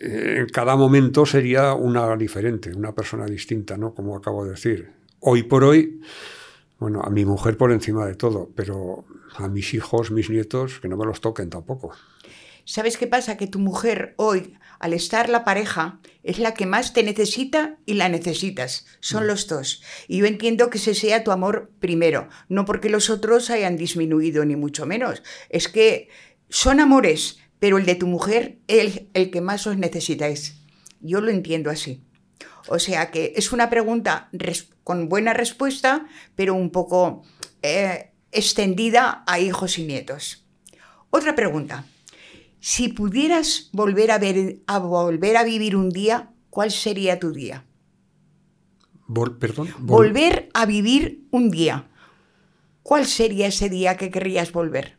en 0.00 0.46
cada 0.48 0.76
momento 0.76 1.26
sería 1.26 1.74
una 1.74 2.16
diferente, 2.16 2.72
una 2.74 2.94
persona 2.94 3.26
distinta, 3.26 3.76
¿no? 3.76 3.94
Como 3.94 4.16
acabo 4.16 4.44
de 4.44 4.50
decir. 4.50 4.92
Hoy 5.20 5.42
por 5.42 5.64
hoy, 5.64 6.00
bueno, 6.78 7.00
a 7.02 7.10
mi 7.10 7.24
mujer 7.24 7.56
por 7.56 7.72
encima 7.72 8.06
de 8.06 8.14
todo, 8.14 8.50
pero 8.54 9.04
a 9.36 9.48
mis 9.48 9.74
hijos, 9.74 10.10
mis 10.10 10.30
nietos, 10.30 10.80
que 10.80 10.88
no 10.88 10.96
me 10.96 11.06
los 11.06 11.20
toquen 11.20 11.50
tampoco. 11.50 11.92
¿sabes 12.66 12.98
qué 12.98 13.06
pasa? 13.06 13.38
Que 13.38 13.46
tu 13.46 13.58
mujer 13.58 14.14
hoy, 14.16 14.58
al 14.78 14.92
estar 14.92 15.30
la 15.30 15.44
pareja, 15.44 16.00
es 16.22 16.38
la 16.38 16.52
que 16.52 16.66
más 16.66 16.92
te 16.92 17.02
necesita 17.02 17.78
y 17.86 17.94
la 17.94 18.10
necesitas. 18.10 18.84
Son 19.00 19.26
los 19.26 19.46
dos. 19.46 19.82
Y 20.08 20.18
yo 20.18 20.26
entiendo 20.26 20.68
que 20.68 20.76
ese 20.78 20.94
sea 20.94 21.24
tu 21.24 21.30
amor 21.30 21.70
primero, 21.78 22.28
no 22.48 22.66
porque 22.66 22.90
los 22.90 23.08
otros 23.08 23.48
hayan 23.48 23.76
disminuido 23.76 24.44
ni 24.44 24.56
mucho 24.56 24.84
menos. 24.84 25.22
Es 25.48 25.68
que 25.68 26.08
son 26.50 26.80
amores, 26.80 27.38
pero 27.58 27.78
el 27.78 27.86
de 27.86 27.94
tu 27.94 28.06
mujer 28.06 28.58
es 28.68 28.96
el, 28.96 29.08
el 29.14 29.30
que 29.30 29.40
más 29.40 29.66
os 29.66 29.76
necesitáis. 29.76 30.56
Yo 31.00 31.20
lo 31.20 31.30
entiendo 31.30 31.70
así. 31.70 32.02
O 32.68 32.78
sea 32.78 33.10
que 33.10 33.32
es 33.36 33.52
una 33.52 33.70
pregunta 33.70 34.28
res- 34.32 34.70
con 34.84 35.08
buena 35.08 35.32
respuesta, 35.34 36.06
pero 36.34 36.54
un 36.54 36.70
poco 36.70 37.22
eh, 37.62 38.10
extendida 38.32 39.22
a 39.26 39.38
hijos 39.38 39.78
y 39.78 39.84
nietos. 39.84 40.44
Otra 41.10 41.34
pregunta. 41.36 41.84
Si 42.60 42.88
pudieras 42.88 43.68
volver 43.72 44.10
a, 44.10 44.18
ver, 44.18 44.58
a 44.66 44.78
volver 44.78 45.36
a 45.36 45.44
vivir 45.44 45.76
un 45.76 45.90
día, 45.90 46.30
¿cuál 46.50 46.70
sería 46.72 47.20
tu 47.20 47.32
día? 47.32 47.64
Vol- 49.08 49.38
perdón. 49.38 49.68
vol- 49.68 49.86
Volver 49.86 50.48
a 50.52 50.66
vivir 50.66 51.26
un 51.30 51.50
día. 51.50 51.88
¿Cuál 52.82 53.06
sería 53.06 53.46
ese 53.48 53.68
día 53.68 53.96
que 53.96 54.10
querrías 54.10 54.50
volver? 54.52 54.95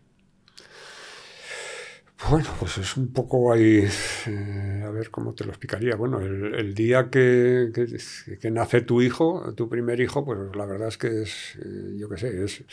Bueno, 2.30 2.50
pues 2.60 2.78
es 2.80 2.98
un 2.98 3.14
poco 3.14 3.54
ahí, 3.54 3.88
eh, 4.28 4.84
a 4.86 4.90
ver 4.90 5.12
cómo 5.12 5.34
te 5.36 5.44
lo 5.46 5.52
explicaría. 5.52 5.96
Bueno, 5.96 6.20
el, 6.20 6.74
día 6.74 7.10
que, 7.10 7.72
que- 8.42 8.52
nace 8.52 8.82
tu 8.82 9.02
hijo, 9.02 9.54
tu 9.56 9.70
primer 9.70 10.00
hijo, 10.02 10.26
pues 10.26 10.40
la 10.56 10.66
verdad 10.66 10.88
es 10.90 10.98
que 10.98 11.22
es, 11.22 11.58
eh, 11.64 11.96
yo 11.98 12.10
qué 12.10 12.18
sé, 12.18 12.44
es, 12.44 12.64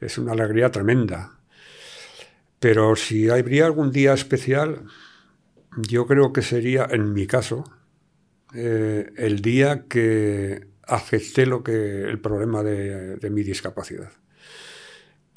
es 0.00 0.18
una 0.18 0.32
alegría 0.32 0.70
tremenda. 0.70 1.38
Pero 2.60 2.96
si 2.96 3.28
habría 3.30 3.66
algún 3.66 3.90
día 3.92 4.12
especial, 4.14 4.84
yo 5.76 6.06
creo 6.06 6.32
que 6.32 6.42
sería, 6.42 6.86
en 6.90 7.12
mi 7.12 7.26
caso, 7.26 7.64
eh, 8.54 9.12
el 9.16 9.42
día 9.42 9.86
que 9.88 10.68
acepté 10.86 11.46
lo 11.46 11.62
que, 11.64 12.02
el 12.04 12.20
problema 12.20 12.62
de 12.62 13.30
mi 13.30 13.42
discapacidad 13.44 14.10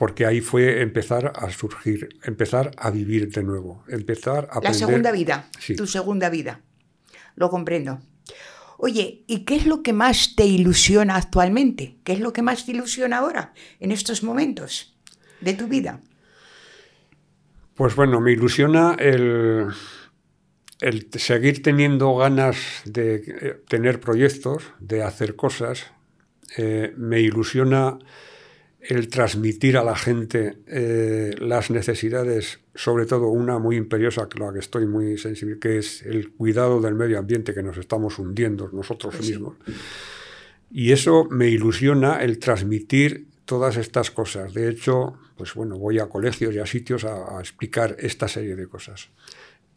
porque 0.02 0.26
ahí 0.26 0.42
fue 0.42 0.82
empezar 0.82 1.32
a 1.36 1.52
surgir, 1.52 2.10
empezar 2.24 2.72
a 2.76 2.90
vivir 2.90 3.32
de 3.32 3.44
nuevo, 3.44 3.84
empezar 3.88 4.46
a 4.50 4.56
La 4.56 4.58
aprender. 4.58 4.74
segunda 4.74 5.12
vida, 5.12 5.48
Sí. 5.60 5.76
tu 5.76 5.86
segunda 5.86 6.28
vida. 6.32 6.62
Lo 7.36 7.52
comprendo. 7.52 8.02
Oye, 8.80 9.24
¿y 9.28 9.46
qué 9.46 9.58
es 9.58 9.68
lo 9.68 9.84
que 9.84 9.94
más 9.94 10.34
te 10.36 10.44
ilusiona 10.48 11.18
actualmente? 11.18 12.00
¿Qué 12.04 12.14
es 12.14 12.20
lo 12.20 12.34
que 12.34 12.42
más 12.42 12.66
te 12.66 12.72
ilusiona 12.72 13.20
ahora, 13.20 13.54
en 13.80 13.92
estos 13.92 14.24
momentos 14.24 14.98
de 15.40 15.54
tu 15.54 15.68
vida? 15.68 16.02
Pues 17.76 17.96
bueno, 17.96 18.20
me 18.22 18.32
ilusiona 18.32 18.96
el, 18.98 19.68
el 20.80 21.10
seguir 21.12 21.62
teniendo 21.62 22.16
ganas 22.16 22.58
de 22.86 23.16
eh, 23.18 23.62
tener 23.68 24.00
proyectos, 24.00 24.64
de 24.80 25.04
hacer 25.04 25.36
cosas. 25.36 25.92
Eh, 26.58 26.92
me 26.98 27.20
ilusiona 27.20 28.00
el 28.82 29.08
transmitir 29.10 29.78
a 29.78 29.84
la 29.84 29.96
gente 29.96 30.58
eh, 30.68 31.36
las 31.40 31.70
necesidades, 31.70 32.60
sobre 32.74 33.06
todo 33.06 33.28
una 33.28 33.60
muy 33.60 33.76
imperiosa, 33.78 34.28
que 34.28 34.40
la 34.40 34.52
que 34.52 34.60
estoy 34.60 34.88
muy 34.88 35.18
sensible, 35.18 35.60
que 35.60 35.78
es 35.78 36.02
el 36.04 36.32
cuidado 36.32 36.82
del 36.82 36.96
medio 36.96 37.20
ambiente, 37.20 37.54
que 37.54 37.64
nos 37.64 37.78
estamos 37.78 38.18
hundiendo 38.20 38.70
nosotros 38.74 39.16
Pues 39.16 39.28
sí. 39.28 39.34
mismos. 39.34 39.56
Y 40.72 40.92
eso 40.94 41.28
me 41.30 41.48
ilusiona 41.50 42.22
el 42.24 42.40
transmitir 42.40 43.28
todas 43.46 43.78
estas 43.78 44.10
cosas. 44.10 44.54
De 44.54 44.70
hecho, 44.70 45.14
pues 45.38 45.54
bueno, 45.54 45.78
voy 45.78 46.00
a 46.00 46.08
colegios 46.08 46.56
y 46.56 46.60
a 46.60 46.66
sitios 46.66 47.04
a, 47.04 47.38
a 47.38 47.40
explicar 47.40 47.98
esta 48.00 48.28
serie 48.28 48.56
de 48.56 48.68
cosas. 48.68 49.10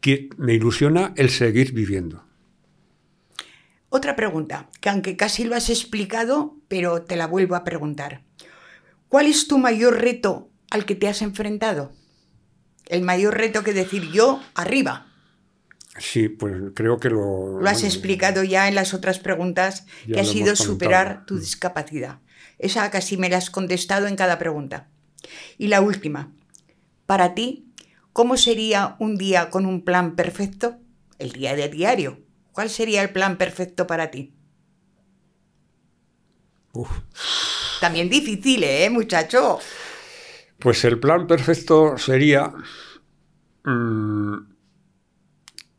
Que 0.01 0.29
me 0.37 0.53
ilusiona 0.53 1.13
el 1.15 1.29
seguir 1.29 1.73
viviendo. 1.73 2.23
Otra 3.89 4.15
pregunta, 4.15 4.69
que 4.81 4.89
aunque 4.89 5.15
casi 5.15 5.43
lo 5.43 5.55
has 5.55 5.69
explicado, 5.69 6.55
pero 6.67 7.03
te 7.03 7.15
la 7.15 7.27
vuelvo 7.27 7.55
a 7.55 7.63
preguntar. 7.63 8.21
¿Cuál 9.15 9.27
es 9.27 9.47
tu 9.47 9.57
mayor 9.57 10.01
reto 10.01 10.49
al 10.69 10.85
que 10.85 10.93
te 10.93 11.07
has 11.07 11.21
enfrentado? 11.21 11.93
El 12.85 13.01
mayor 13.01 13.37
reto 13.37 13.63
que 13.63 13.71
decir 13.71 14.11
yo 14.11 14.41
arriba. 14.55 15.07
Sí, 15.97 16.27
pues 16.27 16.53
creo 16.73 16.99
que 16.99 17.09
lo... 17.09 17.61
Lo 17.61 17.69
has 17.69 17.75
bueno, 17.77 17.87
explicado 17.87 18.43
ya 18.43 18.67
en 18.67 18.75
las 18.75 18.93
otras 18.93 19.19
preguntas, 19.19 19.85
que 20.05 20.19
ha 20.19 20.25
sido 20.25 20.57
superar 20.57 21.05
comentado. 21.05 21.25
tu 21.27 21.35
Mm. 21.35 21.39
discapacidad. 21.39 22.19
Esa 22.59 22.91
casi 22.91 23.15
me 23.15 23.29
la 23.29 23.37
has 23.37 23.49
contestado 23.49 24.07
en 24.07 24.17
cada 24.17 24.37
pregunta. 24.37 24.89
Y 25.57 25.69
la 25.69 25.79
última, 25.79 26.33
para 27.05 27.33
ti, 27.35 27.71
¿cómo 28.11 28.35
sería 28.35 28.97
un 28.99 29.15
día 29.15 29.49
con 29.49 29.65
un 29.65 29.85
plan 29.85 30.17
perfecto? 30.17 30.75
El 31.19 31.31
día 31.31 31.55
de 31.55 31.69
diario. 31.69 32.19
¿Cuál 32.51 32.69
sería 32.69 33.01
el 33.01 33.11
plan 33.11 33.37
perfecto 33.37 33.87
para 33.87 34.11
ti? 34.11 34.34
Uf. 36.75 36.89
También 37.79 38.09
difícil, 38.09 38.63
¿eh, 38.63 38.89
muchacho? 38.89 39.59
Pues 40.59 40.83
el 40.85 40.99
plan 40.99 41.27
perfecto 41.27 41.97
sería 41.97 42.53
mm, 43.63 44.37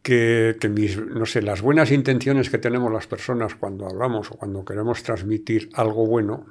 que, 0.03 0.57
mis, 0.71 0.99
no 0.99 1.27
sé, 1.27 1.43
las 1.43 1.63
buenas 1.63 1.91
intenciones 1.91 2.51
que 2.51 2.59
tenemos 2.59 2.93
las 2.93 3.07
personas 3.07 3.55
cuando 3.55 3.87
hablamos 3.87 4.31
o 4.31 4.35
cuando 4.35 4.65
queremos 4.65 5.03
transmitir 5.03 5.71
algo 5.75 6.07
bueno, 6.07 6.47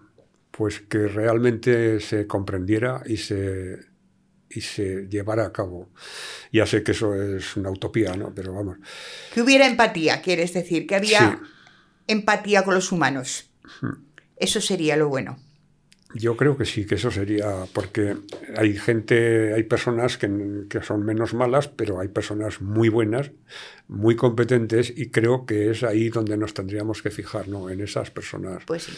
pues 0.52 0.82
que 0.82 1.08
realmente 1.08 2.00
se 2.00 2.28
comprendiera 2.28 3.02
y 3.06 3.18
se, 3.18 3.80
y 4.50 4.62
se 4.62 5.08
llevara 5.08 5.46
a 5.46 5.54
cabo. 5.54 5.90
Ya 6.52 6.66
sé 6.66 6.84
que 6.84 6.92
eso 6.92 7.14
es 7.14 7.56
una 7.56 7.70
utopía, 7.70 8.16
¿no? 8.16 8.34
Pero 8.34 8.54
vamos. 8.54 8.78
Que 9.34 9.42
hubiera 9.42 9.68
empatía, 9.68 10.22
quieres 10.22 10.54
decir, 10.54 10.88
que 10.88 10.96
había 10.96 11.40
empatía 12.08 12.64
con 12.64 12.76
los 12.76 12.92
humanos. 12.92 13.50
Hmm. 13.82 14.15
Eso 14.38 14.62
sería 14.62 14.98
lo 14.98 15.10
bueno. 15.10 15.38
Yo 16.14 16.38
creo 16.38 16.56
que 16.58 16.64
sí, 16.64 16.86
que 16.86 16.96
eso 16.96 17.12
sería, 17.12 17.66
porque 17.74 18.16
hay 18.56 18.78
gente, 18.78 19.54
hay 19.54 19.64
personas 19.64 20.18
que, 20.18 20.30
son 20.82 21.04
menos 21.04 21.34
malas, 21.34 21.68
pero 21.68 22.00
hay 22.00 22.08
personas 22.08 22.62
muy 22.62 22.88
buenas, 22.88 23.32
muy 23.90 24.16
competentes, 24.16 24.94
y 24.96 25.10
creo 25.10 25.46
que 25.46 25.72
es 25.72 25.84
ahí 25.84 26.08
donde 26.08 26.38
nos 26.38 26.54
tendríamos 26.54 27.02
que 27.02 27.12
fijar, 27.12 27.50
¿no? 27.50 27.70
En 27.70 27.82
esas 27.82 28.12
personas. 28.12 28.64
Pues 28.66 28.84
sí. 28.84 28.94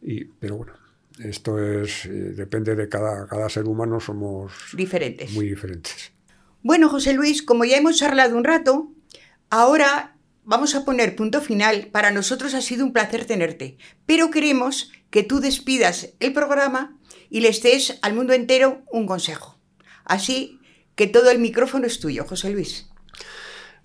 Y, 0.00 0.24
pero 0.24 0.56
bueno, 0.56 0.72
esto 1.18 1.62
es, 1.62 2.06
eh, 2.06 2.08
depende 2.08 2.74
de 2.74 2.88
cada, 2.88 3.26
cada 3.26 3.50
ser 3.50 3.64
humano, 3.64 4.00
somos 4.00 4.52
diferentes. 4.72 5.32
Muy 5.32 5.50
diferentes. 5.50 6.10
Bueno, 6.62 6.88
José 6.88 7.12
Luis, 7.12 7.42
como 7.42 7.66
ya 7.66 7.76
hemos 7.76 7.98
charlado 7.98 8.34
un 8.34 8.44
rato, 8.44 8.90
ahora 9.50 10.15
vamos 10.46 10.74
a 10.74 10.84
poner 10.84 11.16
punto 11.16 11.42
final. 11.42 11.88
Para 11.92 12.10
nosotros 12.10 12.54
ha 12.54 12.62
sido 12.62 12.86
un 12.86 12.92
placer 12.92 13.26
tenerte, 13.26 13.76
pero 14.06 14.30
queremos 14.30 14.90
que 15.10 15.22
tú 15.22 15.40
despidas 15.40 16.14
el 16.20 16.32
programa 16.32 16.96
y 17.28 17.40
les 17.40 17.62
des 17.62 17.98
al 18.00 18.14
mundo 18.14 18.32
entero 18.32 18.82
un 18.90 19.06
consejo. 19.06 19.58
Así 20.04 20.60
que 20.94 21.06
todo 21.06 21.30
el 21.30 21.38
micrófono 21.38 21.86
es 21.86 22.00
tuyo, 22.00 22.24
José 22.24 22.50
Luis. 22.50 22.88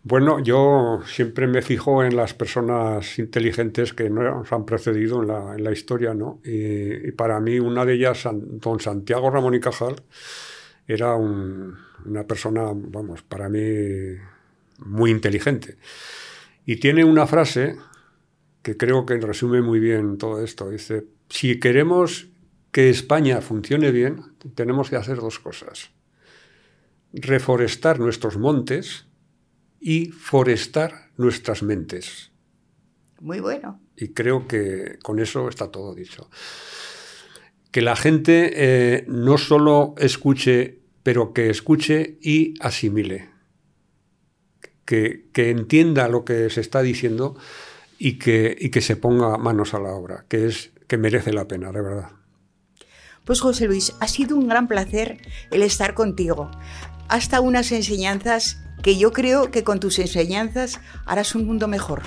Bueno, 0.03 0.39
yo 0.39 1.01
siempre 1.05 1.45
me 1.45 1.61
fijo 1.61 2.03
en 2.03 2.15
las 2.15 2.33
personas 2.33 3.19
inteligentes 3.19 3.93
que 3.93 4.09
nos 4.09 4.51
han 4.51 4.65
precedido 4.65 5.21
en 5.21 5.63
la, 5.63 5.71
historia, 5.71 6.15
¿no? 6.15 6.39
Y, 6.43 7.11
para 7.11 7.39
mí 7.39 7.59
una 7.59 7.85
de 7.85 7.93
ellas, 7.93 8.27
don 8.33 8.79
Santiago 8.79 9.29
Ramón 9.29 9.53
y 9.53 9.59
Cajal, 9.59 10.01
era 10.87 11.15
una 11.15 12.23
persona, 12.25 12.71
vamos, 12.73 13.21
para 13.21 13.47
mí 13.47 13.59
muy 14.79 15.11
inteligente. 15.11 15.77
Y 16.65 16.77
tiene 16.77 17.03
una 17.03 17.27
frase 17.27 17.75
que 18.61 18.77
creo 18.77 19.05
que 19.05 19.17
resume 19.17 19.61
muy 19.61 19.79
bien 19.79 20.17
todo 20.17 20.43
esto. 20.43 20.69
Dice, 20.69 21.05
si 21.29 21.59
queremos 21.59 22.27
que 22.71 22.89
España 22.89 23.41
funcione 23.41 23.91
bien, 23.91 24.21
tenemos 24.55 24.89
que 24.89 24.95
hacer 24.95 25.17
dos 25.17 25.39
cosas. 25.39 25.91
Reforestar 27.13 27.99
nuestros 27.99 28.37
montes 28.37 29.07
y 29.79 30.07
forestar 30.07 31.09
nuestras 31.17 31.63
mentes. 31.63 32.31
Muy 33.19 33.39
bueno. 33.39 33.81
Y 33.97 34.09
creo 34.09 34.47
que 34.47 34.97
con 35.03 35.19
eso 35.19 35.49
está 35.49 35.69
todo 35.69 35.93
dicho. 35.93 36.29
Que 37.71 37.81
la 37.81 37.95
gente 37.95 38.51
eh, 38.55 39.05
no 39.07 39.37
solo 39.37 39.95
escuche, 39.97 40.79
pero 41.03 41.33
que 41.33 41.49
escuche 41.49 42.17
y 42.21 42.53
asimile. 42.59 43.29
Que, 44.91 45.49
entienda 45.49 46.09
lo 46.09 46.25
que 46.25 46.49
se 46.49 46.59
está 46.59 46.81
diciendo 46.81 47.37
y 47.97 48.19
que, 48.19 48.57
y 48.59 48.71
que 48.71 48.81
se 48.81 48.97
ponga 48.97 49.37
manos 49.37 49.73
a 49.73 49.79
la 49.79 49.91
obra, 49.91 50.25
que 50.27 50.47
es 50.47 50.71
que 50.87 50.97
merece 50.97 51.31
la 51.31 51.47
pena, 51.47 51.71
de 51.71 51.81
verdad. 51.81 52.09
Pues 53.23 53.39
José 53.39 53.67
Luis, 53.67 53.93
ha 54.01 54.09
sido 54.09 54.35
un 54.35 54.49
gran 54.49 54.67
placer 54.67 55.19
el 55.49 55.61
estar 55.61 55.93
contigo. 55.93 56.51
Hasta 57.07 57.39
unas 57.39 57.71
enseñanzas 57.71 58.57
que 58.83 58.97
yo 58.97 59.13
creo 59.13 59.49
que 59.49 59.63
con 59.63 59.79
tus 59.79 59.97
enseñanzas 59.99 60.81
harás 61.05 61.35
un 61.35 61.45
mundo 61.45 61.69
mejor. 61.69 62.01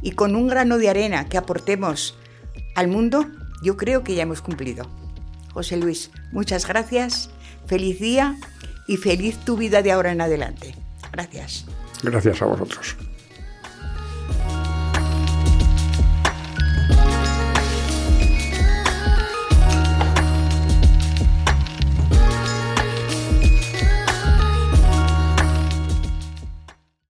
Y 0.00 0.12
con 0.12 0.36
un 0.36 0.48
grano 0.48 0.78
de 0.78 0.88
arena 0.88 1.28
que 1.28 1.36
aportemos 1.36 2.16
al 2.74 2.88
mundo, 2.88 3.26
yo 3.62 3.76
creo 3.76 4.02
que 4.04 4.14
ya 4.14 4.22
hemos 4.22 4.40
cumplido. 4.40 4.86
José 5.52 5.76
Luis, 5.76 6.10
muchas 6.32 6.66
gracias, 6.66 7.28
feliz 7.66 8.00
día 8.00 8.36
y 8.88 8.96
feliz 8.96 9.36
tu 9.44 9.58
vida 9.58 9.82
de 9.82 9.92
ahora 9.92 10.12
en 10.12 10.22
adelante. 10.22 10.74
Gracias. 11.12 11.66
Gracias 12.06 12.40
a 12.40 12.46
vosotros. 12.46 12.96